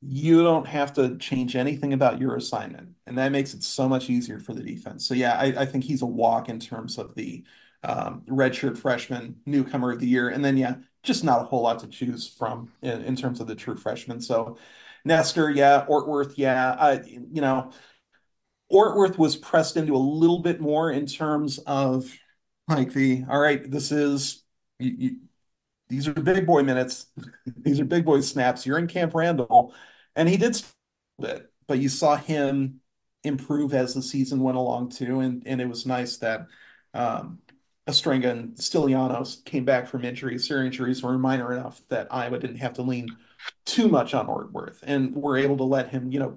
you 0.00 0.42
don't 0.42 0.66
have 0.66 0.92
to 0.94 1.16
change 1.18 1.56
anything 1.56 1.92
about 1.92 2.20
your 2.20 2.36
assignment. 2.36 2.90
And 3.06 3.18
that 3.18 3.32
makes 3.32 3.54
it 3.54 3.64
so 3.64 3.88
much 3.88 4.10
easier 4.10 4.38
for 4.38 4.54
the 4.54 4.62
defense. 4.62 5.06
So, 5.06 5.14
yeah, 5.14 5.34
I, 5.38 5.62
I 5.62 5.66
think 5.66 5.84
he's 5.84 6.02
a 6.02 6.06
walk 6.06 6.48
in 6.48 6.60
terms 6.60 6.98
of 6.98 7.14
the 7.14 7.44
um, 7.84 8.22
redshirt 8.28 8.76
freshman, 8.78 9.36
newcomer 9.46 9.92
of 9.92 10.00
the 10.00 10.06
year, 10.06 10.28
and 10.28 10.44
then 10.44 10.56
yeah, 10.56 10.76
just 11.02 11.24
not 11.24 11.42
a 11.42 11.44
whole 11.44 11.62
lot 11.62 11.78
to 11.80 11.86
choose 11.86 12.28
from 12.28 12.72
in, 12.82 13.02
in 13.02 13.16
terms 13.16 13.40
of 13.40 13.46
the 13.46 13.54
true 13.54 13.76
freshmen. 13.76 14.20
So 14.20 14.58
Nestor, 15.04 15.50
yeah, 15.50 15.86
Ortwerth, 15.88 16.34
yeah, 16.36 16.76
I, 16.78 17.00
you 17.04 17.40
know, 17.40 17.70
Ortwerth 18.72 19.16
was 19.16 19.36
pressed 19.36 19.76
into 19.76 19.94
a 19.94 19.98
little 19.98 20.40
bit 20.40 20.60
more 20.60 20.90
in 20.90 21.06
terms 21.06 21.58
of 21.58 22.12
like 22.68 22.92
the 22.92 23.24
all 23.30 23.38
right, 23.38 23.68
this 23.70 23.92
is 23.92 24.44
you, 24.78 24.94
you, 24.98 25.16
these 25.88 26.06
are 26.06 26.12
big 26.12 26.46
boy 26.46 26.62
minutes, 26.62 27.06
these 27.46 27.80
are 27.80 27.84
big 27.84 28.04
boy 28.04 28.20
snaps. 28.20 28.66
You're 28.66 28.78
in 28.78 28.88
Camp 28.88 29.14
Randall, 29.14 29.74
and 30.16 30.28
he 30.28 30.36
did 30.36 30.60
a 31.18 31.22
bit, 31.22 31.52
but 31.66 31.78
you 31.78 31.88
saw 31.88 32.16
him 32.16 32.80
improve 33.24 33.74
as 33.74 33.94
the 33.94 34.02
season 34.02 34.40
went 34.40 34.58
along 34.58 34.90
too, 34.90 35.20
and 35.20 35.42
and 35.46 35.60
it 35.60 35.68
was 35.68 35.86
nice 35.86 36.18
that 36.18 36.46
um, 36.92 37.38
Ostrenga 37.88 38.30
and 38.30 38.54
Stilianos 38.56 39.42
came 39.44 39.64
back 39.64 39.88
from 39.88 40.04
injuries. 40.04 40.46
Their 40.46 40.64
injuries 40.64 41.02
were 41.02 41.16
minor 41.16 41.52
enough 41.52 41.80
that 41.88 42.08
Iowa 42.10 42.38
didn't 42.38 42.58
have 42.58 42.74
to 42.74 42.82
lean 42.82 43.08
too 43.64 43.88
much 43.88 44.12
on 44.12 44.26
Ortwerth 44.26 44.80
and 44.82 45.16
were 45.16 45.38
able 45.38 45.56
to 45.56 45.64
let 45.64 45.88
him, 45.88 46.12
you 46.12 46.18
know, 46.18 46.36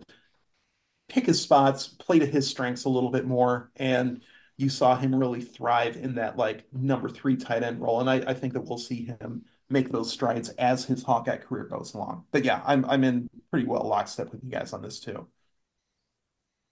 pick 1.10 1.26
his 1.26 1.41
spots, 1.41 1.88
play 1.88 2.20
to 2.20 2.26
his 2.26 2.49
strengths 2.49 2.86
a 2.86 2.89
little 2.89 3.12
bit 3.12 3.26
more. 3.26 3.70
And 3.76 4.22
you 4.56 4.70
saw 4.70 4.95
him 4.95 5.14
really 5.14 5.41
thrive 5.41 5.97
in 5.97 6.16
that 6.16 6.38
like 6.38 6.64
number 6.72 7.10
three 7.10 7.36
tight 7.36 7.64
end 7.64 7.82
role. 7.82 7.99
And 7.99 8.10
I, 8.10 8.32
I 8.32 8.34
think 8.34 8.54
that 8.54 8.62
we'll 8.62 8.78
see 8.78 9.06
him 9.06 9.43
make 9.70 9.91
those 9.91 10.12
strides 10.12 10.49
as 10.49 10.86
his 10.86 11.04
Hawkeye 11.04 11.38
career 11.38 11.66
goes 11.66 11.93
along. 11.93 12.26
But 12.32 12.45
yeah, 12.45 12.62
I'm 12.66 12.86
I'm 12.86 13.04
in 13.04 13.30
pretty 13.49 13.66
well 13.66 13.84
lockstep 13.84 14.32
with 14.32 14.41
you 14.43 14.52
guys 14.52 14.72
on 14.72 14.82
this 14.82 15.02
too. 15.02 15.28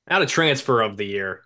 Out 0.10 0.22
of 0.22 0.30
transfer 0.30 0.82
of 0.82 0.96
the 0.96 1.06
year, 1.06 1.42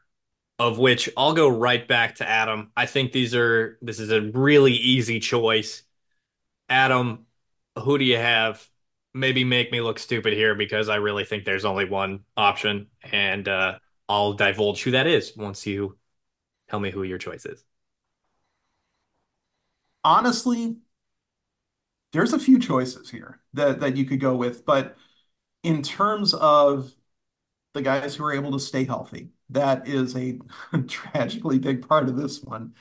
of 0.59 0.77
which 0.77 1.09
I'll 1.17 1.33
go 1.33 1.47
right 1.49 1.87
back 1.87 2.15
to 2.15 2.27
Adam. 2.27 2.71
I 2.75 2.85
think 2.85 3.11
these 3.11 3.35
are 3.35 3.77
this 3.81 3.99
is 3.99 4.11
a 4.11 4.21
really 4.21 4.73
easy 4.73 5.19
choice. 5.19 5.83
Adam, 6.69 7.25
who 7.77 7.97
do 7.97 8.05
you 8.05 8.17
have? 8.17 8.65
Maybe 9.15 9.43
make 9.43 9.71
me 9.71 9.81
look 9.81 9.99
stupid 9.99 10.33
here 10.33 10.55
because 10.55 10.89
I 10.89 10.95
really 10.95 11.23
think 11.23 11.45
there's 11.45 11.65
only 11.65 11.85
one 11.85 12.21
option, 12.35 12.87
and 13.11 13.47
uh, 13.47 13.77
I'll 14.09 14.33
divulge 14.33 14.81
who 14.81 14.91
that 14.91 15.05
is 15.05 15.33
once 15.37 15.67
you 15.67 15.97
tell 16.69 16.79
me 16.79 16.89
who 16.89 17.03
your 17.03 17.19
choice 17.19 17.45
is. 17.45 17.63
Honestly, 20.03 20.77
there's 22.11 22.33
a 22.33 22.39
few 22.39 22.59
choices 22.59 23.09
here 23.09 23.39
that 23.53 23.79
that 23.81 23.97
you 23.97 24.05
could 24.05 24.19
go 24.19 24.35
with, 24.35 24.65
but 24.65 24.95
in 25.63 25.81
terms 25.81 26.33
of 26.33 26.91
the 27.73 27.81
guys 27.81 28.15
who 28.15 28.23
are 28.23 28.33
able 28.33 28.51
to 28.51 28.59
stay 28.59 28.83
healthy, 28.83 29.32
that 29.49 29.87
is 29.87 30.15
a 30.15 30.39
tragically 30.87 31.59
big 31.59 31.87
part 31.87 32.09
of 32.09 32.17
this 32.17 32.41
one. 32.41 32.73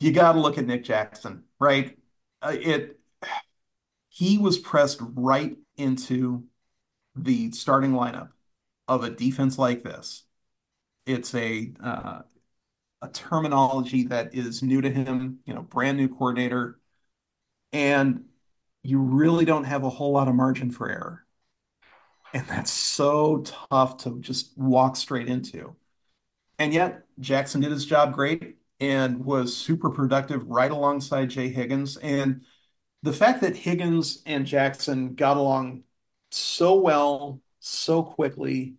You 0.00 0.12
got 0.12 0.32
to 0.32 0.40
look 0.40 0.58
at 0.58 0.66
Nick 0.66 0.84
Jackson, 0.84 1.44
right? 1.58 1.96
Uh, 2.42 2.56
it 2.60 3.00
he 4.08 4.38
was 4.38 4.58
pressed 4.58 5.00
right 5.00 5.56
into 5.76 6.44
the 7.16 7.50
starting 7.52 7.92
lineup 7.92 8.30
of 8.88 9.02
a 9.02 9.10
defense 9.10 9.58
like 9.58 9.82
this. 9.82 10.24
It's 11.06 11.34
a 11.34 11.72
uh, 11.82 12.22
a 13.02 13.08
terminology 13.08 14.04
that 14.04 14.34
is 14.34 14.62
new 14.62 14.80
to 14.80 14.90
him, 14.90 15.40
you 15.46 15.54
know, 15.54 15.62
brand 15.62 15.98
new 15.98 16.08
coordinator, 16.08 16.80
and 17.72 18.24
you 18.82 18.98
really 19.00 19.44
don't 19.44 19.64
have 19.64 19.84
a 19.84 19.90
whole 19.90 20.12
lot 20.12 20.28
of 20.28 20.34
margin 20.34 20.70
for 20.70 20.90
error. 20.90 21.23
And 22.34 22.46
that's 22.48 22.72
so 22.72 23.44
tough 23.70 23.98
to 23.98 24.18
just 24.20 24.58
walk 24.58 24.96
straight 24.96 25.28
into. 25.28 25.76
And 26.58 26.74
yet, 26.74 27.04
Jackson 27.20 27.60
did 27.60 27.70
his 27.70 27.86
job 27.86 28.12
great 28.12 28.58
and 28.80 29.24
was 29.24 29.56
super 29.56 29.90
productive 29.90 30.46
right 30.48 30.70
alongside 30.70 31.30
Jay 31.30 31.48
Higgins. 31.48 31.96
And 31.98 32.42
the 33.04 33.12
fact 33.12 33.40
that 33.42 33.56
Higgins 33.56 34.22
and 34.26 34.46
Jackson 34.46 35.14
got 35.14 35.36
along 35.36 35.84
so 36.32 36.80
well, 36.80 37.40
so 37.60 38.02
quickly, 38.02 38.76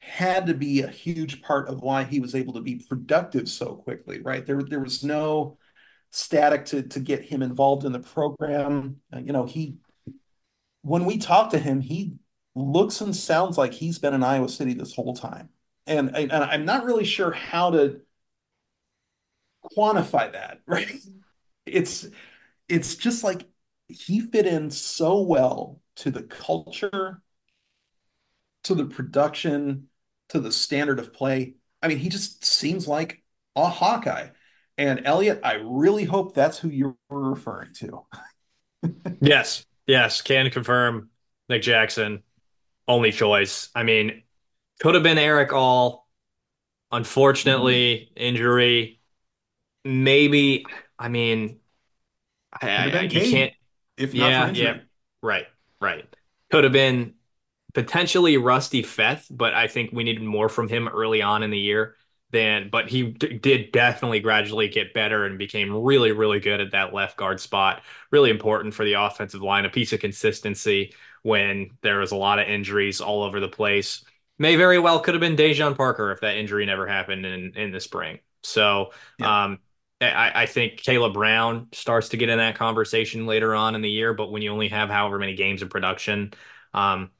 had 0.00 0.46
to 0.46 0.54
be 0.54 0.82
a 0.82 0.88
huge 0.88 1.42
part 1.42 1.68
of 1.68 1.82
why 1.82 2.04
he 2.04 2.20
was 2.20 2.34
able 2.34 2.54
to 2.54 2.60
be 2.60 2.84
productive 2.88 3.48
so 3.48 3.76
quickly, 3.76 4.20
right? 4.22 4.44
There, 4.46 4.62
there 4.62 4.80
was 4.80 5.04
no 5.04 5.58
static 6.10 6.64
to 6.66 6.82
to 6.82 7.00
get 7.00 7.22
him 7.24 7.42
involved 7.42 7.84
in 7.84 7.92
the 7.92 8.00
program. 8.00 9.00
Uh, 9.14 9.18
you 9.18 9.32
know, 9.32 9.44
he 9.44 9.78
when 10.82 11.04
we 11.04 11.18
talked 11.18 11.52
to 11.52 11.58
him, 11.58 11.80
he 11.80 12.14
looks 12.58 13.00
and 13.00 13.14
sounds 13.14 13.56
like 13.56 13.72
he's 13.72 13.98
been 13.98 14.14
in 14.14 14.22
Iowa 14.22 14.48
City 14.48 14.74
this 14.74 14.94
whole 14.94 15.14
time. 15.14 15.50
And, 15.86 16.14
and 16.16 16.32
I'm 16.32 16.64
not 16.64 16.84
really 16.84 17.04
sure 17.04 17.30
how 17.30 17.70
to 17.70 18.00
quantify 19.76 20.32
that, 20.32 20.60
right? 20.66 21.00
It's 21.66 22.06
it's 22.68 22.96
just 22.96 23.24
like 23.24 23.46
he 23.88 24.20
fit 24.20 24.46
in 24.46 24.70
so 24.70 25.20
well 25.22 25.80
to 25.96 26.10
the 26.10 26.22
culture, 26.22 27.22
to 28.64 28.74
the 28.74 28.84
production, 28.84 29.88
to 30.28 30.40
the 30.40 30.52
standard 30.52 30.98
of 30.98 31.12
play. 31.12 31.54
I 31.82 31.88
mean, 31.88 31.98
he 31.98 32.08
just 32.08 32.44
seems 32.44 32.86
like 32.86 33.22
a 33.56 33.68
Hawkeye. 33.68 34.28
And 34.76 35.02
Eliot, 35.04 35.40
I 35.42 35.54
really 35.54 36.04
hope 36.04 36.34
that's 36.34 36.58
who 36.58 36.68
you're 36.68 36.96
referring 37.10 37.72
to. 37.74 38.06
yes, 39.20 39.66
yes, 39.86 40.22
can 40.22 40.50
confirm 40.50 41.10
Nick 41.48 41.62
Jackson, 41.62 42.22
only 42.88 43.12
choice. 43.12 43.68
I 43.74 43.82
mean, 43.84 44.22
could 44.80 44.94
have 44.94 45.04
been 45.04 45.18
Erick 45.18 45.52
All. 45.52 46.08
Unfortunately, 46.90 48.10
mm-hmm. 48.10 48.22
injury. 48.22 49.00
Maybe, 49.84 50.64
I 50.98 51.08
mean, 51.08 51.60
I, 52.60 52.90
I, 52.90 53.00
you 53.02 53.30
can't. 53.30 53.52
If 53.96 54.14
yeah, 54.14 54.50
yeah, 54.50 54.78
right, 55.22 55.46
right. 55.80 56.06
Could 56.50 56.64
have 56.64 56.72
been 56.72 57.14
potentially 57.74 58.38
Rusty 58.38 58.82
Feth, 58.82 59.26
but 59.30 59.54
I 59.54 59.68
think 59.68 59.90
we 59.92 60.04
needed 60.04 60.22
more 60.22 60.48
from 60.48 60.68
him 60.68 60.88
early 60.88 61.20
on 61.20 61.42
in 61.42 61.50
the 61.50 61.58
year 61.58 61.96
than. 62.30 62.70
But 62.70 62.88
he 62.88 63.10
d- 63.10 63.38
did 63.38 63.72
definitely 63.72 64.20
gradually 64.20 64.68
get 64.68 64.94
better 64.94 65.26
and 65.26 65.36
became 65.38 65.72
really, 65.72 66.12
really 66.12 66.40
good 66.40 66.60
at 66.60 66.72
that 66.72 66.94
left 66.94 67.16
guard 67.16 67.40
spot. 67.40 67.82
Really 68.10 68.30
important 68.30 68.72
for 68.72 68.84
the 68.84 68.94
offensive 68.94 69.42
line, 69.42 69.66
a 69.66 69.70
piece 69.70 69.92
of 69.92 70.00
consistency 70.00 70.94
when 71.22 71.70
there 71.82 71.98
was 71.98 72.12
a 72.12 72.16
lot 72.16 72.38
of 72.38 72.48
injuries 72.48 73.00
all 73.00 73.22
over 73.22 73.40
the 73.40 73.48
place. 73.48 74.04
May 74.38 74.56
very 74.56 74.78
well 74.78 75.00
could 75.00 75.14
have 75.14 75.20
been 75.20 75.36
Daijon 75.36 75.76
Parker 75.76 76.12
if 76.12 76.20
that 76.20 76.36
injury 76.36 76.64
never 76.66 76.86
happened 76.86 77.26
in 77.26 77.52
in 77.56 77.72
the 77.72 77.80
spring. 77.80 78.18
So. 78.42 78.92
Yeah. 79.18 79.44
Um, 79.44 79.58
I, 80.00 80.42
I, 80.42 80.46
think 80.46 80.80
Kaleb 80.80 81.12
Brown 81.12 81.66
starts 81.72 82.10
to 82.10 82.16
get 82.16 82.28
in 82.28 82.38
that 82.38 82.54
conversation 82.54 83.26
later 83.26 83.52
on 83.52 83.74
in 83.74 83.82
the 83.82 83.90
year, 83.90 84.14
but 84.14 84.30
when 84.30 84.42
you 84.42 84.52
only 84.52 84.68
have 84.68 84.88
however 84.90 85.18
many 85.18 85.34
games 85.34 85.60
of 85.60 85.70
production, 85.70 86.34
um, 86.72 87.10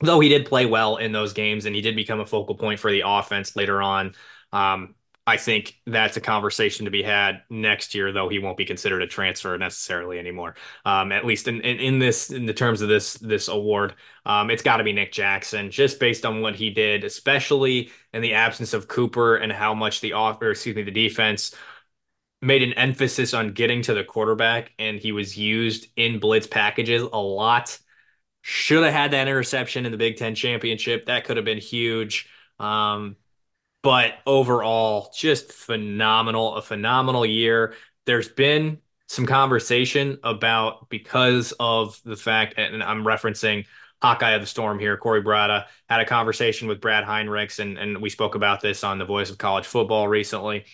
though 0.00 0.20
he 0.20 0.28
did 0.28 0.46
play 0.46 0.66
well 0.66 0.96
in 0.96 1.12
those 1.12 1.32
games 1.32 1.66
and 1.66 1.74
he 1.74 1.82
did 1.82 1.96
become 1.96 2.20
a 2.20 2.26
focal 2.26 2.54
point 2.54 2.80
for 2.80 2.90
the 2.90 3.02
offense 3.04 3.56
later 3.56 3.82
on. 3.82 4.14
Um, 4.52 4.94
I 5.28 5.36
think 5.36 5.78
that's 5.86 6.16
a 6.16 6.22
conversation 6.22 6.86
to 6.86 6.90
be 6.90 7.02
had 7.02 7.42
next 7.50 7.94
year, 7.94 8.12
though 8.12 8.30
he 8.30 8.38
won't 8.38 8.56
be 8.56 8.64
considered 8.64 9.02
a 9.02 9.06
transfer 9.06 9.58
necessarily 9.58 10.18
anymore. 10.18 10.54
Um, 10.86 11.12
at 11.12 11.26
least 11.26 11.48
in, 11.48 11.60
in, 11.60 11.78
in, 11.78 11.98
this 11.98 12.30
in 12.30 12.46
the 12.46 12.54
terms 12.54 12.80
of 12.80 12.88
this 12.88 13.12
this 13.14 13.48
award, 13.48 13.94
um, 14.24 14.50
it's 14.50 14.62
got 14.62 14.78
to 14.78 14.84
be 14.84 14.94
Nick 14.94 15.12
Jackson, 15.12 15.70
just 15.70 16.00
based 16.00 16.24
on 16.24 16.40
what 16.40 16.54
he 16.54 16.70
did, 16.70 17.04
especially 17.04 17.90
in 18.14 18.22
the 18.22 18.32
absence 18.32 18.72
of 18.72 18.88
Cooper 18.88 19.36
and 19.36 19.52
how 19.52 19.74
much 19.74 20.00
the 20.00 20.14
off 20.14 20.40
or 20.40 20.50
excuse 20.50 20.74
me 20.74 20.82
the 20.82 20.90
defense 20.90 21.54
made 22.40 22.62
an 22.62 22.72
emphasis 22.72 23.34
on 23.34 23.52
getting 23.52 23.82
to 23.82 23.92
the 23.92 24.04
quarterback, 24.04 24.72
and 24.78 24.98
he 24.98 25.12
was 25.12 25.36
used 25.36 25.88
in 25.96 26.20
blitz 26.20 26.46
packages 26.46 27.02
a 27.02 27.18
lot. 27.18 27.78
Should 28.40 28.82
have 28.82 28.94
had 28.94 29.10
that 29.10 29.28
interception 29.28 29.84
in 29.84 29.92
the 29.92 29.98
Big 29.98 30.16
Ten 30.16 30.34
championship. 30.34 31.04
That 31.04 31.24
could 31.24 31.36
have 31.36 31.44
been 31.44 31.58
huge. 31.58 32.30
Um, 32.58 33.16
but 33.88 34.18
overall, 34.26 35.10
just 35.16 35.50
phenomenal, 35.50 36.56
a 36.56 36.60
phenomenal 36.60 37.24
year. 37.24 37.72
There's 38.04 38.28
been 38.28 38.82
some 39.06 39.24
conversation 39.24 40.18
about 40.22 40.90
because 40.90 41.54
of 41.58 41.98
the 42.04 42.14
fact, 42.14 42.58
and 42.58 42.82
I'm 42.82 43.02
referencing 43.02 43.64
Hawkeye 44.02 44.32
of 44.32 44.42
the 44.42 44.46
Storm 44.46 44.78
here, 44.78 44.98
Corey 44.98 45.22
Brada, 45.22 45.64
had 45.88 46.00
a 46.00 46.04
conversation 46.04 46.68
with 46.68 46.82
Brad 46.82 47.04
Heinrichs, 47.04 47.60
and, 47.60 47.78
and 47.78 48.02
we 48.02 48.10
spoke 48.10 48.34
about 48.34 48.60
this 48.60 48.84
on 48.84 48.98
the 48.98 49.06
Voice 49.06 49.30
of 49.30 49.38
College 49.38 49.64
Football 49.64 50.06
recently, 50.06 50.66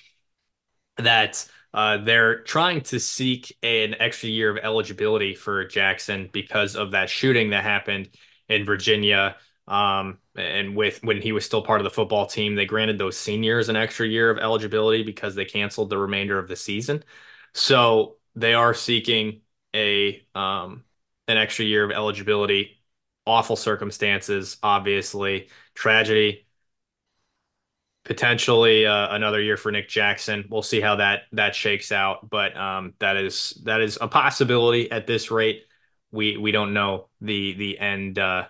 that 0.96 1.48
uh, 1.72 1.98
they're 1.98 2.40
trying 2.42 2.80
to 2.80 2.98
seek 2.98 3.56
an 3.62 3.94
extra 4.00 4.28
year 4.28 4.50
of 4.50 4.56
eligibility 4.56 5.36
for 5.36 5.64
Jackson 5.64 6.30
because 6.32 6.74
of 6.74 6.90
that 6.90 7.08
shooting 7.08 7.50
that 7.50 7.62
happened 7.62 8.08
in 8.48 8.64
Virginia. 8.64 9.36
Um, 9.66 10.18
and 10.36 10.76
with 10.76 11.02
when 11.02 11.22
he 11.22 11.32
was 11.32 11.44
still 11.44 11.62
part 11.62 11.80
of 11.80 11.84
the 11.84 11.90
football 11.90 12.26
team, 12.26 12.54
they 12.54 12.66
granted 12.66 12.98
those 12.98 13.16
seniors 13.16 13.68
an 13.68 13.76
extra 13.76 14.06
year 14.06 14.30
of 14.30 14.38
eligibility 14.38 15.02
because 15.02 15.34
they 15.34 15.44
canceled 15.44 15.90
the 15.90 15.98
remainder 15.98 16.38
of 16.38 16.48
the 16.48 16.56
season. 16.56 17.02
So 17.54 18.16
they 18.34 18.54
are 18.54 18.74
seeking 18.74 19.40
a 19.74 20.26
um, 20.34 20.84
an 21.28 21.38
extra 21.38 21.64
year 21.64 21.84
of 21.84 21.90
eligibility. 21.90 22.80
Awful 23.26 23.56
circumstances, 23.56 24.58
obviously, 24.62 25.48
tragedy 25.74 26.46
potentially 28.04 28.86
uh, 28.86 29.14
another 29.14 29.40
year 29.40 29.56
for 29.56 29.72
Nick 29.72 29.88
Jackson. 29.88 30.44
We'll 30.50 30.62
see 30.62 30.80
how 30.80 30.96
that 30.96 31.22
that 31.32 31.54
shakes 31.54 31.92
out, 31.92 32.28
but 32.28 32.56
um, 32.56 32.94
that 32.98 33.16
is 33.16 33.60
that 33.64 33.80
is 33.80 33.98
a 34.00 34.08
possibility 34.08 34.90
at 34.90 35.06
this 35.06 35.30
rate. 35.30 35.64
We 36.10 36.36
we 36.36 36.52
don't 36.52 36.74
know 36.74 37.08
the 37.20 37.54
the 37.54 37.78
end 37.78 38.18
uh, 38.18 38.46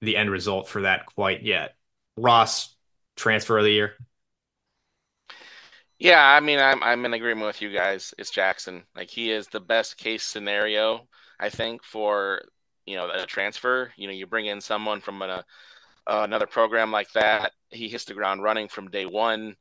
the 0.00 0.16
end 0.16 0.30
result 0.30 0.68
for 0.68 0.82
that 0.82 1.06
quite 1.06 1.42
yet. 1.42 1.74
Ross, 2.16 2.74
transfer 3.16 3.58
of 3.58 3.64
the 3.64 3.72
year. 3.72 3.94
Yeah, 5.98 6.22
I 6.24 6.40
mean, 6.40 6.60
I'm 6.60 6.82
I'm 6.82 7.04
in 7.04 7.14
agreement 7.14 7.46
with 7.46 7.60
you 7.60 7.72
guys. 7.72 8.14
It's 8.18 8.30
Jackson. 8.30 8.84
Like 8.94 9.10
he 9.10 9.32
is 9.32 9.48
the 9.48 9.60
best 9.60 9.96
case 9.96 10.22
scenario, 10.22 11.08
I 11.40 11.48
think, 11.50 11.82
for 11.82 12.42
you 12.86 12.96
know 12.96 13.10
a 13.10 13.26
transfer. 13.26 13.92
You 13.96 14.06
know, 14.06 14.12
you 14.12 14.26
bring 14.26 14.46
in 14.46 14.60
someone 14.60 15.00
from 15.00 15.22
a 15.22 15.44
uh, 16.06 16.22
another 16.24 16.46
program 16.46 16.92
like 16.92 17.12
that. 17.12 17.52
He 17.70 17.88
hits 17.88 18.04
the 18.04 18.14
ground 18.14 18.42
running 18.42 18.68
from 18.68 18.90
day 18.90 19.06
one. 19.06 19.56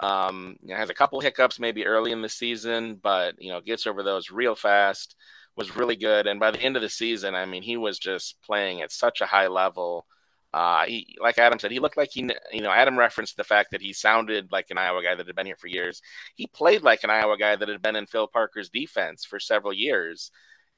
Um, 0.00 0.56
you 0.62 0.68
know, 0.68 0.76
has 0.76 0.90
a 0.90 0.94
couple 0.94 1.20
hiccups 1.20 1.60
maybe 1.60 1.86
early 1.86 2.12
in 2.12 2.22
the 2.22 2.28
season, 2.28 2.94
but 3.02 3.34
you 3.42 3.50
know 3.50 3.60
gets 3.60 3.86
over 3.86 4.02
those 4.02 4.30
real 4.30 4.54
fast. 4.54 5.16
Was 5.60 5.76
really 5.76 5.96
good, 5.96 6.26
and 6.26 6.40
by 6.40 6.50
the 6.52 6.62
end 6.62 6.76
of 6.76 6.80
the 6.80 6.88
season, 6.88 7.34
I 7.34 7.44
mean, 7.44 7.62
he 7.62 7.76
was 7.76 7.98
just 7.98 8.40
playing 8.40 8.80
at 8.80 8.90
such 8.90 9.20
a 9.20 9.26
high 9.26 9.48
level. 9.48 10.06
Uh, 10.54 10.86
he, 10.86 11.14
like 11.20 11.36
Adam 11.36 11.58
said, 11.58 11.70
he 11.70 11.80
looked 11.80 11.98
like 11.98 12.08
he, 12.10 12.22
you 12.50 12.62
know, 12.62 12.70
Adam 12.70 12.98
referenced 12.98 13.36
the 13.36 13.44
fact 13.44 13.72
that 13.72 13.82
he 13.82 13.92
sounded 13.92 14.50
like 14.50 14.70
an 14.70 14.78
Iowa 14.78 15.02
guy 15.02 15.14
that 15.14 15.26
had 15.26 15.36
been 15.36 15.44
here 15.44 15.58
for 15.60 15.66
years. 15.66 16.00
He 16.34 16.46
played 16.46 16.80
like 16.82 17.04
an 17.04 17.10
Iowa 17.10 17.36
guy 17.36 17.56
that 17.56 17.68
had 17.68 17.82
been 17.82 17.94
in 17.94 18.06
Phil 18.06 18.26
Parker's 18.26 18.70
defense 18.70 19.26
for 19.26 19.38
several 19.38 19.74
years, 19.74 20.30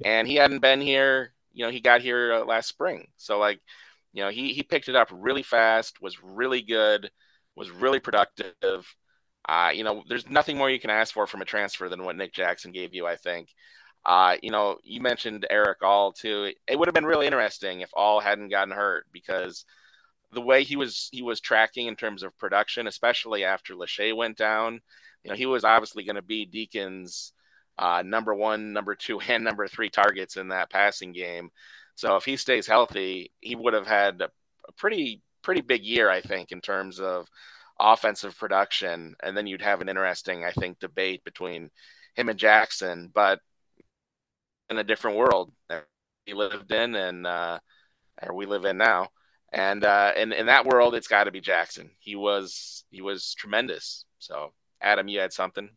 and 0.04 0.26
he 0.26 0.34
hadn't 0.34 0.58
been 0.58 0.80
here. 0.80 1.32
You 1.52 1.64
know, 1.64 1.70
he 1.70 1.78
got 1.78 2.00
here 2.02 2.32
uh, 2.32 2.44
last 2.44 2.68
spring, 2.68 3.06
so 3.16 3.38
like 3.38 3.60
you 4.12 4.24
know, 4.24 4.30
he 4.30 4.52
he 4.52 4.64
picked 4.64 4.88
it 4.88 4.96
up 4.96 5.10
really 5.12 5.44
fast, 5.44 6.02
was 6.02 6.20
really 6.24 6.60
good, 6.60 7.08
was 7.54 7.70
really 7.70 8.00
productive. 8.00 8.96
Uh, 9.48 9.70
you 9.72 9.84
know, 9.84 10.02
there's 10.08 10.28
nothing 10.28 10.58
more 10.58 10.70
you 10.70 10.80
can 10.80 10.90
ask 10.90 11.14
for 11.14 11.28
from 11.28 11.40
a 11.40 11.44
transfer 11.44 11.88
than 11.88 12.02
what 12.02 12.16
Nick 12.16 12.32
Jackson 12.34 12.72
gave 12.72 12.94
you, 12.94 13.06
I 13.06 13.14
think. 13.14 13.48
Uh, 14.04 14.36
you 14.42 14.50
know, 14.50 14.78
you 14.82 15.00
mentioned 15.00 15.46
Erick 15.48 15.82
All 15.82 16.12
too. 16.12 16.52
It 16.66 16.78
would 16.78 16.88
have 16.88 16.94
been 16.94 17.06
really 17.06 17.26
interesting 17.26 17.80
if 17.80 17.90
All 17.94 18.20
hadn't 18.20 18.48
gotten 18.48 18.74
hurt 18.74 19.06
because 19.12 19.64
the 20.32 20.40
way 20.40 20.64
he 20.64 20.76
was 20.76 21.08
he 21.12 21.22
was 21.22 21.40
tracking 21.40 21.86
in 21.86 21.96
terms 21.96 22.22
of 22.22 22.36
production, 22.38 22.86
especially 22.86 23.44
after 23.44 23.74
Lachey 23.74 24.16
went 24.16 24.36
down, 24.36 24.80
you 25.22 25.30
know, 25.30 25.36
he 25.36 25.46
was 25.46 25.64
obviously 25.64 26.04
going 26.04 26.16
to 26.16 26.22
be 26.22 26.46
Deacon's 26.46 27.32
uh, 27.78 28.02
number 28.04 28.34
one, 28.34 28.72
number 28.72 28.94
two, 28.94 29.20
and 29.28 29.44
number 29.44 29.68
three 29.68 29.90
targets 29.90 30.36
in 30.36 30.48
that 30.48 30.70
passing 30.70 31.12
game. 31.12 31.50
So 31.94 32.16
if 32.16 32.24
he 32.24 32.36
stays 32.36 32.66
healthy, 32.66 33.32
he 33.40 33.54
would 33.54 33.74
have 33.74 33.86
had 33.86 34.20
a, 34.22 34.30
a 34.68 34.72
pretty 34.76 35.22
pretty 35.42 35.60
big 35.60 35.84
year, 35.84 36.08
I 36.10 36.20
think, 36.20 36.52
in 36.52 36.60
terms 36.60 37.00
of 37.00 37.26
offensive 37.78 38.38
production. 38.38 39.14
And 39.22 39.36
then 39.36 39.46
you'd 39.46 39.62
have 39.62 39.80
an 39.80 39.88
interesting, 39.88 40.44
I 40.44 40.52
think, 40.52 40.78
debate 40.78 41.24
between 41.24 41.70
him 42.14 42.28
and 42.28 42.38
Jackson, 42.38 43.10
but 43.12 43.40
in 44.72 44.78
a 44.78 44.84
different 44.84 45.16
world. 45.16 45.52
That 45.68 45.86
we 46.26 46.34
lived 46.34 46.72
in 46.72 46.94
and 46.94 47.26
uh, 47.26 47.58
we 48.32 48.46
live 48.46 48.64
in 48.64 48.78
now. 48.78 49.08
And 49.52 49.84
uh, 49.84 50.12
in 50.16 50.32
in 50.32 50.46
that 50.46 50.66
world, 50.66 50.94
it's 50.94 51.08
got 51.08 51.24
to 51.24 51.30
be 51.30 51.40
Jackson. 51.40 51.90
He 51.98 52.16
was 52.16 52.84
he 52.90 53.02
was 53.02 53.34
tremendous. 53.34 54.06
So, 54.18 54.52
Adam, 54.80 55.08
you 55.08 55.20
had 55.20 55.32
something. 55.32 55.68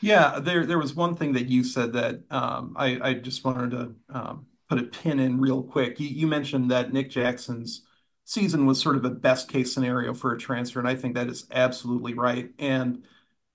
Yeah, 0.00 0.38
there 0.40 0.64
there 0.66 0.78
was 0.78 0.94
one 0.94 1.16
thing 1.16 1.32
that 1.32 1.48
you 1.48 1.64
said 1.64 1.92
that 1.94 2.20
um, 2.30 2.74
I 2.76 3.00
I 3.02 3.14
just 3.14 3.44
wanted 3.44 3.70
to 3.72 3.94
um, 4.16 4.46
put 4.68 4.78
a 4.78 4.84
pin 4.84 5.18
in 5.18 5.40
real 5.40 5.62
quick. 5.62 5.98
You, 5.98 6.08
you 6.08 6.26
mentioned 6.28 6.70
that 6.70 6.92
Nick 6.92 7.10
Jackson's 7.10 7.82
season 8.24 8.66
was 8.66 8.80
sort 8.80 8.96
of 8.96 9.04
a 9.04 9.10
best 9.10 9.48
case 9.48 9.74
scenario 9.74 10.14
for 10.14 10.32
a 10.32 10.38
transfer, 10.38 10.78
and 10.78 10.88
I 10.88 10.94
think 10.94 11.14
that 11.14 11.28
is 11.28 11.46
absolutely 11.50 12.14
right. 12.14 12.50
And 12.58 13.04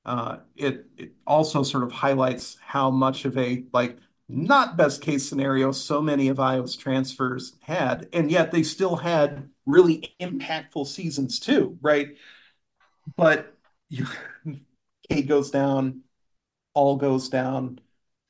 uh, 0.05 0.37
it 0.57 0.87
it 0.97 1.11
also 1.25 1.63
sort 1.63 1.83
of 1.83 1.93
highlights 1.93 2.57
how 2.59 2.89
much 2.89 3.23
of 3.23 3.37
a 3.37 3.63
like 3.71 3.97
not 4.29 4.75
best 4.77 5.01
case 5.01 5.27
scenario 5.27 5.71
so 5.71 6.01
many 6.01 6.27
of 6.27 6.39
Iowa's 6.39 6.75
transfers 6.75 7.55
had, 7.61 8.09
and 8.11 8.29
yet 8.29 8.51
they 8.51 8.63
still 8.63 8.97
had 8.97 9.49
really 9.65 10.15
impactful 10.19 10.87
seasons 10.87 11.39
too, 11.39 11.77
right? 11.81 12.17
But 13.15 13.55
you, 13.89 14.05
Cade 15.09 15.27
goes 15.27 15.51
down, 15.51 16.01
all 16.73 16.97
goes 16.97 17.29
down. 17.29 17.79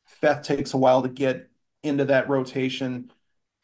Feth 0.05 0.43
takes 0.43 0.73
a 0.73 0.77
while 0.77 1.01
to 1.01 1.09
get 1.09 1.49
into 1.83 2.05
that 2.05 2.29
rotation. 2.29 3.11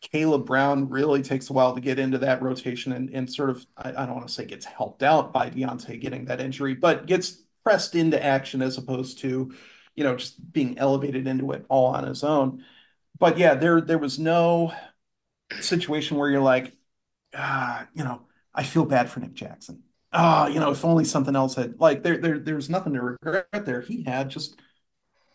Kaleb 0.02 0.46
Brown 0.46 0.90
really 0.90 1.22
takes 1.22 1.50
a 1.50 1.54
while 1.54 1.74
to 1.76 1.82
get 1.82 2.00
into 2.00 2.18
that 2.20 2.42
rotation 2.42 2.92
and, 2.92 3.10
and 3.12 3.32
sort 3.32 3.50
of, 3.50 3.66
I, 3.78 3.90
I 3.90 4.06
don't 4.06 4.16
want 4.16 4.28
to 4.28 4.34
say 4.34 4.46
gets 4.46 4.66
helped 4.66 5.04
out 5.04 5.32
by 5.32 5.50
Diante 5.50 5.98
getting 5.98 6.26
that 6.26 6.42
injury, 6.42 6.74
but 6.74 7.06
gets 7.06 7.44
pressed 7.64 7.96
into 7.96 8.22
action 8.24 8.62
as 8.62 8.78
opposed 8.78 9.20
to, 9.20 9.54
you 9.96 10.04
know, 10.04 10.16
just 10.16 10.52
being 10.52 10.78
elevated 10.78 11.28
into 11.28 11.52
it 11.52 11.66
all 11.70 11.88
on 11.88 12.08
his 12.08 12.24
own. 12.24 12.64
But 13.20 13.38
yeah, 13.38 13.56
there 13.56 13.82
there 13.82 13.98
was 13.98 14.20
no 14.20 14.74
situation 15.60 16.18
where 16.18 16.30
you're 16.30 16.42
like, 16.42 16.74
ah, 17.36 17.88
you 17.94 18.04
know, 18.04 18.22
I 18.54 18.64
feel 18.64 18.86
bad 18.86 19.10
for 19.10 19.20
Nick 19.20 19.34
Jackson. 19.34 19.84
Ah, 20.12 20.48
you 20.48 20.60
know, 20.60 20.72
if 20.72 20.86
only 20.86 21.06
something 21.06 21.36
else 21.36 21.56
had 21.56 21.80
like 21.80 22.04
there 22.04 22.18
there 22.18 22.40
there's 22.40 22.70
nothing 22.70 22.94
to 22.94 23.02
regret 23.02 23.48
there. 23.66 23.82
He 23.82 24.04
had 24.04 24.30
just 24.30 24.60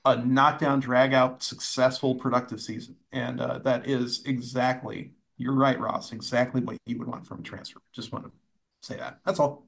a 0.05 0.17
knockdown, 0.17 0.81
drag 0.81 1.13
out, 1.13 1.43
successful, 1.43 2.15
productive 2.15 2.61
season. 2.61 2.97
And 3.13 3.41
uh, 3.41 3.59
that 3.61 3.87
is 3.87 4.25
exactly, 4.25 5.13
you're 5.37 5.55
right, 5.55 5.79
Ross, 5.79 6.13
exactly 6.13 6.63
what 6.63 6.79
you 6.87 6.99
would 6.99 7.09
want 7.09 7.27
from 7.27 7.41
a 7.41 7.43
transfer. 7.43 7.81
Just 7.93 8.13
want 8.13 8.25
to 8.25 8.33
say 8.83 8.97
that. 8.97 9.21
That's 9.25 9.39
all. 9.39 9.68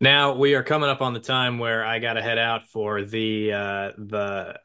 Now 0.00 0.34
we 0.34 0.54
are 0.54 0.62
coming 0.62 0.90
up 0.90 1.00
on 1.00 1.14
the 1.14 1.20
time 1.20 1.58
where 1.58 1.84
I 1.84 1.98
got 1.98 2.14
to 2.14 2.22
head 2.22 2.38
out 2.38 2.68
for 2.68 3.02
the 3.02 3.52
uh, 3.52 3.92
the 3.96 4.58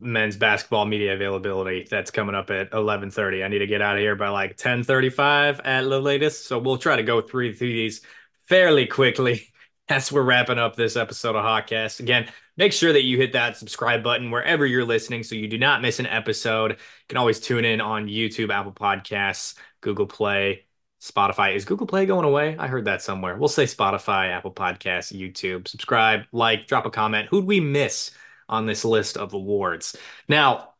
men's 0.00 0.36
basketball 0.36 0.86
media 0.86 1.14
availability 1.14 1.86
that's 1.88 2.10
coming 2.10 2.34
up 2.34 2.50
at 2.50 2.70
11:30. 2.70 3.44
I 3.44 3.48
need 3.48 3.58
to 3.58 3.66
get 3.66 3.82
out 3.82 3.96
of 3.96 4.00
here 4.00 4.16
by 4.16 4.28
like 4.28 4.56
10:35 4.56 5.60
at 5.64 5.82
the 5.82 6.00
latest. 6.00 6.46
So 6.46 6.58
we'll 6.58 6.78
try 6.78 6.96
to 6.96 7.02
go 7.02 7.20
through, 7.20 7.54
through 7.54 7.72
these 7.72 8.00
fairly 8.48 8.86
quickly 8.86 9.52
as 9.88 10.10
we're 10.10 10.22
wrapping 10.22 10.58
up 10.58 10.74
this 10.74 10.96
episode 10.96 11.36
of 11.36 11.44
Hotcast. 11.44 12.00
Again, 12.00 12.30
make 12.56 12.72
sure 12.72 12.94
that 12.94 13.02
you 13.02 13.18
hit 13.18 13.32
that 13.34 13.58
subscribe 13.58 14.02
button 14.02 14.30
wherever 14.30 14.64
you're 14.64 14.86
listening 14.86 15.22
so 15.22 15.34
you 15.34 15.48
do 15.48 15.58
not 15.58 15.82
miss 15.82 15.98
an 15.98 16.06
episode. 16.06 16.72
You 16.72 16.78
can 17.08 17.18
always 17.18 17.40
tune 17.40 17.66
in 17.66 17.82
on 17.82 18.06
YouTube, 18.06 18.50
Apple 18.50 18.72
Podcasts, 18.72 19.54
Google 19.82 20.06
Play, 20.06 20.64
Spotify. 21.02 21.56
Is 21.56 21.64
Google 21.64 21.86
Play 21.86 22.06
going 22.06 22.24
away? 22.24 22.56
I 22.58 22.68
heard 22.68 22.84
that 22.84 23.02
somewhere. 23.02 23.36
We'll 23.36 23.48
say 23.48 23.64
Spotify, 23.64 24.30
Apple 24.30 24.52
Podcasts, 24.52 25.12
YouTube. 25.12 25.66
Subscribe, 25.66 26.22
like, 26.30 26.68
drop 26.68 26.86
a 26.86 26.90
comment. 26.90 27.28
Who'd 27.28 27.44
we 27.44 27.58
miss 27.58 28.12
on 28.48 28.66
this 28.66 28.84
list 28.84 29.16
of 29.16 29.34
awards? 29.34 29.96
Now, 30.28 30.74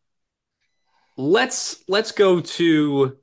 let's 1.16 1.82
let's 1.88 2.12
go 2.12 2.40
to 2.40 3.16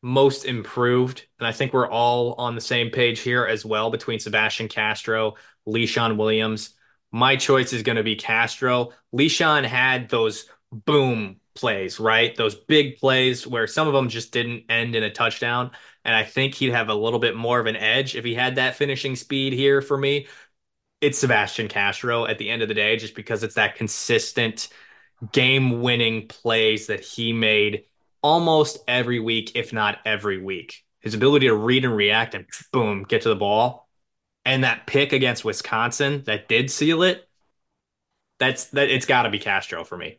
most 0.00 0.46
improved. 0.46 1.26
And 1.38 1.46
I 1.46 1.52
think 1.52 1.72
we're 1.72 1.90
all 1.90 2.34
on 2.34 2.54
the 2.54 2.60
same 2.62 2.90
page 2.90 3.20
here 3.20 3.44
as 3.44 3.64
well 3.64 3.90
between 3.90 4.20
Sebastian 4.20 4.68
Castro, 4.68 5.34
Leshon 5.68 6.16
Williams. 6.16 6.70
My 7.12 7.36
choice 7.36 7.74
is 7.74 7.82
going 7.82 7.96
to 7.96 8.02
be 8.02 8.16
Castro. 8.16 8.92
Leshon 9.14 9.64
had 9.64 10.08
those 10.08 10.46
boom 10.72 11.36
plays, 11.54 12.00
right? 12.00 12.34
Those 12.36 12.54
big 12.54 12.98
plays 12.98 13.46
where 13.46 13.66
some 13.66 13.86
of 13.88 13.94
them 13.94 14.08
just 14.08 14.32
didn't 14.32 14.64
end 14.68 14.94
in 14.94 15.02
a 15.02 15.10
touchdown. 15.10 15.70
And 16.04 16.14
I 16.14 16.24
think 16.24 16.54
he'd 16.54 16.70
have 16.70 16.88
a 16.88 16.94
little 16.94 17.18
bit 17.18 17.36
more 17.36 17.60
of 17.60 17.66
an 17.66 17.76
edge 17.76 18.14
if 18.16 18.24
he 18.24 18.34
had 18.34 18.56
that 18.56 18.76
finishing 18.76 19.16
speed 19.16 19.52
here 19.52 19.80
for 19.80 19.96
me. 19.96 20.26
It's 21.00 21.18
Sebastian 21.18 21.68
Castro 21.68 22.26
at 22.26 22.38
the 22.38 22.50
end 22.50 22.62
of 22.62 22.68
the 22.68 22.74
day, 22.74 22.96
just 22.96 23.14
because 23.14 23.42
it's 23.42 23.56
that 23.56 23.76
consistent 23.76 24.68
game 25.32 25.80
winning 25.80 26.28
plays 26.28 26.86
that 26.88 27.00
he 27.00 27.32
made 27.32 27.84
almost 28.22 28.78
every 28.88 29.20
week, 29.20 29.52
if 29.54 29.72
not 29.72 29.98
every 30.04 30.42
week. 30.42 30.84
His 31.00 31.14
ability 31.14 31.46
to 31.46 31.54
read 31.54 31.84
and 31.84 31.94
react 31.94 32.34
and 32.34 32.46
boom, 32.72 33.04
get 33.04 33.22
to 33.22 33.28
the 33.28 33.36
ball. 33.36 33.88
And 34.46 34.64
that 34.64 34.86
pick 34.86 35.12
against 35.12 35.44
Wisconsin 35.44 36.22
that 36.26 36.48
did 36.48 36.70
seal 36.70 37.02
it. 37.02 37.28
That's 38.38 38.66
that 38.70 38.90
it's 38.90 39.06
got 39.06 39.22
to 39.22 39.30
be 39.30 39.38
Castro 39.38 39.84
for 39.84 39.96
me. 39.96 40.18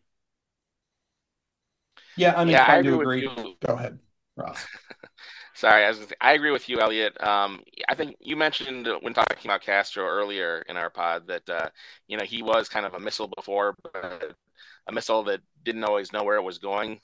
Yeah, 2.18 2.34
I 2.36 2.46
mean, 2.46 2.54
yeah, 2.54 2.64
I, 2.64 2.78
I 2.78 2.82
do 2.82 3.02
agree. 3.02 3.30
Go 3.66 3.74
ahead, 3.74 4.00
Ross. 4.36 4.66
Sorry, 5.56 5.86
I, 5.86 5.90
was, 5.90 6.00
I 6.20 6.34
agree 6.34 6.52
with 6.52 6.68
you, 6.68 6.82
Eliot. 6.82 7.22
Um, 7.24 7.62
I 7.88 7.96
think 7.96 8.18
you 8.20 8.36
mentioned 8.36 8.90
when 9.00 9.14
talking 9.14 9.50
about 9.50 9.62
Castro 9.62 10.06
earlier 10.06 10.64
in 10.68 10.76
our 10.76 10.90
pod 10.90 11.28
that 11.28 11.50
uh, 11.50 11.70
you 12.08 12.18
know 12.18 12.26
he 12.26 12.44
was 12.44 12.68
kind 12.68 12.86
of 12.86 12.94
a 12.94 13.00
missile 13.00 13.30
before, 13.36 13.76
but 13.82 14.36
a 14.88 14.92
missile 14.92 15.24
that 15.24 15.40
didn't 15.64 15.84
always 15.86 16.12
know 16.12 16.24
where 16.24 16.38
it 16.38 16.44
was 16.44 16.58
going 16.58 17.00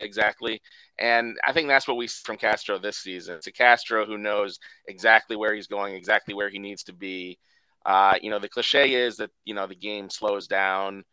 exactly. 0.00 0.60
And 0.98 1.36
I 1.46 1.52
think 1.52 1.68
that's 1.68 1.86
what 1.88 1.96
we 1.96 2.06
see 2.06 2.22
from 2.24 2.36
Castro 2.36 2.78
this 2.78 2.98
season. 2.98 3.36
It's 3.36 3.46
a 3.46 3.52
Castro 3.52 4.06
who 4.06 4.18
knows 4.18 4.58
exactly 4.86 5.36
where 5.36 5.54
he's 5.54 5.66
going, 5.66 5.94
exactly 5.94 6.34
where 6.34 6.48
he 6.48 6.58
needs 6.58 6.82
to 6.84 6.92
be. 6.92 7.38
Uh, 7.84 8.14
you 8.20 8.30
know, 8.30 8.38
the 8.38 8.48
cliche 8.48 8.94
is 8.94 9.16
that, 9.18 9.30
you 9.44 9.54
know, 9.54 9.66
the 9.66 9.74
game 9.74 10.10
slows 10.10 10.46
down. 10.46 11.04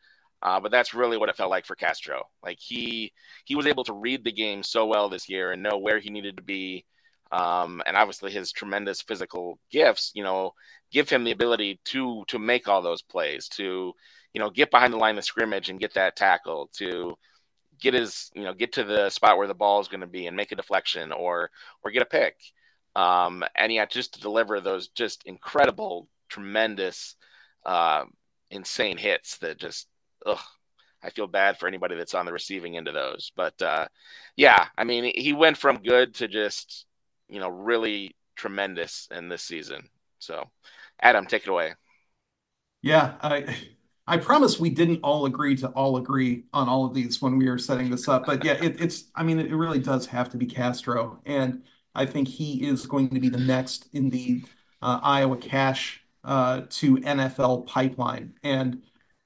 Uh, 0.43 0.59
but 0.59 0.71
that's 0.71 0.93
really 0.93 1.17
what 1.17 1.29
it 1.29 1.37
felt 1.37 1.49
like 1.49 1.65
for 1.65 1.75
Castro. 1.75 2.23
Like 2.43 2.59
he 2.59 3.13
he 3.45 3.55
was 3.55 3.65
able 3.65 3.85
to 3.85 3.93
read 3.93 4.23
the 4.23 4.31
game 4.31 4.61
so 4.61 4.85
well 4.85 5.09
this 5.09 5.29
year 5.29 5.53
and 5.53 5.63
know 5.63 5.77
where 5.77 5.99
he 5.99 6.09
needed 6.09 6.37
to 6.37 6.43
be. 6.43 6.85
Um, 7.31 7.81
and 7.87 7.97
obviously 7.97 8.31
his 8.31 8.51
tremendous 8.51 9.01
physical 9.01 9.57
gifts, 9.71 10.11
you 10.13 10.23
know, 10.23 10.53
give 10.91 11.09
him 11.09 11.23
the 11.23 11.31
ability 11.31 11.79
to 11.85 12.25
to 12.27 12.37
make 12.39 12.67
all 12.67 12.81
those 12.81 13.01
plays, 13.01 13.47
to 13.49 13.93
you 14.33 14.39
know 14.39 14.49
get 14.49 14.69
behind 14.69 14.93
the 14.93 14.97
line 14.97 15.17
of 15.17 15.23
scrimmage 15.23 15.69
and 15.69 15.79
get 15.79 15.93
that 15.93 16.15
tackle, 16.17 16.69
to 16.75 17.17
get 17.79 17.93
his 17.93 18.31
you 18.35 18.43
know 18.43 18.53
get 18.53 18.73
to 18.73 18.83
the 18.83 19.09
spot 19.09 19.37
where 19.37 19.47
the 19.47 19.53
ball 19.53 19.79
is 19.79 19.87
going 19.87 20.01
to 20.01 20.07
be 20.07 20.27
and 20.27 20.37
make 20.37 20.51
a 20.51 20.55
deflection 20.55 21.11
or 21.11 21.49
or 21.83 21.91
get 21.91 22.01
a 22.01 22.05
pick 22.05 22.35
um, 22.95 23.43
and 23.55 23.71
yeah 23.71 23.85
just 23.85 24.13
to 24.13 24.21
deliver 24.21 24.59
those 24.59 24.87
just 24.89 25.23
incredible 25.25 26.07
tremendous 26.29 27.15
uh, 27.65 28.03
insane 28.49 28.97
hits 28.97 29.37
that 29.39 29.57
just 29.57 29.87
ugh, 30.25 30.39
I 31.01 31.09
feel 31.09 31.27
bad 31.27 31.57
for 31.57 31.67
anybody 31.67 31.95
that's 31.95 32.13
on 32.13 32.25
the 32.25 32.33
receiving 32.33 32.77
end 32.77 32.87
of 32.87 32.93
those 32.93 33.31
but 33.35 33.61
uh, 33.61 33.87
yeah 34.35 34.67
I 34.77 34.83
mean 34.83 35.11
he 35.15 35.33
went 35.33 35.57
from 35.57 35.83
good 35.83 36.15
to 36.15 36.27
just 36.27 36.85
you 37.29 37.39
know 37.39 37.49
really 37.49 38.15
tremendous 38.35 39.07
in 39.11 39.29
this 39.29 39.43
season 39.43 39.89
so 40.19 40.49
Adam 41.01 41.25
take 41.25 41.43
it 41.43 41.49
away 41.49 41.73
yeah 42.81 43.15
I 43.21 43.55
I 44.05 44.17
promise 44.17 44.59
we 44.59 44.69
didn't 44.69 44.99
all 45.01 45.25
agree 45.25 45.55
to 45.57 45.69
all 45.69 45.97
agree 45.97 46.43
on 46.53 46.67
all 46.67 46.85
of 46.85 46.93
these 46.93 47.21
when 47.21 47.37
we 47.37 47.49
were 47.49 47.57
setting 47.57 47.89
this 47.89 48.07
up. 48.09 48.25
But 48.25 48.43
yeah, 48.43 48.53
it, 48.53 48.81
it's, 48.81 49.05
I 49.15 49.23
mean, 49.23 49.39
it 49.39 49.53
really 49.53 49.79
does 49.79 50.05
have 50.07 50.29
to 50.31 50.37
be 50.37 50.45
Castro. 50.45 51.21
And 51.25 51.63
I 51.95 52.05
think 52.05 52.27
he 52.27 52.67
is 52.67 52.85
going 52.85 53.09
to 53.11 53.19
be 53.19 53.29
the 53.29 53.39
next 53.39 53.87
in 53.93 54.09
the 54.09 54.43
uh, 54.81 54.99
Iowa 55.01 55.37
cash 55.37 56.03
uh, 56.25 56.63
to 56.69 56.97
NFL 56.97 57.65
pipeline. 57.67 58.33
And 58.43 58.81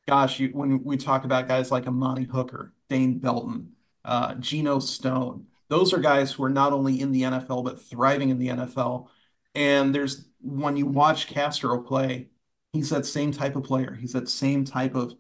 gosh, 0.08 0.40
you, 0.40 0.50
when 0.50 0.84
we 0.84 0.98
talk 0.98 1.26
about 1.26 1.48
guys 1.48 1.72
like 1.72 1.88
Amani 1.88 2.24
Hooker, 2.24 2.74
Dane 2.90 3.20
Belton, 3.20 3.74
uh, 4.06 4.36
Geno 4.36 4.80
Stone, 4.80 5.48
those 5.70 5.94
are 5.94 6.00
guys 6.00 6.32
who 6.32 6.44
are 6.46 6.50
not 6.50 6.74
only 6.74 7.02
in 7.02 7.12
the 7.12 7.24
NFL, 7.24 7.64
but 7.64 7.82
thriving 7.82 8.30
in 8.30 8.40
the 8.40 8.50
NFL. 8.50 9.10
And 9.54 9.94
there's, 9.94 10.26
when 10.42 10.78
you 10.78 10.86
watch 10.86 11.28
Castro 11.28 11.82
play, 11.82 12.30
he's 12.74 12.90
that 12.90 13.06
same 13.06 13.32
type 13.32 13.56
of 13.56 13.64
player. 13.64 13.94
He's 13.94 14.14
that 14.14 14.30
same 14.30 14.64
type 14.64 14.96
of 14.96 15.14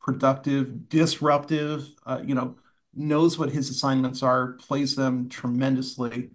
productive, 0.00 0.88
disruptive, 0.88 1.88
uh, 2.04 2.20
you 2.24 2.34
know, 2.34 2.56
knows 2.94 3.38
what 3.38 3.50
his 3.50 3.70
assignments 3.70 4.22
are, 4.22 4.52
plays 4.54 4.94
them 4.94 5.28
tremendously. 5.28 6.30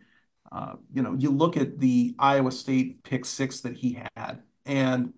Uh, 0.52 0.76
you 0.92 1.04
know, 1.04 1.14
you 1.14 1.30
look 1.30 1.58
at 1.58 1.80
the 1.80 2.16
Iowa 2.18 2.52
State 2.52 3.04
pick 3.04 3.24
six 3.26 3.62
that 3.62 3.78
he 3.78 4.02
had, 4.16 4.42
and 4.66 5.14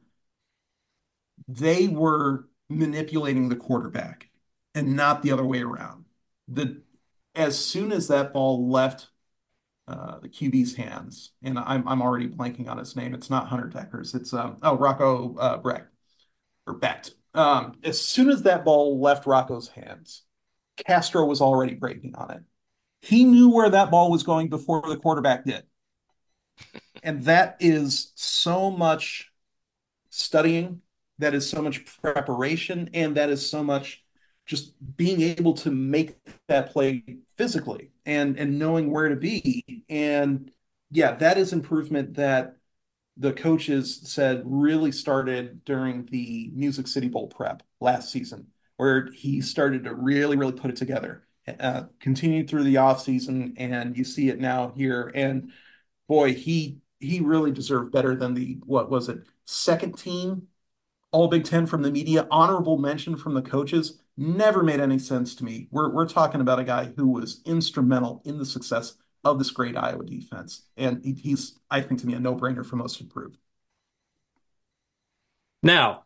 they 1.47 1.87
were 1.87 2.47
manipulating 2.77 3.49
the 3.49 3.55
quarterback 3.55 4.29
and 4.73 4.95
not 4.95 5.21
the 5.21 5.31
other 5.31 5.45
way 5.45 5.61
around. 5.61 6.05
The 6.47 6.81
as 7.35 7.57
soon 7.57 7.91
as 7.91 8.07
that 8.09 8.33
ball 8.33 8.69
left 8.69 9.07
uh, 9.87 10.19
the 10.19 10.29
QB's 10.29 10.75
hands, 10.75 11.31
and 11.43 11.57
I'm 11.59 11.87
I'm 11.87 12.01
already 12.01 12.27
blanking 12.27 12.69
on 12.69 12.77
his 12.77 12.95
name. 12.95 13.13
It's 13.13 13.29
not 13.29 13.47
Hunter 13.47 13.69
Dekkers. 13.69 14.15
It's 14.15 14.33
um 14.33 14.57
oh 14.63 14.77
Rocco 14.77 15.35
uh, 15.37 15.61
or 16.67 16.79
Becht. 16.79 17.11
Um, 17.33 17.77
as 17.83 18.01
soon 18.01 18.29
as 18.29 18.43
that 18.43 18.65
ball 18.65 18.99
left 18.99 19.25
Rocco's 19.25 19.69
hands, 19.69 20.23
Castro 20.77 21.25
was 21.25 21.41
already 21.41 21.75
breaking 21.75 22.15
on 22.15 22.31
it. 22.31 22.43
He 23.01 23.25
knew 23.25 23.49
where 23.49 23.69
that 23.69 23.89
ball 23.89 24.11
was 24.11 24.23
going 24.23 24.49
before 24.49 24.81
the 24.81 24.97
quarterback 24.97 25.45
did. 25.45 25.63
And 27.03 27.23
that 27.23 27.57
is 27.59 28.11
so 28.15 28.69
much 28.69 29.31
studying, 30.09 30.81
that 31.21 31.33
is 31.33 31.49
so 31.49 31.61
much 31.61 31.85
preparation, 32.01 32.89
and 32.93 33.15
that 33.15 33.29
is 33.29 33.49
so 33.49 33.63
much 33.63 34.03
just 34.45 34.73
being 34.97 35.21
able 35.21 35.53
to 35.53 35.71
make 35.71 36.17
that 36.47 36.71
play 36.71 37.03
physically 37.37 37.91
and 38.05 38.37
and 38.37 38.59
knowing 38.59 38.91
where 38.91 39.09
to 39.09 39.15
be. 39.15 39.85
And 39.89 40.51
yeah, 40.91 41.13
that 41.15 41.37
is 41.37 41.53
improvement 41.53 42.15
that 42.15 42.57
the 43.17 43.33
coaches 43.33 44.01
said 44.03 44.41
really 44.45 44.91
started 44.91 45.63
during 45.63 46.05
the 46.07 46.51
Music 46.53 46.87
City 46.87 47.07
Bowl 47.07 47.27
prep 47.27 47.63
last 47.79 48.11
season, 48.11 48.47
where 48.77 49.09
he 49.13 49.41
started 49.41 49.83
to 49.83 49.93
really, 49.93 50.37
really 50.37 50.53
put 50.53 50.71
it 50.71 50.77
together. 50.77 51.23
Uh, 51.59 51.83
continued 51.99 52.49
through 52.49 52.63
the 52.63 52.75
offseason, 52.75 53.53
and 53.57 53.97
you 53.97 54.03
see 54.03 54.29
it 54.29 54.39
now 54.39 54.73
here. 54.75 55.11
And 55.13 55.51
boy, 56.07 56.33
he 56.33 56.79
he 56.99 57.19
really 57.19 57.51
deserved 57.51 57.91
better 57.91 58.15
than 58.15 58.33
the 58.33 58.59
what 58.65 58.89
was 58.89 59.09
it 59.09 59.19
second 59.45 59.97
team 59.97 60.47
All 61.11 61.27
Big 61.27 61.43
Ten 61.43 61.65
from 61.65 61.81
the 61.81 61.91
media, 61.91 62.27
honorable 62.31 62.77
mention 62.77 63.17
from 63.17 63.33
the 63.33 63.41
coaches. 63.41 63.99
Never 64.17 64.63
made 64.63 64.79
any 64.79 64.99
sense 64.99 65.35
to 65.35 65.45
me. 65.45 65.67
We're 65.71 65.89
we're 65.89 66.07
talking 66.07 66.41
about 66.41 66.59
a 66.59 66.63
guy 66.63 66.91
who 66.95 67.07
was 67.09 67.41
instrumental 67.45 68.21
in 68.25 68.37
the 68.37 68.45
success 68.45 68.95
of 69.23 69.37
this 69.37 69.51
great 69.51 69.77
Iowa 69.77 70.05
defense, 70.05 70.67
and 70.77 71.03
he's 71.03 71.59
I 71.69 71.81
think 71.81 71.99
to 72.01 72.07
me 72.07 72.13
a 72.13 72.19
no 72.19 72.35
brainer 72.35 72.65
for 72.65 72.75
most 72.75 73.01
improved. 73.01 73.37
Now, 75.63 76.05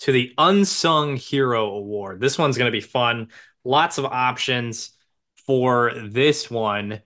to 0.00 0.12
the 0.12 0.32
Unsung 0.38 1.16
Hero 1.16 1.70
Award. 1.70 2.20
This 2.20 2.38
one's 2.38 2.56
going 2.56 2.70
to 2.70 2.76
be 2.76 2.80
fun. 2.80 3.28
Lots 3.64 3.98
of 3.98 4.06
options 4.06 4.92
for 5.46 5.92
this 5.94 6.50
one 6.50 7.02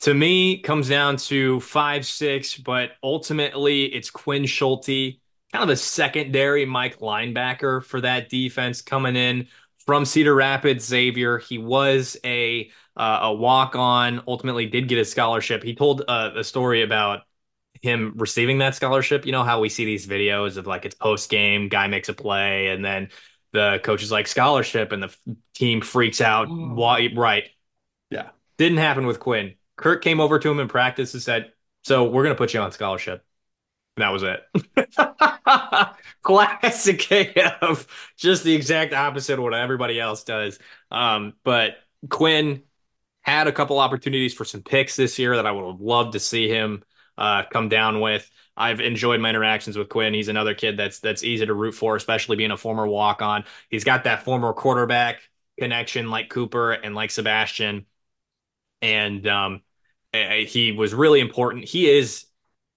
to 0.00 0.12
me 0.12 0.58
comes 0.58 0.88
down 0.88 1.16
to 1.16 1.60
five 1.60 2.04
six, 2.04 2.58
but 2.58 2.90
ultimately 3.02 3.84
it's 3.84 4.10
Quinn 4.10 4.44
Schulte, 4.44 5.18
kind 5.54 5.62
of 5.62 5.70
a 5.70 5.76
secondary 5.76 6.66
Mike 6.66 6.98
linebacker 6.98 7.84
for 7.84 8.00
that 8.00 8.28
defense 8.28 8.82
coming 8.82 9.14
in 9.14 9.46
from 9.86 10.04
Cedar 10.04 10.34
Rapids. 10.34 10.84
Xavier, 10.84 11.38
he 11.38 11.58
was 11.58 12.16
a 12.24 12.72
uh, 12.96 13.20
a 13.22 13.32
walk 13.32 13.76
on. 13.76 14.20
Ultimately, 14.26 14.66
did 14.66 14.88
get 14.88 14.98
a 14.98 15.04
scholarship. 15.04 15.62
He 15.62 15.76
told 15.76 16.02
uh, 16.08 16.32
a 16.34 16.42
story 16.42 16.82
about 16.82 17.20
him 17.82 18.14
receiving 18.16 18.58
that 18.58 18.74
scholarship. 18.74 19.26
You 19.26 19.30
know 19.30 19.44
how 19.44 19.60
we 19.60 19.68
see 19.68 19.84
these 19.84 20.08
videos 20.08 20.56
of 20.56 20.66
like 20.66 20.84
it's 20.86 20.96
post 20.96 21.30
game, 21.30 21.68
guy 21.68 21.86
makes 21.86 22.08
a 22.08 22.14
play, 22.14 22.66
and 22.68 22.84
then 22.84 23.10
the 23.52 23.80
coach 23.84 24.02
is 24.02 24.10
like 24.10 24.26
scholarship, 24.26 24.90
and 24.90 25.04
the 25.04 25.16
team 25.54 25.82
freaks 25.82 26.20
out. 26.20 26.48
Why? 26.48 27.10
Right? 27.14 27.48
Yeah, 28.10 28.30
didn't 28.58 28.78
happen 28.78 29.06
with 29.06 29.20
Quinn 29.20 29.54
Kirk 29.76 30.02
came 30.02 30.18
over 30.18 30.40
to 30.40 30.50
him 30.50 30.58
in 30.58 30.66
practice 30.66 31.14
and 31.14 31.22
said, 31.22 31.52
"So 31.84 32.04
we're 32.10 32.24
going 32.24 32.34
to 32.34 32.38
put 32.38 32.54
you 32.54 32.60
on 32.60 32.72
scholarship." 32.72 33.24
That 33.96 34.10
was 34.10 34.24
it. 34.24 34.42
Classic 36.22 37.36
of 37.62 37.86
just 38.16 38.42
the 38.44 38.54
exact 38.54 38.92
opposite 38.92 39.34
of 39.38 39.44
what 39.44 39.54
everybody 39.54 40.00
else 40.00 40.24
does. 40.24 40.58
Um, 40.90 41.34
but 41.44 41.76
Quinn 42.08 42.62
had 43.22 43.46
a 43.46 43.52
couple 43.52 43.78
opportunities 43.78 44.34
for 44.34 44.44
some 44.44 44.62
picks 44.62 44.96
this 44.96 45.18
year 45.18 45.36
that 45.36 45.46
I 45.46 45.52
would 45.52 45.66
have 45.66 45.80
loved 45.80 46.12
to 46.14 46.20
see 46.20 46.48
him 46.48 46.82
uh, 47.16 47.44
come 47.52 47.68
down 47.68 48.00
with. 48.00 48.28
I've 48.56 48.80
enjoyed 48.80 49.20
my 49.20 49.30
interactions 49.30 49.78
with 49.78 49.88
Quinn. 49.88 50.14
He's 50.14 50.28
another 50.28 50.54
kid 50.54 50.76
that's 50.76 51.00
that's 51.00 51.24
easy 51.24 51.46
to 51.46 51.54
root 51.54 51.72
for, 51.74 51.96
especially 51.96 52.36
being 52.36 52.50
a 52.52 52.56
former 52.56 52.86
walk 52.86 53.22
on. 53.22 53.44
He's 53.70 53.84
got 53.84 54.04
that 54.04 54.24
former 54.24 54.52
quarterback 54.52 55.20
connection 55.58 56.10
like 56.10 56.28
Cooper 56.30 56.72
and 56.72 56.94
like 56.94 57.10
Sebastian 57.12 57.86
and 58.82 59.26
um, 59.26 59.62
he 60.12 60.72
was 60.72 60.94
really 60.94 61.20
important. 61.20 61.64
He 61.64 61.88
is 61.90 62.26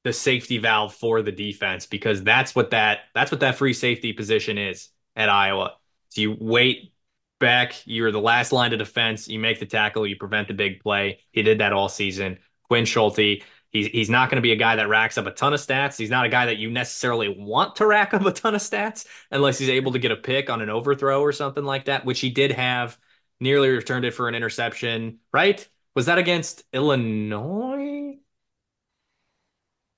the 0.07 0.13
safety 0.13 0.57
valve 0.57 0.93
for 0.93 1.21
the 1.21 1.31
defense 1.31 1.85
because 1.85 2.23
that's 2.23 2.55
what 2.55 2.71
that 2.71 2.99
that's 3.13 3.31
what 3.31 3.41
that 3.41 3.55
free 3.55 3.73
safety 3.73 4.13
position 4.13 4.57
is 4.57 4.89
at 5.15 5.29
Iowa. 5.29 5.75
So 6.09 6.21
you 6.21 6.37
wait 6.39 6.93
back, 7.39 7.75
you're 7.85 8.11
the 8.11 8.21
last 8.21 8.51
line 8.51 8.73
of 8.73 8.79
defense, 8.79 9.27
you 9.27 9.37
make 9.39 9.59
the 9.59 9.65
tackle, 9.65 10.07
you 10.07 10.15
prevent 10.15 10.47
the 10.47 10.53
big 10.53 10.79
play. 10.79 11.19
He 11.31 11.43
did 11.43 11.59
that 11.59 11.73
all 11.73 11.89
season. 11.89 12.39
Quinn 12.63 12.85
Schulte, 12.85 13.43
he's 13.69 13.87
he's 13.87 14.09
not 14.09 14.29
going 14.29 14.37
to 14.37 14.41
be 14.41 14.53
a 14.53 14.57
guy 14.57 14.77
that 14.77 14.89
racks 14.89 15.17
up 15.17 15.27
a 15.27 15.31
ton 15.31 15.53
of 15.53 15.59
stats. 15.59 15.97
He's 15.97 16.09
not 16.09 16.25
a 16.25 16.29
guy 16.29 16.47
that 16.47 16.57
you 16.57 16.71
necessarily 16.71 17.27
want 17.27 17.75
to 17.75 17.85
rack 17.85 18.13
up 18.13 18.25
a 18.25 18.31
ton 18.31 18.55
of 18.55 18.61
stats 18.61 19.05
unless 19.29 19.59
he's 19.59 19.69
able 19.69 19.91
to 19.91 19.99
get 19.99 20.11
a 20.11 20.15
pick 20.15 20.49
on 20.49 20.61
an 20.61 20.69
overthrow 20.69 21.21
or 21.21 21.33
something 21.33 21.65
like 21.65 21.85
that, 21.85 22.05
which 22.05 22.21
he 22.21 22.29
did 22.29 22.51
have. 22.51 22.97
Nearly 23.39 23.69
returned 23.69 24.03
it 24.03 24.15
for 24.15 24.27
an 24.27 24.33
interception, 24.33 25.19
right? 25.31 25.67
Was 25.93 26.07
that 26.07 26.17
against 26.17 26.63
Illinois? 26.73 28.17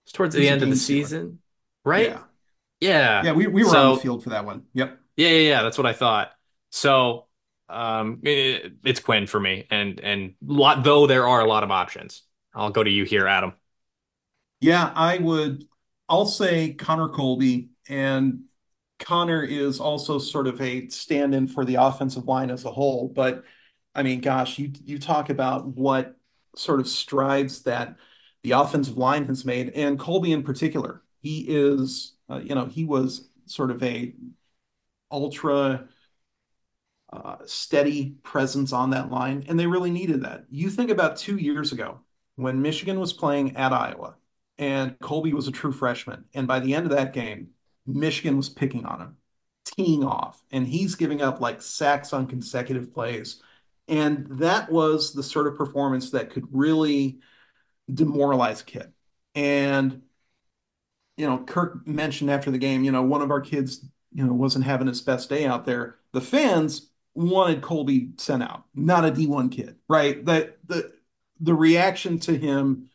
It's 0.10 0.14
towards 0.16 0.34
the 0.34 0.50
end 0.50 0.64
of 0.64 0.70
the 0.72 0.76
season, 0.76 1.38
right? 1.86 2.10
Yeah. 2.10 2.22
Yeah. 2.82 3.24
Yeah, 3.26 3.32
we, 3.34 3.46
we 3.46 3.64
were 3.64 3.70
so, 3.70 3.90
on 3.92 3.96
the 3.98 4.02
field 4.02 4.24
for 4.24 4.32
that 4.32 4.44
one. 4.44 4.64
Yep. 4.74 4.98
Yeah, 5.18 5.30
yeah, 5.30 5.50
yeah. 5.50 5.62
That's 5.62 5.78
what 5.78 5.86
I 5.86 5.94
thought. 5.94 6.32
So 6.72 7.28
um 7.70 8.22
it, 8.24 8.74
it's 8.84 9.00
Quinn 9.00 9.28
for 9.28 9.40
me. 9.40 9.68
And 9.70 10.00
and 10.00 10.34
lot 10.44 10.84
though 10.84 11.06
there 11.06 11.28
are 11.28 11.42
a 11.42 11.46
lot 11.46 11.64
of 11.64 11.70
options. 11.70 12.24
I'll 12.56 12.72
go 12.72 12.84
to 12.84 12.90
you 12.90 13.04
here, 13.04 13.28
Adam. 13.28 13.54
Yeah, 14.62 14.92
I 14.96 15.20
would 15.20 15.66
I'll 16.08 16.26
say 16.26 16.74
Connor 16.74 17.10
Colby 17.10 17.70
and 17.88 18.46
Connor 18.98 19.44
is 19.44 19.80
also 19.80 20.18
sort 20.18 20.48
of 20.48 20.60
a 20.60 20.88
stand-in 20.88 21.48
for 21.48 21.66
the 21.66 21.76
offensive 21.76 22.26
line 22.26 22.50
as 22.50 22.66
a 22.66 22.72
whole, 22.72 23.08
but 23.08 23.44
I 23.94 24.02
mean, 24.02 24.22
gosh, 24.22 24.58
you 24.58 24.72
you 24.84 24.98
talk 24.98 25.30
about 25.30 25.68
what 25.68 26.16
sort 26.56 26.80
of 26.80 26.88
strides 26.88 27.62
that 27.62 27.98
the 28.44 28.52
offensive 28.52 28.98
line 28.98 29.26
has 29.28 29.46
made, 29.46 29.70
and 29.72 30.00
Colby 30.00 30.32
in 30.32 30.44
particular. 30.44 31.02
He 31.22 31.46
is, 31.48 32.14
uh, 32.30 32.40
you 32.40 32.56
know, 32.56 32.66
he 32.66 32.86
was 32.86 33.30
sort 33.46 33.72
of 33.72 33.84
a 33.84 34.14
ultra 35.12 35.88
uh, 37.12 37.38
steady 37.46 38.16
presence 38.24 38.72
on 38.72 38.92
that 38.92 39.12
line, 39.12 39.44
and 39.48 39.60
they 39.60 39.68
really 39.68 39.92
needed 39.92 40.24
that. 40.24 40.46
You 40.50 40.70
think 40.70 40.90
about 40.92 41.18
two 41.18 41.38
years 41.38 41.72
ago 41.72 42.00
when 42.36 42.62
Michigan 42.62 43.00
was 43.00 43.14
playing 43.14 43.58
at 43.58 43.74
Iowa, 43.74 44.16
and 44.58 44.98
Colby 45.00 45.34
was 45.34 45.48
a 45.48 45.52
true 45.52 45.72
freshman, 45.72 46.26
and 46.34 46.48
by 46.48 46.60
the 46.60 46.76
end 46.76 46.86
of 46.86 46.92
that 46.92 47.14
game, 47.14 47.50
Michigan 47.86 48.38
was 48.38 48.50
picking 48.50 48.86
on 48.86 49.02
him, 49.02 49.18
teeing 49.66 50.04
off, 50.04 50.42
and 50.52 50.68
he's 50.68 50.96
giving 50.96 51.22
up 51.22 51.42
like 51.42 51.62
sacks 51.62 52.14
on 52.14 52.28
consecutive 52.28 52.94
plays 52.94 53.42
and 53.90 54.28
that 54.40 54.72
was 54.72 55.14
the 55.14 55.24
sort 55.24 55.48
of 55.48 55.58
performance 55.58 56.12
that 56.12 56.30
could 56.30 56.46
really 56.52 57.20
demoralize 57.94 58.62
a 58.62 58.66
kid. 58.66 58.94
And, 59.36 60.02
you 61.18 61.28
know, 61.28 61.40
Kirk 61.40 61.88
mentioned 61.88 62.32
after 62.32 62.52
the 62.52 62.58
game, 62.58 62.84
you 62.84 62.92
know, 62.92 63.04
one 63.04 63.22
of 63.22 63.32
our 63.32 63.42
kids, 63.42 63.86
you 64.14 64.24
know, 64.24 64.34
wasn't 64.34 64.66
having 64.66 64.88
his 64.88 65.02
best 65.02 65.30
day 65.30 65.46
out 65.46 65.66
there. 65.66 65.96
The 66.14 66.22
fans 66.22 66.90
wanted 67.14 67.62
Colby 67.62 68.12
sent 68.18 68.44
out, 68.44 68.64
not 68.74 69.06
a 69.06 69.12
D1 69.12 69.52
kid, 69.52 69.76
right? 69.88 70.24
That 70.26 70.58
the 70.66 70.92
the 71.40 71.54
reaction 71.54 72.20
to 72.20 72.38
him 72.38 72.90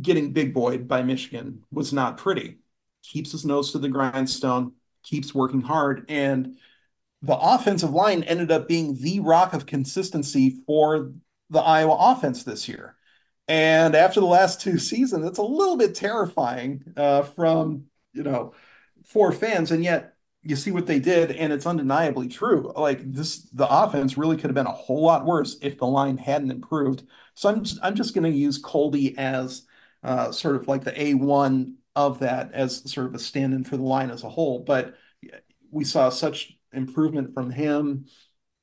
getting 0.00 0.32
big 0.32 0.54
boyed 0.54 0.88
by 0.88 1.02
Michigan 1.02 1.62
was 1.70 1.92
not 1.92 2.16
pretty. 2.16 2.58
Keeps 3.02 3.32
his 3.32 3.44
nose 3.44 3.72
to 3.72 3.78
the 3.78 3.88
grindstone, 3.88 4.72
keeps 5.02 5.34
working 5.34 5.60
hard. 5.60 6.06
And 6.08 6.56
the 7.22 7.36
offensive 7.36 7.90
line 7.90 8.22
ended 8.24 8.50
up 8.50 8.66
being 8.66 8.96
the 8.96 9.20
rock 9.20 9.52
of 9.52 9.66
consistency 9.66 10.58
for 10.66 11.12
the 11.50 11.60
Iowa 11.60 11.96
offense 12.12 12.44
this 12.44 12.68
year. 12.68 12.96
And 13.46 13.94
after 13.94 14.20
the 14.20 14.26
last 14.26 14.60
two 14.60 14.78
seasons, 14.78 15.26
it's 15.26 15.38
a 15.38 15.42
little 15.42 15.76
bit 15.76 15.94
terrifying 15.94 16.82
uh, 16.96 17.22
from, 17.22 17.84
you 18.12 18.22
know, 18.22 18.54
for 19.04 19.32
fans. 19.32 19.70
And 19.70 19.84
yet 19.84 20.14
you 20.42 20.56
see 20.56 20.70
what 20.70 20.86
they 20.86 20.98
did, 20.98 21.30
and 21.30 21.52
it's 21.52 21.66
undeniably 21.66 22.28
true. 22.28 22.72
Like 22.76 23.12
this, 23.12 23.42
the 23.52 23.66
offense 23.68 24.16
really 24.16 24.36
could 24.36 24.50
have 24.50 24.54
been 24.54 24.66
a 24.66 24.72
whole 24.72 25.02
lot 25.02 25.24
worse 25.24 25.56
if 25.62 25.78
the 25.78 25.86
line 25.86 26.18
hadn't 26.18 26.50
improved. 26.50 27.04
So 27.34 27.48
I'm 27.48 27.64
just, 27.64 27.78
I'm 27.82 27.94
just 27.94 28.14
going 28.14 28.30
to 28.30 28.38
use 28.38 28.58
Colby 28.58 29.16
as 29.18 29.62
uh, 30.02 30.32
sort 30.32 30.56
of 30.56 30.68
like 30.68 30.84
the 30.84 30.92
A1 30.92 31.74
of 31.96 32.18
that 32.20 32.52
as 32.52 32.90
sort 32.90 33.06
of 33.06 33.14
a 33.14 33.18
stand 33.18 33.54
in 33.54 33.64
for 33.64 33.76
the 33.76 33.82
line 33.82 34.10
as 34.10 34.22
a 34.22 34.28
whole. 34.28 34.60
But 34.60 34.96
we 35.70 35.84
saw 35.84 36.10
such 36.10 36.56
improvement 36.72 37.34
from 37.34 37.50
him. 37.50 38.06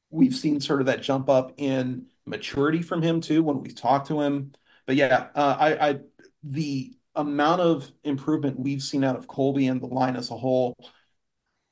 We've 0.09 0.35
seen 0.35 0.59
sort 0.59 0.81
of 0.81 0.87
that 0.87 1.01
jump 1.01 1.29
up 1.29 1.53
in 1.57 2.07
maturity 2.25 2.81
from 2.81 3.01
him 3.01 3.21
too 3.21 3.43
when 3.43 3.61
we 3.61 3.69
talk 3.69 4.05
to 4.07 4.21
him. 4.21 4.53
But 4.85 4.95
yeah, 4.95 5.27
uh, 5.35 5.57
I, 5.59 5.89
I 5.89 5.99
the 6.43 6.93
amount 7.15 7.61
of 7.61 7.91
improvement 8.03 8.59
we've 8.59 8.81
seen 8.81 9.03
out 9.03 9.15
of 9.15 9.27
Colby 9.27 9.67
and 9.67 9.81
the 9.81 9.87
line 9.87 10.15
as 10.15 10.31
a 10.31 10.37
whole 10.37 10.75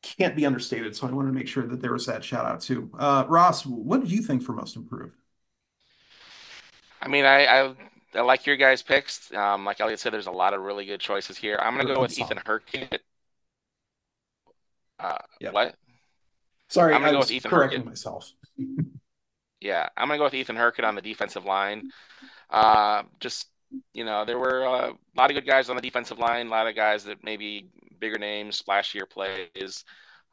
can't 0.02 0.36
be 0.36 0.46
understated. 0.46 0.96
So 0.96 1.08
I 1.08 1.12
wanted 1.12 1.30
to 1.30 1.34
make 1.34 1.48
sure 1.48 1.66
that 1.68 1.82
there 1.82 1.94
was 1.94 2.06
that 2.06 2.24
shout 2.24 2.46
out 2.46 2.62
too. 2.62 2.90
Uh, 2.98 3.26
Ross, 3.28 3.66
what 3.66 4.02
did 4.02 4.12
you 4.12 4.22
think 4.22 4.44
for 4.44 4.54
most 4.54 4.76
improved? 4.76 5.16
I 7.02 7.08
mean, 7.08 7.26
I, 7.26 7.46
I, 7.46 7.76
I 8.16 8.22
like 8.22 8.46
your 8.46 8.58
guys' 8.58 8.82
picks. 8.82 9.34
Um, 9.34 9.66
like 9.66 9.80
Eliot 9.80 10.00
said, 10.00 10.14
there's 10.14 10.28
a 10.28 10.32
lot 10.32 10.54
of 10.54 10.62
really 10.62 10.86
good 10.86 11.00
choices 11.00 11.38
here. 11.38 11.58
I'm 11.62 11.76
going 11.76 11.88
to 11.88 11.94
go 11.94 12.02
with 12.02 12.18
Ethan 12.18 12.40
Hurkett. 12.46 13.02
Uh, 15.00 15.18
yeah. 15.40 15.52
What? 15.52 15.76
Sorry, 16.70 16.94
I'm 16.94 17.02
gonna 17.02 17.14
go 17.14 17.20
with 17.20 17.32
Ethan 17.32 17.50
correcting 17.50 17.86
myself. 17.86 18.32
Yeah, 19.62 19.90
I'm 19.98 20.08
gonna 20.08 20.18
go 20.18 20.24
with 20.24 20.34
Ethan 20.34 20.56
Hurkett 20.56 20.86
on 20.86 20.96
the 20.96 21.02
defensive 21.02 21.44
line. 21.44 21.92
Uh, 22.50 23.04
just 23.20 23.48
you 23.94 24.04
know, 24.04 24.26
there 24.26 24.40
were 24.40 24.66
uh, 24.68 24.90
a 24.90 25.16
lot 25.18 25.30
of 25.30 25.36
good 25.36 25.46
guys 25.46 25.70
on 25.70 25.76
the 25.76 25.82
defensive 25.82 26.18
line, 26.18 26.48
a 26.48 26.50
lot 26.50 26.68
of 26.68 26.76
guys 26.76 27.04
that 27.04 27.24
maybe 27.24 27.70
bigger 28.00 28.18
names, 28.18 28.62
splashier 28.62 29.08
plays. 29.10 29.84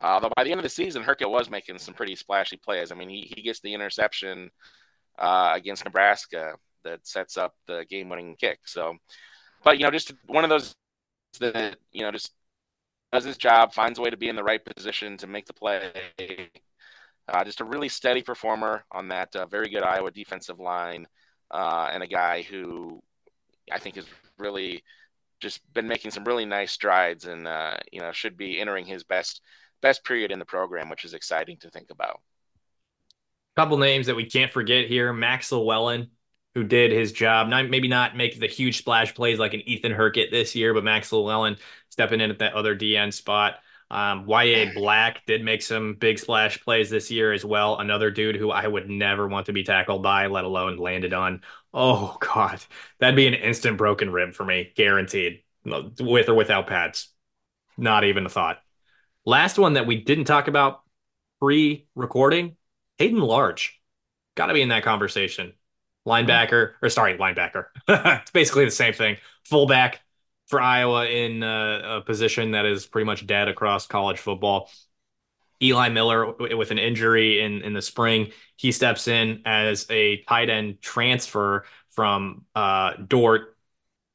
Uh, 0.01 0.07
although 0.07 0.31
by 0.37 0.45
the 0.45 0.51
end 0.51 0.59
of 0.59 0.65
the 0.65 0.69
season, 0.71 1.03
Hurkett 1.03 1.31
was 1.31 1.51
making 1.51 1.79
some 1.79 1.95
pretty 1.95 2.17
splashy 2.17 2.57
plays. 2.57 2.93
I 2.93 2.95
mean, 2.95 3.09
he, 3.09 3.33
he 3.35 3.43
gets 3.43 3.61
the 3.61 3.75
interception 3.75 4.51
uh, 5.19 5.53
against 5.55 5.85
Nebraska 5.85 6.55
that 6.85 7.07
sets 7.07 7.37
up 7.37 7.55
the 7.67 7.85
game-winning 7.89 8.37
kick. 8.37 8.61
So, 8.65 8.97
but 9.65 9.79
you 9.79 9.85
know, 9.85 9.91
just 9.91 10.13
one 10.27 10.45
of 10.45 10.51
those 10.51 10.75
that 11.41 11.77
you 11.93 12.03
know 12.03 12.11
just 12.11 12.33
does 13.13 13.25
his 13.25 13.37
job, 13.37 13.73
finds 13.73 13.99
a 13.99 14.03
way 14.03 14.11
to 14.11 14.17
be 14.17 14.29
in 14.29 14.37
the 14.37 14.45
right 14.45 14.65
position 14.65 15.17
to 15.19 15.27
make 15.27 15.47
the 15.47 15.53
play. 15.53 15.91
Uh, 17.29 17.45
just 17.45 17.61
a 17.61 17.65
really 17.65 17.89
steady 17.89 18.23
performer 18.23 18.85
on 18.93 19.09
that 19.09 19.35
uh, 19.35 19.47
very 19.47 19.69
good 19.69 19.83
Iowa 19.83 20.11
defensive 20.11 20.61
line, 20.61 21.07
uh, 21.51 21.91
and 21.93 22.03
a 22.03 22.07
guy 22.07 22.43
who 22.43 23.01
I 23.71 23.79
think 23.79 23.97
has 23.97 24.07
really 24.39 24.83
just 25.41 25.61
been 25.73 25.89
making 25.89 26.11
some 26.11 26.25
really 26.25 26.45
nice 26.45 26.73
strides, 26.73 27.27
and 27.27 27.47
uh, 27.47 27.77
you 27.93 28.01
know 28.01 28.13
should 28.13 28.37
be 28.37 28.61
entering 28.61 28.87
his 28.87 29.05
best 29.05 29.43
best 29.83 30.05
period 30.05 30.31
in 30.31 30.39
the 30.39 30.45
program, 30.45 30.89
which 30.89 31.05
is 31.05 31.15
exciting 31.15 31.59
to 31.59 31.71
think 31.71 31.91
about. 31.91 32.21
Couple 33.57 33.79
names 33.79 34.07
that 34.07 34.17
we 34.17 34.27
can't 34.27 34.53
forget 34.53 34.87
here: 34.87 35.13
Max 35.13 35.51
Llewellyn, 35.51 36.11
who 36.55 36.65
did 36.65 36.93
his 36.93 37.13
job. 37.13 37.49
Not 37.49 37.69
maybe 37.69 37.89
not 37.89 38.17
make 38.17 38.39
the 38.39 38.47
huge 38.47 38.79
splash 38.79 39.15
plays 39.15 39.39
like 39.39 39.55
an 39.55 39.63
Ethan 39.67 39.93
Hurkett 39.93 40.31
this 40.31 40.55
year, 40.55 40.75
but 40.75 40.85
Max 40.85 41.13
Llewellyn 41.13 41.57
stepping 41.91 42.21
in 42.21 42.31
at 42.31 42.39
that 42.39 42.55
other 42.55 42.77
DN 42.77 43.13
spot. 43.13 43.57
Um, 43.91 44.27
Yahya 44.29 44.73
Black 44.75 45.25
did 45.27 45.45
make 45.45 45.63
some 45.63 45.95
big 45.95 46.19
splash 46.19 46.61
plays 46.63 46.91
this 46.91 47.11
year 47.11 47.33
as 47.33 47.45
well. 47.45 47.79
Another 47.79 48.11
dude 48.11 48.37
who 48.37 48.51
I 48.51 48.67
would 48.67 48.89
never 48.91 49.29
want 49.29 49.47
to 49.47 49.53
be 49.53 49.63
tackled 49.63 50.03
by, 50.03 50.27
let 50.27 50.45
alone 50.45 50.77
landed 50.77 51.13
on. 51.13 51.43
Oh 51.73 52.17
God, 52.21 52.61
that'd 52.99 53.17
be 53.17 53.29
an 53.29 53.35
instant 53.35 53.79
broken 53.79 54.11
rib 54.11 54.35
for 54.35 54.45
me, 54.45 54.73
guaranteed, 54.75 55.43
with 55.65 56.29
or 56.29 56.35
without 56.35 56.67
pads. 56.67 57.09
Not 57.77 58.05
even 58.05 58.27
a 58.27 58.31
thought. 58.31 58.59
Last 59.25 59.59
one 59.59 59.75
that 59.75 59.87
we 59.87 60.03
didn't 60.03 60.25
talk 60.25 60.49
about 60.49 60.83
pre-recording, 61.41 62.57
Hayden 62.99 63.21
Large, 63.21 63.81
got 64.35 64.47
to 64.47 64.55
be 64.55 64.63
in 64.63 64.71
that 64.71 64.85
conversation. 64.85 65.53
Linebacker, 66.07 66.75
or 66.81 66.89
sorry, 66.89 67.19
linebacker. 67.19 67.67
it's 67.89 68.31
basically 68.31 68.65
the 68.65 68.71
same 68.71 68.93
thing. 68.93 69.17
Fullback, 69.45 70.01
for 70.47 70.61
Iowa 70.61 71.07
in 71.07 71.43
uh, 71.43 71.99
a 71.99 72.01
position 72.03 72.53
that 72.53 72.67
is 72.67 72.87
pretty 72.87 73.07
much 73.07 73.27
dead 73.27 73.49
across 73.49 73.87
college 73.87 74.19
football. 74.19 74.71
Eli 75.63 75.89
Miller 75.89 76.33
with 76.33 76.71
an 76.71 76.79
injury 76.79 77.41
in 77.41 77.63
in 77.63 77.73
the 77.73 77.81
spring, 77.83 78.33
he 78.57 78.73
steps 78.73 79.09
in 79.09 79.43
as 79.47 79.87
a 79.91 80.23
tight 80.25 80.51
end 80.51 80.83
transfer 80.83 81.65
from 81.91 82.45
uh, 82.55 82.93
Dordt, 82.95 83.57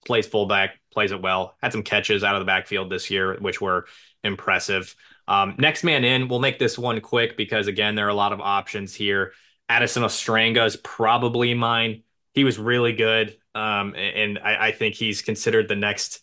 plays 0.06 0.28
fullback, 0.28 0.80
plays 0.94 1.12
it 1.12 1.22
well. 1.22 1.56
Had 1.62 1.72
some 1.72 1.84
catches 1.84 2.24
out 2.24 2.36
of 2.36 2.42
the 2.42 2.46
backfield 2.46 2.92
this 2.92 3.10
year, 3.10 3.38
which 3.40 3.60
were 3.60 3.88
impressive. 4.24 4.96
Um, 5.28 5.56
next 5.58 5.84
man 5.84 6.04
in, 6.04 6.28
we'll 6.28 6.40
make 6.40 6.60
this 6.60 6.78
one 6.78 7.02
quick 7.02 7.38
because 7.38 7.68
again, 7.68 7.96
there 7.96 8.06
are 8.06 8.10
a 8.10 8.14
lot 8.14 8.34
of 8.34 8.40
options 8.40 8.94
here. 8.94 9.34
Addison 9.68 10.04
Ostrenga 10.04 10.66
is 10.66 10.76
probably 10.76 11.54
mine. 11.54 12.04
He 12.34 12.44
was 12.44 12.60
really 12.60 12.94
good. 12.94 13.38
Um, 13.54 13.96
and 13.96 14.40
I, 14.40 14.68
I, 14.68 14.72
think 14.72 14.96
he's 14.96 15.22
considered 15.22 15.68
the 15.68 15.76
next, 15.76 16.22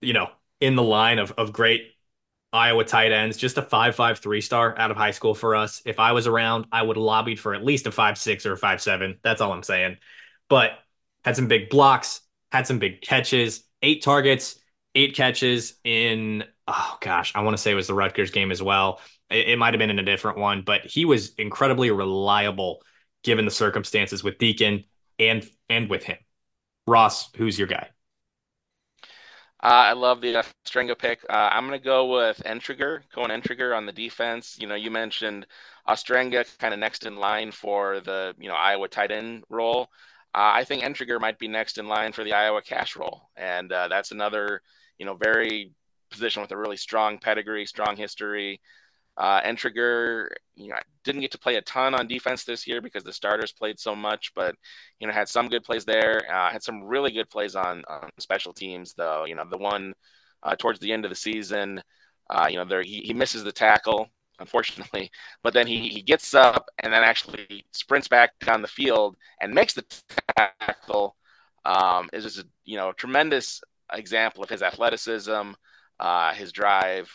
you 0.00 0.12
know, 0.12 0.28
in 0.60 0.74
the 0.74 0.82
line 0.82 1.20
of, 1.20 1.32
of 1.38 1.52
great 1.52 1.92
Iowa 2.52 2.84
tight 2.84 3.12
ends, 3.12 3.36
just 3.36 3.58
a 3.58 3.62
five 3.62 3.94
five 3.94 4.18
three 4.18 4.40
star 4.40 4.76
out 4.78 4.90
of 4.90 4.96
high 4.96 5.10
school 5.12 5.34
for 5.34 5.54
us. 5.54 5.82
If 5.84 6.00
I 6.00 6.12
was 6.12 6.26
around, 6.26 6.66
I 6.72 6.82
would 6.82 6.96
have 6.96 7.02
lobbied 7.02 7.38
for 7.38 7.54
at 7.54 7.64
least 7.64 7.86
a 7.86 7.92
five 7.92 8.18
six 8.18 8.46
or 8.46 8.54
a 8.54 8.56
five 8.56 8.80
seven. 8.80 9.18
That's 9.22 9.40
all 9.40 9.52
I'm 9.52 9.62
saying. 9.62 9.98
But 10.48 10.72
had 11.24 11.36
some 11.36 11.46
big 11.46 11.68
blocks, 11.68 12.22
had 12.50 12.66
some 12.66 12.78
big 12.78 13.02
catches, 13.02 13.64
eight 13.82 14.02
targets, 14.02 14.58
eight 14.94 15.14
catches 15.14 15.74
in 15.84 16.44
oh 16.66 16.98
gosh, 17.00 17.32
I 17.34 17.42
want 17.42 17.56
to 17.56 17.62
say 17.62 17.70
it 17.70 17.74
was 17.74 17.86
the 17.86 17.94
Rutgers 17.94 18.30
game 18.30 18.50
as 18.50 18.62
well. 18.62 19.00
It, 19.30 19.50
it 19.50 19.58
might 19.58 19.74
have 19.74 19.78
been 19.78 19.90
in 19.90 19.98
a 19.98 20.04
different 20.04 20.38
one, 20.38 20.62
but 20.62 20.84
he 20.84 21.04
was 21.04 21.34
incredibly 21.34 21.90
reliable 21.90 22.82
given 23.24 23.44
the 23.44 23.50
circumstances 23.50 24.24
with 24.24 24.38
Deacon 24.38 24.84
and 25.18 25.48
and 25.68 25.90
with 25.90 26.04
him. 26.04 26.16
Ross, 26.88 27.30
who's 27.36 27.58
your 27.58 27.68
guy? 27.68 27.88
Uh, 29.60 29.90
I 29.90 29.92
love 29.92 30.20
the 30.20 30.34
Ostrenga 30.34 30.96
pick. 30.96 31.24
Uh, 31.28 31.50
I'm 31.52 31.66
going 31.66 31.78
to 31.78 31.84
go 31.84 32.06
with 32.06 32.40
Entringer, 32.46 33.02
Koen 33.12 33.30
Entringer 33.30 33.76
on 33.76 33.86
the 33.86 33.92
defense. 33.92 34.56
You 34.60 34.68
know, 34.68 34.76
you 34.76 34.90
mentioned 34.90 35.46
Ostrenga 35.88 36.46
kind 36.58 36.72
of 36.72 36.78
next 36.78 37.06
in 37.06 37.16
line 37.16 37.50
for 37.50 37.98
the, 38.00 38.34
you 38.38 38.48
know, 38.48 38.54
Iowa 38.54 38.86
tight 38.88 39.10
end 39.10 39.42
role. 39.48 39.88
Uh, 40.32 40.54
I 40.54 40.64
think 40.64 40.84
Entringer 40.84 41.20
might 41.20 41.40
be 41.40 41.48
next 41.48 41.78
in 41.78 41.88
line 41.88 42.12
for 42.12 42.22
the 42.22 42.34
Iowa 42.34 42.62
cash 42.62 42.94
role. 42.94 43.30
And 43.36 43.72
uh, 43.72 43.88
that's 43.88 44.12
another, 44.12 44.62
you 44.96 45.06
know, 45.06 45.14
very 45.14 45.72
position 46.10 46.40
with 46.40 46.52
a 46.52 46.56
really 46.56 46.76
strong 46.76 47.18
pedigree, 47.18 47.66
strong 47.66 47.96
history. 47.96 48.60
Uh, 49.18 49.42
Entringer, 49.42 50.28
you 50.56 50.68
know, 50.68 50.76
didn't 51.04 51.22
get 51.22 51.32
to 51.32 51.38
play 51.38 51.56
a 51.56 51.62
ton 51.62 51.94
on 51.94 52.06
defense 52.06 52.44
this 52.44 52.66
year 52.68 52.80
because 52.80 53.04
the 53.04 53.12
starters 53.12 53.52
played 53.52 53.78
so 53.78 53.96
much, 53.96 54.32
but 54.34 54.54
you 55.00 55.06
know, 55.08 55.12
had 55.12 55.28
some 55.28 55.48
good 55.48 55.64
plays 55.64 55.84
there. 55.84 56.22
Uh, 56.32 56.50
had 56.50 56.62
some 56.62 56.84
really 56.84 57.10
good 57.12 57.28
plays 57.30 57.56
on, 57.56 57.84
on 57.88 58.10
special 58.20 58.52
teams, 58.52 58.94
though. 58.94 59.24
You 59.26 59.34
know, 59.34 59.44
the 59.50 59.58
one 59.58 59.94
uh, 60.44 60.56
towards 60.56 60.80
the 60.80 60.92
end 60.92 61.04
of 61.04 61.10
the 61.10 61.16
season, 61.16 61.82
uh, 62.30 62.46
you 62.50 62.56
know, 62.56 62.64
there 62.64 62.82
he, 62.82 63.00
he 63.02 63.14
misses 63.14 63.44
the 63.44 63.52
tackle, 63.52 64.08
unfortunately, 64.38 65.10
but 65.42 65.54
then 65.54 65.66
he 65.66 65.88
he 65.88 66.02
gets 66.02 66.34
up 66.34 66.68
and 66.82 66.92
then 66.92 67.02
actually 67.02 67.64
sprints 67.72 68.08
back 68.08 68.38
down 68.40 68.62
the 68.62 68.68
field 68.68 69.16
and 69.40 69.54
makes 69.54 69.74
the 69.74 69.84
tackle. 70.36 71.16
Um, 71.64 72.08
is 72.12 72.24
just 72.24 72.38
a 72.38 72.46
you 72.64 72.76
know 72.76 72.92
tremendous 72.92 73.60
example 73.92 74.42
of 74.42 74.48
his 74.50 74.62
athleticism, 74.62 75.52
uh, 76.00 76.34
his 76.34 76.52
drive. 76.52 77.10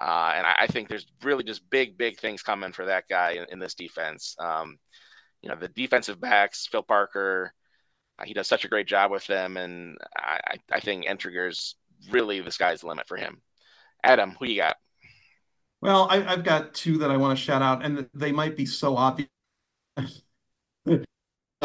Uh, 0.00 0.32
and 0.36 0.46
I, 0.46 0.54
I, 0.60 0.66
think 0.66 0.88
there's 0.88 1.06
really 1.22 1.42
just 1.42 1.68
big, 1.70 1.96
big 1.96 2.18
things 2.18 2.42
coming 2.42 2.72
for 2.72 2.84
that 2.84 3.04
guy 3.08 3.32
in, 3.32 3.46
in 3.52 3.58
this 3.58 3.74
defense. 3.74 4.36
Um, 4.38 4.78
you 5.40 5.48
know, 5.48 5.56
the 5.56 5.68
defensive 5.68 6.20
backs, 6.20 6.66
Phil 6.70 6.82
Parker, 6.82 7.54
uh, 8.18 8.24
he 8.24 8.34
does 8.34 8.46
such 8.46 8.64
a 8.64 8.68
great 8.68 8.86
job 8.86 9.10
with 9.10 9.26
them. 9.26 9.56
And 9.56 9.96
I, 10.16 10.56
I 10.70 10.80
think 10.80 11.06
Entringer's 11.06 11.76
really 12.10 12.40
the 12.40 12.50
sky's 12.50 12.82
the 12.82 12.88
limit 12.88 13.08
for 13.08 13.16
him. 13.16 13.40
Adam, 14.04 14.36
who 14.38 14.46
you 14.46 14.56
got? 14.56 14.76
Well, 15.80 16.08
I, 16.10 16.20
have 16.20 16.44
got 16.44 16.74
two 16.74 16.98
that 16.98 17.10
I 17.10 17.16
want 17.16 17.38
to 17.38 17.44
shout 17.44 17.62
out, 17.62 17.84
and 17.84 18.08
they 18.14 18.32
might 18.32 18.56
be 18.56 18.66
so 18.66 18.96
obvious. 18.96 19.28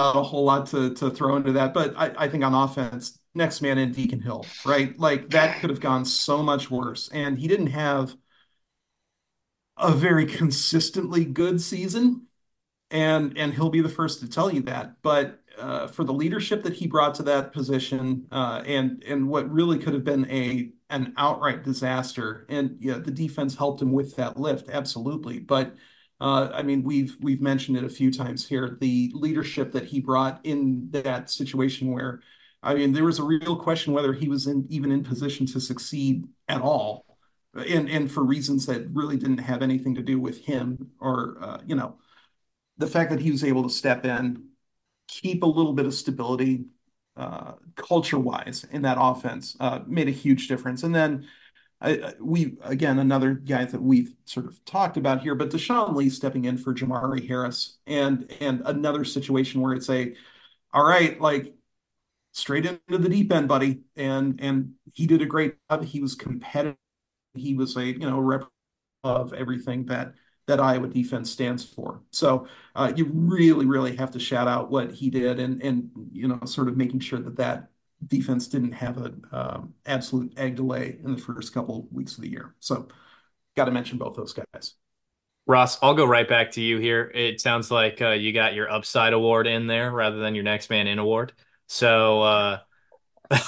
A 0.04 0.24
whole 0.24 0.45
lot 0.45 0.68
to, 0.68 0.93
to 0.95 1.12
throw 1.12 1.36
into 1.36 1.52
that, 1.54 1.74
but 1.74 1.93
I, 1.95 2.12
I 2.18 2.28
think 2.28 2.43
on 2.43 2.54
offense, 2.56 3.20
next 3.36 3.62
man 3.62 3.78
in 3.78 3.91
Deacon 3.91 4.20
Hill, 4.20 4.45
right? 4.66 4.97
Like 4.99 5.30
that 5.30 5.60
could 5.60 5.70
have 5.70 5.80
gone 5.80 6.06
so 6.06 6.41
much 6.41 6.72
worse. 6.72 7.10
And 7.14 7.38
he 7.38 7.47
didn't 7.47 7.68
have 7.68 8.16
a 9.78 9.91
very 9.91 10.26
consistently 10.26 11.26
good 11.26 11.62
season. 11.62 12.28
And 12.91 13.38
and 13.38 13.54
he'll 13.54 13.70
be 13.70 13.82
the 13.82 13.89
first 13.89 14.22
to 14.22 14.30
tell 14.30 14.54
you 14.54 14.62
that. 14.64 15.02
But 15.02 15.41
uh, 15.58 15.88
for 15.88 16.04
the 16.04 16.14
leadership 16.14 16.64
that 16.64 16.74
he 16.74 16.88
brought 16.88 17.16
to 17.16 17.24
that 17.24 17.54
position, 17.54 18.28
uh, 18.32 18.64
and 18.66 19.04
and 19.08 19.30
what 19.30 19.52
really 19.52 19.80
could 19.80 19.93
have 19.93 20.04
been 20.04 20.30
a 20.32 20.72
an 20.89 21.14
outright 21.18 21.64
disaster, 21.64 22.45
and 22.49 22.78
yeah, 22.82 22.99
the 22.99 23.12
defense 23.12 23.56
helped 23.56 23.82
him 23.82 23.93
with 23.93 24.16
that 24.18 24.39
lift, 24.39 24.70
absolutely. 24.70 25.39
But 25.39 25.76
uh, 26.22 26.52
I 26.54 26.62
mean, 26.62 26.84
we've 26.84 27.18
we've 27.20 27.42
mentioned 27.42 27.78
it 27.78 27.84
a 27.84 27.90
few 27.90 28.12
times 28.12 28.48
here. 28.48 28.78
The 28.80 29.12
leadership 29.16 29.72
that 29.72 29.86
he 29.86 30.00
brought 30.00 30.40
in 30.44 30.88
that 30.92 31.32
situation 31.32 31.92
where 31.92 32.22
I 32.62 32.76
mean, 32.76 32.94
there 32.94 33.06
was 33.06 33.18
a 33.18 33.24
real 33.24 33.56
question 33.56 33.92
whether 33.92 34.14
he 34.14 34.30
was 34.30 34.46
in, 34.46 34.68
even 34.70 34.92
in 34.92 35.04
position 35.04 35.48
to 35.48 35.60
succeed 35.60 36.28
at 36.48 36.62
all, 36.62 37.18
and 37.56 37.90
and 37.90 38.12
for 38.12 38.24
reasons 38.24 38.68
that 38.68 38.88
really 38.94 39.18
didn't 39.18 39.40
have 39.40 39.64
anything 39.64 39.96
to 39.96 40.04
do 40.04 40.20
with 40.20 40.46
him 40.46 40.92
or 41.00 41.38
uh, 41.42 41.58
you 41.66 41.76
know, 41.76 41.98
the 42.78 42.88
fact 42.88 43.10
that 43.10 43.20
he 43.20 43.32
was 43.32 43.44
able 43.44 43.64
to 43.64 43.70
step 43.70 44.06
in, 44.06 44.50
keep 45.08 45.42
a 45.42 45.48
little 45.48 45.74
bit 45.74 45.88
of 45.88 45.94
stability, 45.94 46.66
uh, 47.18 47.54
culture 47.76 48.20
wise 48.20 48.64
in 48.72 48.84
that 48.84 48.98
offense 49.00 49.58
uh, 49.60 49.80
made 49.88 50.08
a 50.08 50.12
huge 50.12 50.48
difference. 50.48 50.84
And 50.84 50.94
then 50.94 51.28
I, 51.82 52.14
we 52.20 52.58
again 52.64 53.00
another 53.00 53.34
guy 53.34 53.66
that 53.66 53.82
we've 53.82 54.14
sort 54.26 54.46
of 54.46 54.64
talked 54.66 54.98
about 54.98 55.22
here, 55.22 55.36
but 55.36 55.50
Deshaun 55.50 55.96
Lee 55.96 56.10
stepping 56.10 56.46
in 56.46 56.58
for 56.58 56.74
Jermari 56.74 57.28
Harris, 57.28 57.78
and 57.88 58.32
and 58.40 58.62
another 58.66 59.04
situation 59.04 59.62
where 59.62 59.74
it's 59.74 59.90
a 59.90 60.14
all 60.74 60.86
right, 60.86 61.20
like 61.20 61.54
straight 62.34 62.66
into 62.66 62.98
the 62.98 63.10
deep 63.10 63.32
end, 63.32 63.48
buddy. 63.48 63.82
And 63.96 64.40
and 64.42 64.74
he 64.94 65.08
did 65.08 65.22
a 65.22 65.26
great 65.26 65.56
job. 65.70 65.84
He 65.86 66.02
was 66.02 66.16
competitive. 66.16 66.78
He 67.34 67.56
was 67.56 67.78
a 67.78 67.86
you 67.86 68.00
know 68.00 68.20
rep 68.20 68.46
of 69.04 69.34
everything 69.34 69.86
that 69.88 70.14
that 70.48 70.60
Iowa 70.60 70.88
defense 70.88 71.32
stands 71.32 71.64
for. 71.64 72.02
So 72.12 72.48
uh, 72.76 72.94
you 72.96 73.06
really 73.14 73.66
really 73.66 73.96
have 73.98 74.12
to 74.12 74.20
shout 74.20 74.48
out 74.48 74.72
what 74.72 74.92
he 74.92 75.10
did 75.10 75.40
and 75.40 75.62
and 75.64 75.92
you 76.12 76.28
know 76.28 76.40
sort 76.46 76.68
of 76.68 76.78
making 76.78 77.00
sure 77.02 77.20
that 77.20 77.38
that 77.38 77.71
defense 78.08 78.47
didn't 78.47 78.74
have 78.74 78.97
an 78.97 79.24
um, 79.32 79.74
absolute 79.86 80.34
egg 80.38 80.56
delay 80.56 80.97
in 81.04 81.16
the 81.16 81.22
first 81.22 81.54
couple 81.54 81.88
weeks 81.91 82.16
of 82.16 82.24
the 82.24 82.30
year. 82.30 82.56
So 82.60 82.88
got 83.56 83.66
to 83.66 83.72
mention 83.72 83.97
both 83.97 84.16
those 84.16 84.34
guys. 84.34 84.74
Ross, 85.47 85.80
I'll 85.82 85.95
go 85.95 86.06
right 86.06 86.28
back 86.28 86.52
to 86.52 86.62
you 86.62 86.78
here. 86.78 87.12
It 87.14 87.41
sounds 87.41 87.72
like 87.72 88.02
uh, 88.02 88.12
you 88.12 88.32
got 88.32 88.54
your 88.54 88.72
upside 88.72 89.14
award 89.14 89.47
in 89.47 89.68
there 89.68 89.91
rather 89.91 90.20
than 90.20 90.36
your 90.36 90.43
next 90.43 90.70
man 90.70 90.88
in 90.88 90.99
award. 90.99 91.34
So 91.68 92.22
uh, 92.22 92.60
that's 93.30 93.45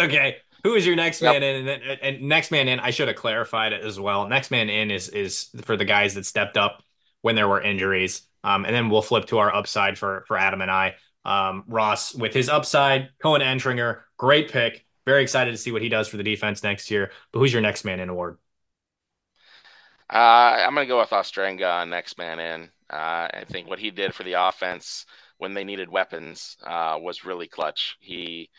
okay. 0.00 0.36
Who 0.64 0.74
is 0.74 0.86
your 0.86 0.96
next 0.96 1.22
Yep. 1.22 1.32
man 1.32 1.42
in? 1.42 1.68
And, 1.68 1.82
and 2.02 2.28
next 2.28 2.50
man 2.50 2.68
in, 2.68 2.80
I 2.80 2.90
should 2.90 3.08
have 3.08 3.16
clarified 3.16 3.72
it 3.72 3.84
as 3.84 4.00
well. 4.00 4.28
Next 4.28 4.50
man 4.50 4.68
in 4.68 4.90
is 4.90 5.08
is 5.08 5.48
for 5.62 5.76
the 5.76 5.84
guys 5.84 6.14
that 6.14 6.26
stepped 6.26 6.56
up 6.56 6.82
when 7.22 7.36
there 7.36 7.48
were 7.48 7.60
injuries. 7.60 8.22
Um, 8.44 8.64
and 8.64 8.74
then 8.74 8.90
we'll 8.90 9.02
flip 9.02 9.26
to 9.26 9.38
our 9.38 9.54
upside 9.54 9.98
for 9.98 10.24
for 10.26 10.36
Adam 10.36 10.60
and 10.60 10.70
I. 10.70 10.96
Um, 11.26 11.64
Ross 11.66 12.14
with 12.14 12.32
his 12.32 12.48
upside, 12.48 13.10
Koen 13.20 13.40
Entringer, 13.40 14.02
great 14.16 14.48
pick. 14.50 14.86
Very 15.04 15.22
excited 15.22 15.50
to 15.50 15.56
see 15.56 15.72
what 15.72 15.82
he 15.82 15.88
does 15.88 16.06
for 16.06 16.16
the 16.16 16.22
defense 16.22 16.62
next 16.62 16.88
year. 16.88 17.10
But 17.32 17.40
who's 17.40 17.52
your 17.52 17.62
next 17.62 17.84
man 17.84 17.98
in 17.98 18.08
award? 18.08 18.38
Uh, 20.08 20.62
I'm 20.66 20.74
gonna 20.74 20.86
go 20.86 21.00
with 21.00 21.10
Ostrenga 21.10 21.88
next 21.88 22.16
man 22.16 22.38
in. 22.38 22.70
Uh, 22.88 23.28
I 23.32 23.44
think 23.48 23.68
what 23.68 23.80
he 23.80 23.90
did 23.90 24.14
for 24.14 24.22
the 24.22 24.34
offense 24.34 25.04
when 25.38 25.52
they 25.52 25.64
needed 25.64 25.88
weapons 25.88 26.56
uh, 26.64 26.96
was 27.00 27.24
really 27.24 27.48
clutch. 27.48 27.96
He 28.00 28.50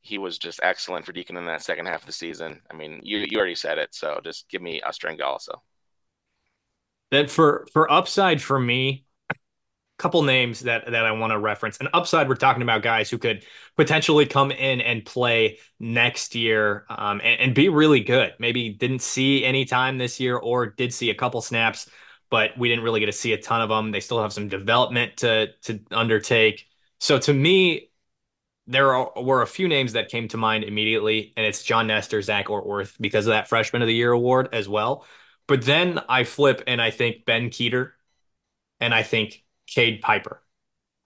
he 0.00 0.16
was 0.16 0.38
just 0.38 0.60
excellent 0.62 1.04
for 1.04 1.12
Deacon 1.12 1.36
in 1.36 1.44
that 1.46 1.62
second 1.62 1.86
half 1.86 2.00
of 2.00 2.06
the 2.06 2.12
season. 2.12 2.62
I 2.70 2.74
mean, 2.74 3.00
you 3.02 3.18
you 3.18 3.36
already 3.36 3.54
said 3.54 3.76
it, 3.76 3.94
so 3.94 4.18
just 4.24 4.48
give 4.48 4.62
me 4.62 4.80
Ostrenga 4.80 5.24
also. 5.24 5.62
Then 7.10 7.28
for 7.28 7.66
for 7.72 7.90
upside 7.92 8.40
for 8.40 8.58
me, 8.58 9.04
couple 9.98 10.22
names 10.22 10.60
that 10.60 10.86
that 10.86 11.04
I 11.04 11.12
want 11.12 11.32
to 11.32 11.38
reference. 11.38 11.78
An 11.78 11.88
upside, 11.92 12.28
we're 12.28 12.36
talking 12.36 12.62
about 12.62 12.82
guys 12.82 13.10
who 13.10 13.18
could 13.18 13.44
potentially 13.76 14.26
come 14.26 14.50
in 14.50 14.80
and 14.80 15.04
play 15.04 15.58
next 15.80 16.34
year 16.34 16.86
um, 16.88 17.20
and, 17.22 17.40
and 17.40 17.54
be 17.54 17.68
really 17.68 18.00
good. 18.00 18.32
Maybe 18.38 18.70
didn't 18.70 19.02
see 19.02 19.44
any 19.44 19.64
time 19.64 19.98
this 19.98 20.20
year 20.20 20.36
or 20.36 20.66
did 20.66 20.94
see 20.94 21.10
a 21.10 21.14
couple 21.14 21.40
snaps, 21.40 21.90
but 22.30 22.56
we 22.56 22.68
didn't 22.68 22.84
really 22.84 23.00
get 23.00 23.06
to 23.06 23.12
see 23.12 23.32
a 23.32 23.40
ton 23.40 23.60
of 23.60 23.68
them. 23.68 23.90
They 23.90 24.00
still 24.00 24.22
have 24.22 24.32
some 24.32 24.48
development 24.48 25.18
to 25.18 25.48
to 25.62 25.80
undertake. 25.90 26.66
So 27.00 27.18
to 27.18 27.34
me, 27.34 27.90
there 28.68 28.94
are, 28.94 29.10
were 29.22 29.42
a 29.42 29.46
few 29.46 29.66
names 29.66 29.94
that 29.94 30.10
came 30.10 30.28
to 30.28 30.36
mind 30.36 30.62
immediately, 30.62 31.32
and 31.36 31.46
it's 31.46 31.62
John 31.62 31.86
Nestor, 31.86 32.22
Zach 32.22 32.46
Ortwerth, 32.46 32.94
because 33.00 33.26
of 33.26 33.32
that 33.32 33.48
Freshman 33.48 33.82
of 33.82 33.88
the 33.88 33.94
Year 33.94 34.12
award 34.12 34.50
as 34.52 34.68
well. 34.68 35.06
But 35.46 35.62
then 35.62 36.00
I 36.08 36.24
flip 36.24 36.62
and 36.66 36.80
I 36.80 36.90
think 36.90 37.24
Ben 37.24 37.48
Kueter, 37.48 37.92
and 38.78 38.94
I 38.94 39.02
think 39.02 39.42
Cade 39.68 40.00
Piper. 40.00 40.42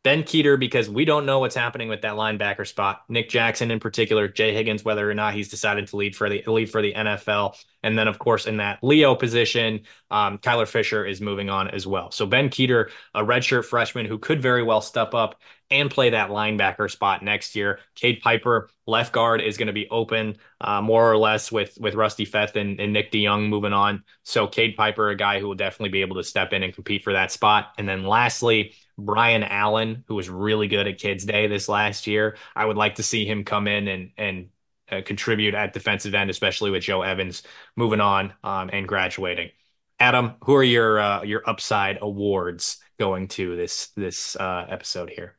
Ben 0.05 0.25
Kueter, 0.25 0.59
because 0.59 0.91
we 0.91 1.05
don't 1.05 1.27
know 1.27 1.39
what's 1.39 1.55
happening 1.55 1.89
with 1.89 2.03
that 2.03 2.15
linebacker 2.15 2.67
spot. 2.67 3.03
Nick 3.09 3.29
Jackson 3.29 3.71
in 3.71 3.79
particular, 3.79 4.27
Jay 4.27 4.53
Higgins, 4.53 4.85
whether 4.85 5.09
or 5.09 5.15
not 5.15 5.35
he's 5.35 5.49
decided 5.49 5.87
to 5.89 5.97
lead 5.97 6.17
for 6.17 6.29
the 6.29 6.43
lead 6.47 6.71
for 6.71 6.83
the 6.83 6.93
NFL, 6.93 7.57
and 7.83 7.99
then 7.99 8.09
of 8.09 8.19
course 8.19 8.47
in 8.47 8.59
that 8.59 8.79
Leo 8.83 9.15
position, 9.15 9.83
um, 10.11 10.39
Kyler 10.39 10.69
Fisher 10.69 11.05
is 11.05 11.21
moving 11.21 11.51
on 11.51 11.69
as 11.69 11.87
well. 11.87 12.11
So 12.11 12.27
Ben 12.27 12.49
Kueter, 12.49 12.91
a 13.15 13.23
redshirt 13.23 13.65
freshman 13.65 14.07
who 14.07 14.19
could 14.19 14.41
very 14.41 14.63
well 14.63 14.81
step 14.81 15.15
up 15.15 15.41
and 15.73 15.91
play 15.91 16.11
that 16.11 16.29
linebacker 16.29 16.91
spot 16.91 17.23
next 17.23 17.57
year. 17.57 17.79
Cade 17.95 18.21
Piper, 18.21 18.69
left 18.87 19.13
guard, 19.13 19.41
is 19.41 19.57
going 19.57 19.69
to 19.69 19.73
be 19.73 19.89
open 19.91 20.37
uh, 20.61 20.83
more 20.83 21.11
or 21.11 21.17
less 21.17 21.51
with 21.51 21.77
with 21.81 21.95
Rusty 21.95 22.27
Feth 22.27 22.57
and, 22.57 22.79
and 22.79 22.93
Nick 22.93 23.11
DeYoung 23.11 23.49
moving 23.49 23.73
on. 23.73 24.05
So 24.23 24.47
Cade 24.47 24.77
Piper, 24.77 25.09
a 25.09 25.17
guy 25.17 25.41
who 25.41 25.49
will 25.49 25.55
definitely 25.55 25.91
be 25.91 26.03
able 26.03 26.17
to 26.17 26.25
step 26.25 26.53
in 26.53 26.63
and 26.63 26.75
compete 26.75 27.03
for 27.03 27.15
that 27.15 27.33
spot. 27.33 27.73
And 27.79 27.89
then 27.89 28.05
lastly, 28.05 28.75
Brian 28.99 29.43
Allen, 29.43 30.05
who 30.07 30.15
was 30.15 30.29
really 30.29 30.69
good 30.69 30.87
at 30.87 30.99
Kids 30.99 31.25
Day 31.25 31.47
this 31.47 31.69
last 31.69 32.07
year. 32.07 32.37
I 32.55 32.67
would 32.67 32.77
like 32.77 32.97
to 32.97 33.03
see 33.03 33.25
him 33.25 33.45
come 33.45 33.67
in 33.67 33.89
and 33.89 34.11
and 34.19 34.49
uh, 34.93 35.03
contribute 35.03 35.55
at 35.55 35.73
defensive 35.73 36.15
end, 36.15 36.31
especially 36.31 36.71
with 36.71 36.83
Joe 36.83 37.03
Evans 37.03 37.43
moving 37.77 38.01
on 38.01 38.33
um, 38.45 38.71
and 38.73 38.87
graduating. 38.87 39.51
Adam, 39.99 40.35
who 40.43 40.55
are 40.55 40.65
your 40.65 41.01
uh, 41.01 41.23
your 41.23 41.43
upside 41.49 41.99
awards 42.03 42.79
going 42.99 43.29
to 43.29 43.57
this 43.57 43.89
this 43.97 44.37
uh, 44.37 44.67
episode 44.69 45.11
here? 45.11 45.37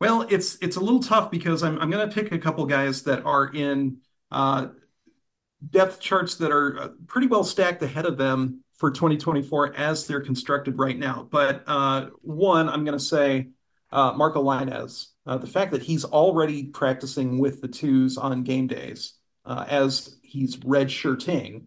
Well, 0.00 0.26
it's 0.28 0.58
it's 0.60 0.76
a 0.76 0.80
little 0.80 1.02
tough 1.02 1.30
because 1.30 1.62
I'm 1.62 1.78
I'm 1.78 1.90
going 1.90 2.08
to 2.08 2.14
pick 2.14 2.32
a 2.32 2.38
couple 2.38 2.64
guys 2.66 3.02
that 3.04 3.24
are 3.24 3.48
in 3.48 3.98
uh, 4.30 4.68
depth 5.70 6.00
charts 6.00 6.34
that 6.36 6.52
are 6.52 6.78
uh, 6.78 6.88
pretty 7.06 7.26
well 7.26 7.44
stacked 7.44 7.82
ahead 7.82 8.04
of 8.04 8.18
them 8.18 8.62
for 8.74 8.90
2024 8.90 9.74
as 9.74 10.06
they're 10.06 10.20
constructed 10.20 10.78
right 10.78 10.98
now. 10.98 11.26
But 11.30 11.64
uh, 11.66 12.08
one, 12.20 12.68
I'm 12.68 12.84
going 12.84 12.98
to 12.98 13.02
say 13.02 13.48
uh, 13.92 14.12
Marco 14.12 14.42
Lainez. 14.42 15.08
Uh, 15.26 15.38
the 15.38 15.46
fact 15.46 15.72
that 15.72 15.82
he's 15.82 16.04
already 16.04 16.64
practicing 16.64 17.38
with 17.38 17.60
the 17.60 17.68
twos 17.68 18.16
on 18.16 18.44
game 18.44 18.66
days 18.66 19.14
uh, 19.44 19.64
as 19.68 20.16
he's 20.22 20.56
redshirting 20.58 21.64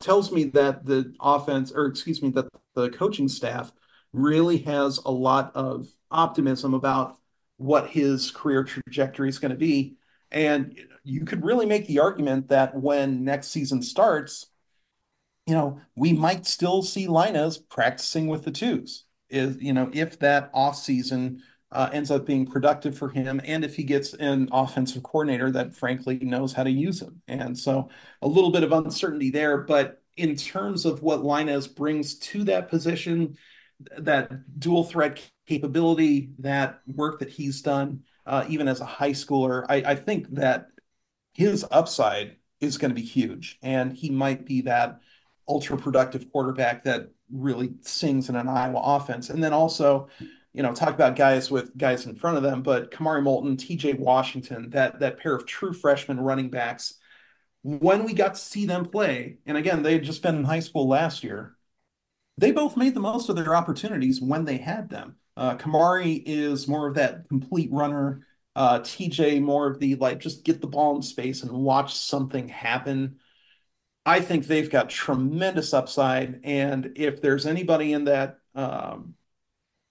tells 0.00 0.32
me 0.32 0.44
that 0.44 0.84
the 0.84 1.14
offense, 1.20 1.72
or 1.72 1.86
excuse 1.86 2.22
me, 2.22 2.30
that 2.30 2.46
the 2.74 2.90
coaching 2.90 3.28
staff 3.28 3.72
really 4.12 4.58
has 4.58 4.98
a 5.04 5.10
lot 5.10 5.52
of 5.54 5.88
optimism 6.10 6.74
about 6.74 7.18
what 7.56 7.88
his 7.88 8.30
career 8.30 8.64
trajectory 8.64 9.28
is 9.28 9.38
going 9.38 9.50
to 9.50 9.56
be. 9.56 9.96
And 10.30 10.78
you 11.04 11.24
could 11.24 11.44
really 11.44 11.66
make 11.66 11.86
the 11.86 12.00
argument 12.00 12.48
that 12.48 12.74
when 12.74 13.24
next 13.24 13.48
season 13.48 13.82
starts, 13.82 14.46
you 15.46 15.54
know, 15.54 15.80
we 15.94 16.12
might 16.12 16.46
still 16.46 16.82
see 16.82 17.06
Lainez 17.06 17.58
practicing 17.68 18.28
with 18.28 18.44
the 18.44 18.50
twos. 18.50 19.04
Is 19.30 19.60
you 19.60 19.72
know, 19.72 19.90
if 19.92 20.18
that 20.20 20.50
off 20.52 20.76
season 20.76 21.42
uh, 21.74 21.90
ends 21.92 22.10
up 22.10 22.24
being 22.24 22.46
productive 22.46 22.96
for 22.96 23.08
him, 23.08 23.40
and 23.44 23.64
if 23.64 23.74
he 23.76 23.82
gets 23.82 24.14
an 24.14 24.48
offensive 24.52 25.02
coordinator 25.02 25.50
that 25.50 25.74
frankly 25.74 26.18
knows 26.20 26.52
how 26.52 26.62
to 26.62 26.70
use 26.70 27.02
him, 27.02 27.20
and 27.28 27.58
so 27.58 27.88
a 28.22 28.28
little 28.28 28.50
bit 28.50 28.62
of 28.62 28.72
uncertainty 28.72 29.30
there. 29.30 29.58
But 29.58 30.00
in 30.16 30.36
terms 30.36 30.84
of 30.84 31.02
what 31.02 31.20
Lainez 31.20 31.74
brings 31.74 32.14
to 32.20 32.44
that 32.44 32.70
position, 32.70 33.36
that 33.98 34.30
dual 34.58 34.84
threat 34.84 35.20
capability, 35.46 36.30
that 36.38 36.80
work 36.86 37.18
that 37.18 37.28
he's 37.28 37.60
done, 37.60 38.04
uh, 38.24 38.44
even 38.48 38.68
as 38.68 38.80
a 38.80 38.86
high 38.86 39.10
schooler, 39.10 39.66
I, 39.68 39.76
I 39.76 39.94
think 39.96 40.34
that 40.34 40.68
his 41.32 41.66
upside 41.70 42.36
is 42.60 42.78
going 42.78 42.90
to 42.90 42.94
be 42.94 43.06
huge, 43.06 43.58
and 43.62 43.92
he 43.92 44.10
might 44.10 44.46
be 44.46 44.62
that 44.62 45.00
ultra 45.48 45.76
productive 45.76 46.30
quarterback 46.30 46.84
that 46.84 47.10
really 47.30 47.74
sings 47.82 48.28
in 48.28 48.36
an 48.36 48.48
Iowa 48.48 48.80
offense. 48.80 49.30
And 49.30 49.42
then 49.42 49.52
also, 49.52 50.08
you 50.54 50.62
know, 50.62 50.72
talk 50.72 50.94
about 50.94 51.16
guys 51.16 51.50
with 51.50 51.76
guys 51.76 52.06
in 52.06 52.14
front 52.14 52.36
of 52.36 52.44
them, 52.44 52.62
but 52.62 52.92
Kamari 52.92 53.22
Moulton, 53.22 53.56
TJ 53.56 53.98
Washington, 53.98 54.70
that 54.70 55.00
that 55.00 55.18
pair 55.18 55.34
of 55.34 55.46
true 55.46 55.72
freshman 55.72 56.20
running 56.20 56.48
backs. 56.48 56.94
When 57.62 58.04
we 58.04 58.14
got 58.14 58.34
to 58.34 58.40
see 58.40 58.64
them 58.64 58.84
play, 58.84 59.38
and 59.46 59.56
again, 59.56 59.82
they 59.82 59.94
had 59.94 60.04
just 60.04 60.22
been 60.22 60.36
in 60.36 60.44
high 60.44 60.60
school 60.60 60.86
last 60.86 61.24
year, 61.24 61.56
they 62.38 62.52
both 62.52 62.76
made 62.76 62.94
the 62.94 63.00
most 63.00 63.28
of 63.28 63.36
their 63.36 63.54
opportunities 63.56 64.20
when 64.20 64.44
they 64.44 64.58
had 64.58 64.90
them. 64.90 65.16
Uh, 65.36 65.56
Kamari 65.56 66.22
is 66.24 66.68
more 66.68 66.86
of 66.86 66.94
that 66.94 67.28
complete 67.28 67.72
runner. 67.72 68.26
Uh, 68.54 68.78
TJ 68.78 69.42
more 69.42 69.68
of 69.68 69.80
the 69.80 69.96
like 69.96 70.20
just 70.20 70.44
get 70.44 70.60
the 70.60 70.68
ball 70.68 70.94
in 70.94 71.02
space 71.02 71.42
and 71.42 71.50
watch 71.50 71.96
something 71.96 72.48
happen. 72.48 73.16
I 74.06 74.20
think 74.20 74.46
they've 74.46 74.70
got 74.70 74.90
tremendous 74.90 75.74
upside, 75.74 76.40
and 76.44 76.92
if 76.94 77.20
there's 77.20 77.46
anybody 77.46 77.92
in 77.92 78.04
that 78.04 78.38
um, 78.54 79.14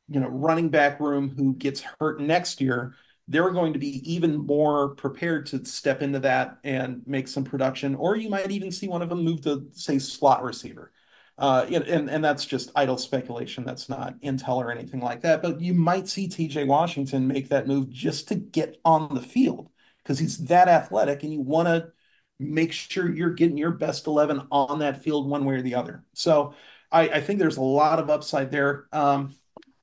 you 0.10 0.20
know 0.20 0.30
running 0.30 0.70
back 0.70 1.00
room 1.00 1.34
who 1.36 1.54
gets 1.56 1.84
hurt 2.00 2.20
next 2.22 2.62
year, 2.62 2.96
they're 3.28 3.52
going 3.52 3.74
to 3.74 3.80
be 3.80 4.02
even 4.12 4.38
more 4.38 4.90
prepared 4.96 5.46
to 5.48 5.64
step 5.66 6.02
into 6.02 6.20
that 6.20 6.58
and 6.64 7.02
make 7.06 7.28
some 7.28 7.44
production. 7.44 7.96
Or 7.96 8.16
you 8.16 8.30
might 8.30 8.52
even 8.52 8.72
see 8.72 8.88
one 8.88 9.02
of 9.02 9.10
them 9.10 9.24
move 9.24 9.42
to 9.42 9.68
say 9.72 10.00
slot 10.00 10.44
receiver. 10.44 10.92
Uh, 11.38 11.66
and 11.70 12.10
and 12.10 12.24
that's 12.24 12.46
just 12.46 12.72
idle 12.76 12.98
speculation. 12.98 13.66
That's 13.66 13.90
not 13.90 14.20
intel 14.22 14.58
or 14.58 14.72
anything 14.72 15.00
like 15.00 15.22
that. 15.22 15.42
But 15.42 15.62
you 15.62 15.74
might 15.74 16.08
see 16.08 16.28
TJ 16.28 16.68
Washington 16.68 17.28
make 17.28 17.50
that 17.50 17.68
move 17.68 17.90
just 17.90 18.28
to 18.28 18.36
get 18.36 18.80
on 18.86 19.16
the 19.16 19.22
field 19.22 19.70
because 20.04 20.20
he's 20.20 20.38
that 20.46 20.68
athletic, 20.68 21.24
and 21.24 21.34
you 21.34 21.42
want 21.42 21.68
to 21.68 21.92
make 22.40 22.72
sure 22.72 23.12
you're 23.12 23.32
getting 23.32 23.58
your 23.58 23.72
best 23.72 24.06
11 24.08 24.48
on 24.52 24.80
that 24.80 25.04
field 25.04 25.28
one 25.28 25.46
way 25.46 25.56
or 25.56 25.62
the 25.62 25.76
other. 25.76 26.04
So 26.14 26.54
I, 26.92 27.10
I 27.10 27.22
think 27.22 27.40
there's 27.40 27.58
a 27.58 27.62
lot 27.62 28.00
of 28.00 28.10
upside 28.10 28.52
there. 28.52 28.86
Um, 28.92 29.34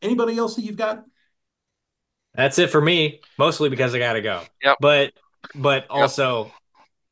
anybody 0.02 0.36
else 0.36 0.56
that 0.56 0.62
you've 0.62 0.76
got? 0.76 1.04
That's 2.34 2.58
it 2.58 2.70
for 2.70 2.80
me, 2.80 3.20
mostly 3.38 3.68
because 3.68 3.94
I 3.94 3.98
got 3.98 4.14
to 4.14 4.22
go. 4.22 4.42
Yep. 4.62 4.76
But 4.80 5.12
but 5.54 5.86
also 5.90 6.52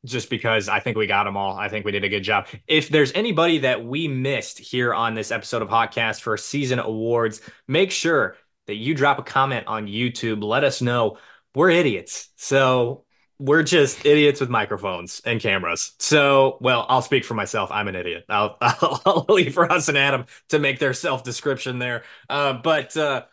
just 0.05 0.29
because 0.29 0.69
I 0.69 0.79
think 0.79 0.97
we 0.97 1.07
got 1.07 1.25
them 1.25 1.35
all. 1.35 1.57
I 1.57 1.67
think 1.67 1.85
we 1.85 1.91
did 1.91 2.03
a 2.03 2.09
good 2.09 2.23
job. 2.23 2.47
If 2.67 2.89
there's 2.89 3.11
anybody 3.13 3.59
that 3.59 3.83
we 3.83 4.07
missed 4.07 4.59
here 4.59 4.93
on 4.93 5.13
this 5.13 5.31
episode 5.31 5.61
of 5.61 5.67
Hotcast 5.67 6.21
for 6.21 6.37
season 6.37 6.79
awards, 6.79 7.41
make 7.67 7.91
sure 7.91 8.37
that 8.67 8.75
you 8.75 8.93
drop 8.95 9.19
a 9.19 9.23
comment 9.23 9.67
on 9.67 9.87
YouTube. 9.87 10.41
Let 10.43 10.63
us 10.63 10.81
know. 10.81 11.17
We're 11.53 11.71
idiots. 11.71 12.29
So 12.37 13.03
we're 13.39 13.63
just 13.63 14.05
idiots 14.05 14.41
with 14.41 14.49
microphones 14.49 15.21
and 15.25 15.39
cameras. 15.39 15.93
So, 15.97 16.57
well, 16.59 16.85
I'll 16.89 17.01
speak 17.01 17.23
for 17.23 17.33
myself. 17.33 17.71
I'm 17.71 17.87
an 17.87 17.95
idiot. 17.95 18.25
I'll, 18.27 18.57
I'll, 18.61 19.25
leave 19.29 19.53
for 19.53 19.71
us 19.71 19.87
and 19.87 19.97
Adam 19.97 20.25
to 20.49 20.59
make 20.59 20.79
their 20.79 20.93
self 20.93 21.23
description 21.23 21.79
there. 21.79 22.03
Uh, 22.29 22.53
but 22.53 22.95
uh, 22.97 23.23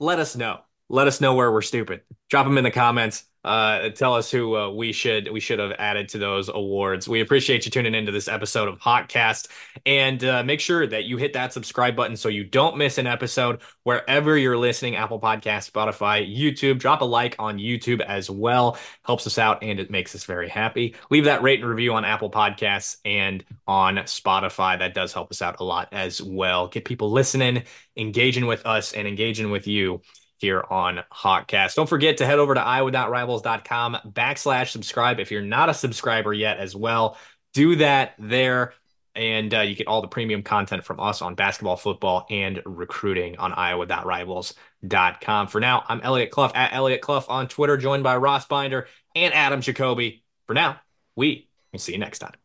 let 0.00 0.18
us 0.18 0.34
know 0.34 0.63
let 0.88 1.06
us 1.06 1.20
know 1.20 1.34
where 1.34 1.50
we're 1.50 1.62
stupid. 1.62 2.02
Drop 2.30 2.46
them 2.46 2.58
in 2.58 2.64
the 2.64 2.70
comments. 2.70 3.24
Uh, 3.44 3.90
tell 3.90 4.14
us 4.14 4.30
who 4.30 4.56
uh, 4.56 4.70
we 4.70 4.90
should 4.90 5.30
we 5.30 5.38
should 5.38 5.58
have 5.58 5.72
added 5.72 6.08
to 6.08 6.18
those 6.18 6.48
awards. 6.48 7.06
We 7.06 7.20
appreciate 7.20 7.66
you 7.66 7.70
tuning 7.70 7.94
into 7.94 8.10
this 8.10 8.26
episode 8.26 8.68
of 8.68 8.78
Hotcast, 8.78 9.48
and 9.84 10.24
uh, 10.24 10.42
make 10.42 10.60
sure 10.60 10.86
that 10.86 11.04
you 11.04 11.18
hit 11.18 11.34
that 11.34 11.52
subscribe 11.52 11.94
button 11.94 12.16
so 12.16 12.30
you 12.30 12.42
don't 12.42 12.78
miss 12.78 12.96
an 12.96 13.06
episode 13.06 13.60
wherever 13.82 14.38
you're 14.38 14.56
listening. 14.56 14.96
Apple 14.96 15.20
Podcast, 15.20 15.70
Spotify, 15.70 16.26
YouTube. 16.26 16.78
Drop 16.78 17.02
a 17.02 17.04
like 17.04 17.36
on 17.38 17.58
YouTube 17.58 18.00
as 18.00 18.30
well. 18.30 18.78
Helps 19.04 19.26
us 19.26 19.36
out 19.36 19.62
and 19.62 19.78
it 19.78 19.90
makes 19.90 20.14
us 20.14 20.24
very 20.24 20.48
happy. 20.48 20.94
Leave 21.10 21.24
that 21.24 21.42
rate 21.42 21.60
and 21.60 21.68
review 21.68 21.92
on 21.92 22.06
Apple 22.06 22.30
Podcasts 22.30 22.96
and 23.04 23.44
on 23.66 23.96
Spotify. 23.96 24.78
That 24.78 24.94
does 24.94 25.12
help 25.12 25.30
us 25.30 25.42
out 25.42 25.56
a 25.60 25.64
lot 25.64 25.88
as 25.92 26.22
well. 26.22 26.68
Get 26.68 26.86
people 26.86 27.10
listening, 27.12 27.64
engaging 27.94 28.46
with 28.46 28.64
us, 28.64 28.94
and 28.94 29.06
engaging 29.06 29.50
with 29.50 29.66
you 29.66 30.00
here 30.44 30.62
on 30.68 31.00
Hotcast. 31.10 31.74
Don't 31.74 31.88
forget 31.88 32.18
to 32.18 32.26
head 32.26 32.38
over 32.38 32.52
to 32.54 32.60
iowa.rivals.com 32.60 33.96
backslash 34.08 34.68
subscribe 34.68 35.18
if 35.20 35.30
you're 35.30 35.40
not 35.40 35.70
a 35.70 35.74
subscriber 35.74 36.34
yet 36.34 36.58
as 36.58 36.76
well. 36.76 37.16
Do 37.54 37.76
that 37.76 38.12
there. 38.18 38.74
And 39.14 39.54
uh, 39.54 39.60
you 39.60 39.74
get 39.76 39.86
all 39.86 40.02
the 40.02 40.08
premium 40.08 40.42
content 40.42 40.84
from 40.84 41.00
us 41.00 41.22
on 41.22 41.34
basketball, 41.34 41.76
football, 41.76 42.26
and 42.28 42.60
recruiting 42.66 43.38
on 43.38 43.52
iowa.rivals.com. 43.52 45.46
For 45.46 45.60
now, 45.60 45.84
I'm 45.88 46.00
Eliot 46.00 46.30
Clough 46.30 46.52
at 46.54 46.74
Eliot 46.74 47.00
Clough 47.00 47.24
on 47.28 47.48
Twitter, 47.48 47.76
joined 47.76 48.02
by 48.02 48.16
Ross 48.16 48.44
Binder 48.46 48.88
and 49.14 49.32
Adam 49.32 49.60
Jacobi. 49.60 50.22
For 50.46 50.54
now, 50.54 50.80
we 51.14 51.48
will 51.72 51.78
see 51.78 51.92
you 51.92 51.98
next 51.98 52.18
time. 52.18 52.32